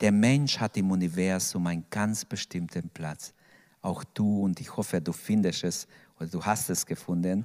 Der 0.00 0.12
Mensch 0.12 0.58
hat 0.58 0.76
im 0.76 0.90
Universum 0.90 1.66
einen 1.66 1.86
ganz 1.90 2.24
bestimmten 2.24 2.88
Platz. 2.90 3.32
Auch 3.80 4.04
du 4.04 4.42
und 4.42 4.60
ich 4.60 4.76
hoffe, 4.76 5.00
du 5.00 5.12
findest 5.12 5.64
es 5.64 5.86
oder 6.16 6.28
du 6.28 6.44
hast 6.44 6.70
es 6.70 6.86
gefunden, 6.86 7.44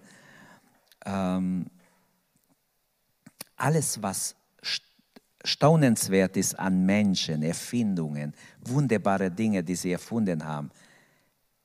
ähm, 1.06 1.66
alles, 3.56 4.02
was 4.02 4.36
staunenswert 5.44 6.38
ist 6.38 6.58
an 6.58 6.86
Menschen, 6.86 7.44
Erfindungen, 7.44 8.34
wunderbare 8.62 9.32
Dinge, 9.32 9.64
die 9.64 9.76
sie 9.76 9.92
erfunden 9.92 10.46
haben, 10.46 10.70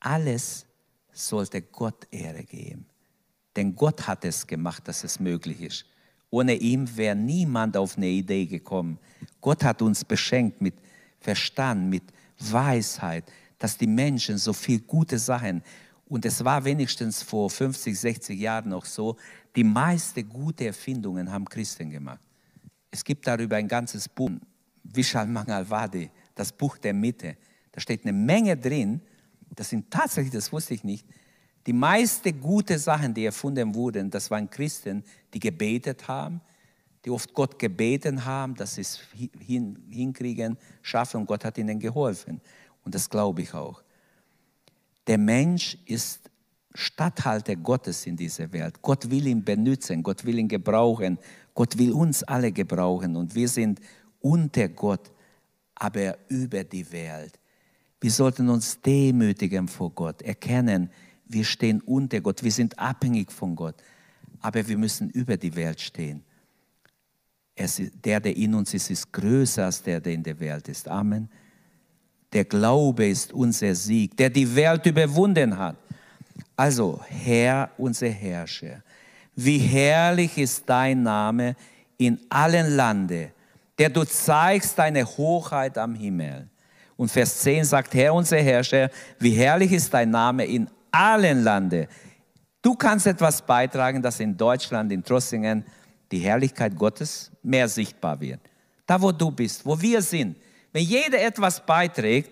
alles 0.05 0.67
sollte 1.13 1.63
Gott 1.63 2.07
Ehre 2.11 2.45
geben. 2.45 2.87
Denn 3.57 3.75
Gott 3.75 4.07
hat 4.07 4.25
es 4.25 4.47
gemacht, 4.47 4.87
dass 4.89 5.05
es 5.05 5.21
möglich 5.21 5.61
ist. 5.61 5.87
Ohne 6.31 6.55
ihn 6.55 6.97
wäre 6.97 7.15
niemand 7.15 7.77
auf 7.77 7.97
eine 7.97 8.09
Idee 8.09 8.47
gekommen. 8.47 8.99
Gott 9.41 9.63
hat 9.63 9.81
uns 9.83 10.05
beschenkt 10.05 10.61
mit 10.61 10.75
Verstand, 11.21 11.89
mit 11.89 12.03
Weisheit, 12.39 13.25
dass 13.59 13.79
die 13.79 13.87
Menschen 13.87 14.39
so 14.39 14.53
viele 14.53 14.81
gute 14.81 15.19
Sachen 15.19 15.63
und 16.07 16.25
es 16.25 16.45
war 16.45 16.65
wenigstens 16.65 17.23
vor 17.23 17.49
50, 17.49 17.99
60 17.99 18.39
Jahren 18.39 18.69
noch 18.71 18.85
so, 18.85 19.17
die 19.57 19.65
meisten 19.65 20.29
gute 20.29 20.67
Erfindungen 20.67 21.31
haben 21.31 21.45
Christen 21.45 21.91
gemacht. 21.91 22.21
Es 22.91 23.03
gibt 23.03 23.27
darüber 23.27 23.57
ein 23.57 23.69
ganzes 23.69 24.09
Buch, 24.09 24.31
Vishal 24.83 25.27
Mangalwadi, 25.27 26.11
das 26.35 26.53
Buch 26.53 26.79
der 26.79 26.93
Mitte. 26.93 27.37
Da 27.73 27.81
steht 27.81 28.05
eine 28.05 28.13
Menge 28.13 28.57
drin, 28.57 29.01
das 29.55 29.71
sind 29.71 29.91
tatsächlich, 29.91 30.33
das 30.33 30.53
wusste 30.53 30.75
ich 30.75 30.85
nicht, 30.85 31.07
die 31.67 31.73
meisten 31.73 32.41
gute 32.41 32.79
Sachen, 32.79 33.15
die 33.15 33.25
erfunden 33.25 33.75
wurden, 33.75 34.11
das 34.11 34.31
waren 34.31 34.51
Christen, 34.51 35.03
die 35.33 35.41
gebetet 35.41 36.07
haben, 36.09 36.41
die 37.05 37.11
oft 37.11 37.33
Gott 37.33 37.59
gebeten 37.59 38.25
haben, 38.25 38.55
dass 38.55 38.75
sie 38.75 38.83
es 38.83 39.01
hin, 39.41 39.79
hinkriegen, 39.91 40.59
schaffen 40.83 41.21
und 41.21 41.27
Gott 41.27 41.45
hat 41.45 41.59
ihnen 41.59 41.79
geholfen. 41.79 42.41
Und 42.85 42.95
das 42.95 43.09
glaube 43.09 43.43
ich 43.43 43.55
auch. 43.55 43.83
Der 45.07 45.19
Mensch 45.19 45.79
ist 45.87 46.31
Statthalter 46.75 47.57
Gottes 47.57 48.07
in 48.07 48.17
dieser 48.17 48.53
Welt. 48.53 48.83
Gott 48.83 49.09
will 49.11 49.27
ihn 49.27 49.45
benutzen, 49.45 50.03
Gott 50.03 50.25
will 50.25 50.39
ihn 50.39 50.49
gebrauchen, 50.49 51.19
Gott 51.55 51.79
will 51.79 51.93
uns 51.93 52.23
alle 52.25 52.53
gebrauchen 52.53 53.17
und 53.17 53.35
wir 53.35 53.49
sind 53.49 53.81
unter 54.21 54.69
Gott, 54.69 55.13
aber 55.75 56.17
über 56.29 56.65
die 56.65 56.91
Welt. 56.91 57.39
Wir 58.01 58.11
sollten 58.11 58.49
uns 58.49 58.80
demütigen 58.80 59.68
vor 59.68 59.90
Gott, 59.90 60.22
erkennen, 60.22 60.90
wir 61.26 61.45
stehen 61.45 61.80
unter 61.80 62.20
Gott, 62.20 62.42
wir 62.42 62.53
sind 62.53 62.78
abhängig 62.78 63.32
von 63.32 63.57
Gott, 63.57 63.76
aber 64.40 64.66
wir 64.66 64.76
müssen 64.76 65.11
über 65.11 65.36
die 65.36 65.55
Welt 65.57 65.80
stehen. 65.80 66.22
der, 67.57 68.20
der 68.20 68.36
in 68.36 68.55
uns 68.55 68.74
ist, 68.74 68.90
ist 68.90 69.12
größer 69.12 69.64
als 69.64 69.82
der, 69.82 70.01
der 70.01 70.12
in 70.12 70.22
der 70.22 70.38
Welt 70.38 70.68
ist. 70.68 70.88
Amen. 70.88 71.28
Der 72.32 72.45
Glaube 72.45 73.07
ist 73.07 73.32
unser 73.32 73.74
Sieg, 73.74 74.16
der 74.16 74.28
die 74.28 74.55
Welt 74.55 74.84
überwunden 74.86 75.57
hat. 75.57 75.76
Also, 76.57 77.01
Herr, 77.09 77.70
unser 77.78 78.09
Herrscher, 78.09 78.82
wie 79.36 79.59
herrlich 79.59 80.36
ist 80.38 80.64
dein 80.66 81.03
Name 81.03 81.57
in 81.97 82.20
allen 82.28 82.76
Lande, 82.76 83.32
der 83.78 83.88
du 83.88 84.05
zeigst 84.05 84.78
deine 84.78 85.05
Hochheit 85.05 85.78
am 85.78 85.95
Himmel. 85.95 86.49
Und 86.97 87.11
Vers 87.11 87.40
10 87.40 87.64
sagt, 87.64 87.95
Herr, 87.95 88.14
unser 88.14 88.38
Herrscher, 88.38 88.90
wie 89.18 89.30
herrlich 89.32 89.72
ist 89.72 89.92
dein 89.92 90.11
Name 90.11 90.45
in 90.45 90.68
allen 90.90 91.42
Lande. 91.42 91.88
Du 92.62 92.74
kannst 92.74 93.07
etwas 93.07 93.42
beitragen, 93.42 94.01
dass 94.01 94.20
in 94.20 94.36
Deutschland, 94.36 94.92
in 94.92 95.03
Trossingen, 95.03 95.64
die 96.11 96.20
Herrlichkeit 96.20 96.76
Gottes 96.76 97.30
mehr 97.42 97.68
sichtbar 97.68 98.20
wird. 98.20 98.40
Da, 98.86 99.01
wo 99.01 99.11
du 99.11 99.30
bist, 99.30 99.66
wo 99.66 99.80
wir 99.80 100.01
sind, 100.01 100.36
wenn 100.72 100.84
jeder 100.84 101.20
etwas 101.20 101.64
beiträgt, 101.64 102.30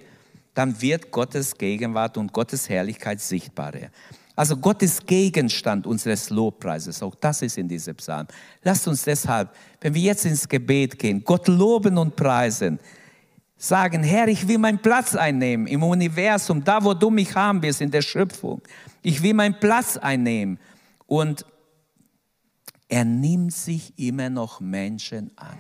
dann 0.55 0.81
wird 0.81 1.11
Gottes 1.11 1.57
Gegenwart 1.57 2.17
und 2.17 2.33
Gottes 2.33 2.69
Herrlichkeit 2.69 3.21
sichtbarer. 3.21 3.89
Also 4.35 4.57
Gott 4.57 4.83
ist 4.83 5.07
Gegenstand 5.07 5.87
unseres 5.87 6.31
Lobpreises. 6.31 7.03
Auch 7.03 7.15
das 7.15 7.43
ist 7.43 7.59
in 7.59 7.69
diesem 7.69 7.95
Psalm. 7.97 8.27
Lasst 8.63 8.89
uns 8.89 9.03
deshalb, 9.03 9.51
wenn 9.81 9.95
wir 9.95 10.03
jetzt 10.03 10.25
ins 10.25 10.49
Gebet 10.49 10.99
gehen, 10.99 11.23
Gott 11.23 11.49
loben 11.49 11.99
und 11.99 12.17
preisen. 12.17 12.79
Sagen, 13.65 14.03
Herr, 14.03 14.27
ich 14.27 14.49
will 14.49 14.59
meinen 14.59 14.81
Platz 14.81 15.15
einnehmen 15.15 15.69
im 15.69 15.85
Universum, 15.85 16.65
da 16.65 16.83
wo 16.83 16.95
du 16.95 17.11
mich 17.11 17.33
haben 17.37 17.63
wirst, 17.63 17.81
in 17.81 17.93
der 17.93 18.03
Schöpfung. 18.03 18.61
Ich 19.03 19.23
will 19.23 19.35
meinen 19.35 19.55
Platz 19.61 19.97
einnehmen. 19.97 20.59
Und 21.07 21.47
er 22.89 23.05
nimmt 23.05 23.53
sich 23.53 23.97
immer 23.97 24.31
noch 24.31 24.59
Menschen 24.59 25.31
an. 25.37 25.57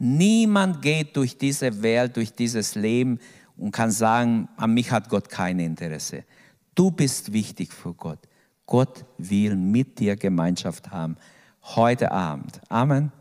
Niemand 0.00 0.82
geht 0.82 1.16
durch 1.16 1.38
diese 1.38 1.80
Welt, 1.80 2.16
durch 2.16 2.32
dieses 2.32 2.74
Leben 2.74 3.20
und 3.56 3.70
kann 3.70 3.92
sagen, 3.92 4.48
an 4.56 4.74
mich 4.74 4.90
hat 4.90 5.08
Gott 5.08 5.28
kein 5.28 5.60
Interesse. 5.60 6.24
Du 6.74 6.90
bist 6.90 7.32
wichtig 7.32 7.72
für 7.72 7.94
Gott. 7.94 8.18
Gott 8.66 9.04
will 9.16 9.54
mit 9.54 10.00
dir 10.00 10.16
Gemeinschaft 10.16 10.90
haben. 10.90 11.16
Heute 11.62 12.10
Abend. 12.10 12.60
Amen. 12.68 13.12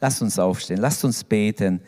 Lass 0.00 0.20
uns 0.22 0.40
aufstehen. 0.40 0.80
Lass 0.80 1.04
uns 1.04 1.22
beten. 1.22 1.80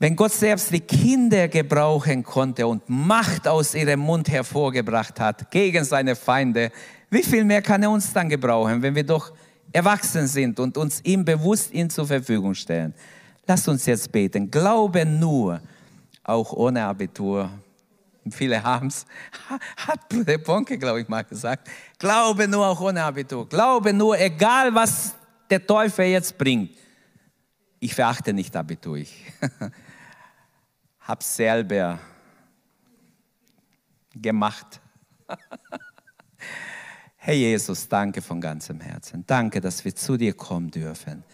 Wenn 0.00 0.14
Gott 0.14 0.32
selbst 0.32 0.72
die 0.72 0.80
Kinder 0.80 1.48
gebrauchen 1.48 2.22
konnte 2.22 2.66
und 2.68 2.88
Macht 2.88 3.48
aus 3.48 3.74
ihrem 3.74 3.98
Mund 3.98 4.28
hervorgebracht 4.28 5.18
hat 5.18 5.50
gegen 5.50 5.84
seine 5.84 6.14
Feinde, 6.14 6.70
wie 7.10 7.22
viel 7.22 7.42
mehr 7.42 7.62
kann 7.62 7.82
er 7.82 7.90
uns 7.90 8.12
dann 8.12 8.28
gebrauchen, 8.28 8.80
wenn 8.80 8.94
wir 8.94 9.02
doch 9.02 9.32
erwachsen 9.72 10.28
sind 10.28 10.60
und 10.60 10.76
uns 10.76 11.00
ihm 11.04 11.24
bewusst 11.24 11.72
ihn 11.72 11.90
zur 11.90 12.06
Verfügung 12.06 12.54
stellen? 12.54 12.94
Lass 13.44 13.66
uns 13.66 13.86
jetzt 13.86 14.12
beten. 14.12 14.48
Glaube 14.48 15.04
nur, 15.04 15.60
auch 16.22 16.52
ohne 16.52 16.84
Abitur. 16.84 17.50
Viele 18.30 18.62
haben 18.62 18.88
es, 18.88 19.04
hat 19.88 20.08
Bruder 20.08 20.38
Bonke, 20.38 20.78
glaube 20.78 21.00
ich, 21.00 21.08
mal 21.08 21.24
gesagt. 21.24 21.68
Glaube 21.98 22.46
nur 22.46 22.68
auch 22.68 22.80
ohne 22.80 23.02
Abitur. 23.02 23.48
Glaube 23.48 23.92
nur, 23.92 24.16
egal 24.20 24.72
was 24.72 25.14
der 25.50 25.66
Teufel 25.66 26.04
jetzt 26.04 26.38
bringt. 26.38 26.70
Ich 27.80 27.94
verachte 27.94 28.32
nicht 28.32 28.54
Abitur. 28.54 28.96
Ich 28.98 29.24
habe 31.08 31.24
selber 31.24 31.98
gemacht. 34.14 34.78
Herr 37.16 37.34
Jesus, 37.34 37.88
danke 37.88 38.20
von 38.20 38.40
ganzem 38.40 38.78
Herzen. 38.80 39.24
Danke, 39.26 39.60
dass 39.60 39.82
wir 39.84 39.94
zu 39.94 40.18
dir 40.18 40.34
kommen 40.34 40.70
dürfen. 40.70 41.24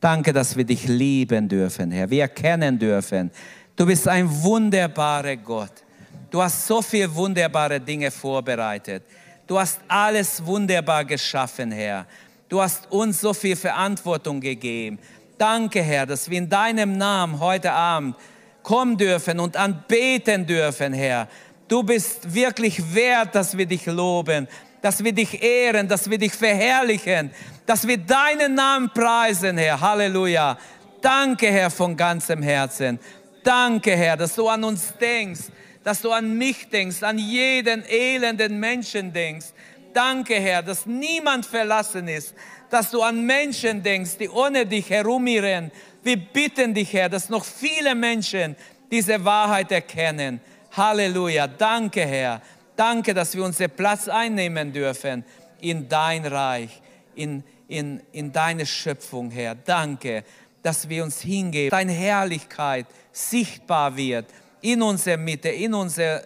Danke, 0.00 0.32
dass 0.32 0.56
wir 0.56 0.64
dich 0.64 0.86
lieben 0.86 1.48
dürfen, 1.48 1.90
Herr. 1.90 2.08
Wir 2.08 2.22
erkennen 2.22 2.78
dürfen, 2.78 3.30
du 3.74 3.86
bist 3.86 4.06
ein 4.06 4.30
wunderbarer 4.42 5.36
Gott. 5.36 5.82
Du 6.30 6.40
hast 6.40 6.66
so 6.66 6.80
viele 6.80 7.12
wunderbare 7.12 7.80
Dinge 7.80 8.10
vorbereitet. 8.10 9.02
Du 9.46 9.58
hast 9.58 9.80
alles 9.88 10.44
wunderbar 10.44 11.04
geschaffen, 11.04 11.72
Herr. 11.72 12.06
Du 12.48 12.60
hast 12.60 12.90
uns 12.90 13.20
so 13.20 13.34
viel 13.34 13.56
Verantwortung 13.56 14.40
gegeben. 14.40 14.98
Danke, 15.36 15.82
Herr, 15.82 16.06
dass 16.06 16.30
wir 16.30 16.38
in 16.38 16.48
deinem 16.48 16.96
Namen 16.96 17.40
heute 17.40 17.72
Abend 17.72 18.16
kommen 18.64 18.96
dürfen 18.96 19.38
und 19.38 19.56
anbeten 19.56 20.44
dürfen, 20.44 20.92
Herr. 20.92 21.28
Du 21.68 21.84
bist 21.84 22.34
wirklich 22.34 22.92
wert, 22.92 23.32
dass 23.36 23.56
wir 23.56 23.66
dich 23.66 23.86
loben, 23.86 24.48
dass 24.82 25.04
wir 25.04 25.12
dich 25.12 25.40
ehren, 25.40 25.86
dass 25.86 26.10
wir 26.10 26.18
dich 26.18 26.32
verherrlichen, 26.32 27.30
dass 27.64 27.86
wir 27.86 27.98
deinen 27.98 28.54
Namen 28.56 28.90
preisen, 28.92 29.56
Herr. 29.56 29.80
Halleluja. 29.80 30.58
Danke, 31.00 31.46
Herr, 31.46 31.70
von 31.70 31.96
ganzem 31.96 32.42
Herzen. 32.42 32.98
Danke, 33.44 33.94
Herr, 33.94 34.16
dass 34.16 34.34
du 34.34 34.48
an 34.48 34.64
uns 34.64 34.92
denkst 35.00 35.44
dass 35.84 36.00
du 36.00 36.10
an 36.10 36.36
mich 36.36 36.68
denkst, 36.70 37.02
an 37.02 37.18
jeden 37.18 37.84
elenden 37.84 38.58
Menschen 38.58 39.12
denkst. 39.12 39.48
Danke, 39.92 40.34
Herr, 40.34 40.62
dass 40.62 40.86
niemand 40.86 41.46
verlassen 41.46 42.08
ist, 42.08 42.34
dass 42.70 42.90
du 42.90 43.02
an 43.02 43.24
Menschen 43.24 43.82
denkst, 43.82 44.16
die 44.18 44.28
ohne 44.28 44.66
dich 44.66 44.90
herumirren. 44.90 45.70
Wir 46.04 46.18
bitten 46.18 46.74
dich, 46.74 46.92
Herr, 46.92 47.08
dass 47.08 47.30
noch 47.30 47.44
viele 47.44 47.94
Menschen 47.94 48.54
diese 48.90 49.24
Wahrheit 49.24 49.72
erkennen. 49.72 50.38
Halleluja. 50.72 51.46
Danke, 51.46 52.02
Herr. 52.02 52.42
Danke, 52.76 53.14
dass 53.14 53.34
wir 53.34 53.42
unseren 53.42 53.70
Platz 53.70 54.06
einnehmen 54.08 54.70
dürfen 54.70 55.24
in 55.60 55.88
dein 55.88 56.26
Reich, 56.26 56.82
in, 57.14 57.42
in, 57.68 58.02
in 58.12 58.30
deine 58.30 58.66
Schöpfung, 58.66 59.30
Herr. 59.30 59.54
Danke, 59.54 60.24
dass 60.62 60.86
wir 60.88 61.04
uns 61.04 61.22
hingeben, 61.22 61.70
deine 61.70 61.92
Herrlichkeit 61.92 62.86
sichtbar 63.10 63.96
wird 63.96 64.26
in 64.60 64.82
unserer 64.82 65.16
Mitte, 65.16 65.48
in 65.48 65.72
unserer, 65.72 66.22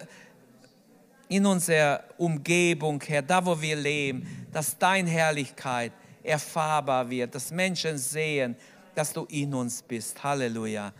in 1.29 1.45
unserer 1.45 2.03
Umgebung, 2.17 3.01
Herr, 3.07 3.21
da 3.21 3.45
wo 3.45 3.61
wir 3.61 3.77
leben, 3.77 4.47
dass 4.51 4.77
deine 4.77 5.09
Herrlichkeit 5.09 5.93
erfahrbar 6.21 7.09
wird, 7.09 7.33
dass 7.33 7.51
Menschen 7.51 7.97
sehen, 7.97 8.57
dass 8.99 9.13
du 9.13 9.25
in 9.29 9.53
uns 9.53 9.81
bist. 9.81 10.21
Halleluja. 10.25 10.91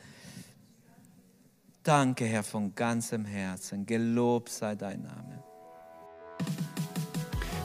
Danke, 1.84 2.24
Herr, 2.24 2.44
von 2.44 2.74
ganzem 2.74 3.26
Herzen. 3.26 3.86
Gelobt 3.86 4.48
sei 4.48 4.76
dein 4.76 5.02
Name. 5.02 5.44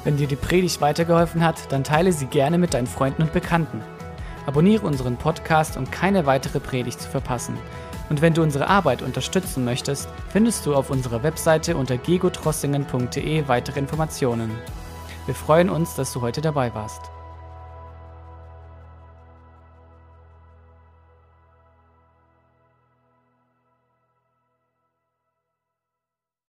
Wenn 0.03 0.16
dir 0.16 0.26
die 0.26 0.35
Predigt 0.35 0.80
weitergeholfen 0.80 1.45
hat, 1.45 1.70
dann 1.70 1.85
teile 1.85 2.12
sie 2.12 2.26
gerne 2.26 2.59
mit 2.59 2.74
deinen 2.74 2.89
Freunden 2.89 3.22
und 3.22 3.32
Bekannten. 3.32 3.80
Abonniere 4.45 4.85
unseren 4.85 5.16
Podcast, 5.16 5.76
um 5.76 5.89
keine 5.89 6.26
weitere 6.26 6.59
Predigt 6.59 7.01
zu 7.01 7.09
verpassen. 7.09 7.57
Und 8.11 8.20
wenn 8.20 8.35
du 8.35 8.43
unsere 8.43 8.66
Arbeit 8.66 9.03
unterstützen 9.03 9.64
möchtest, 9.64 10.09
findest 10.30 10.66
du 10.66 10.74
auf 10.74 10.91
unserer 10.91 11.22
Webseite 11.22 11.76
unter 11.76 11.97
gegotrossingen.de 11.97 13.47
weitere 13.47 13.78
Informationen. 13.78 14.51
Wir 15.26 15.35
freuen 15.37 15.70
uns, 15.70 15.95
dass 15.95 16.12
du 16.12 16.22
heute 16.22 16.41
dabei 16.41 16.74
warst. 16.74 17.13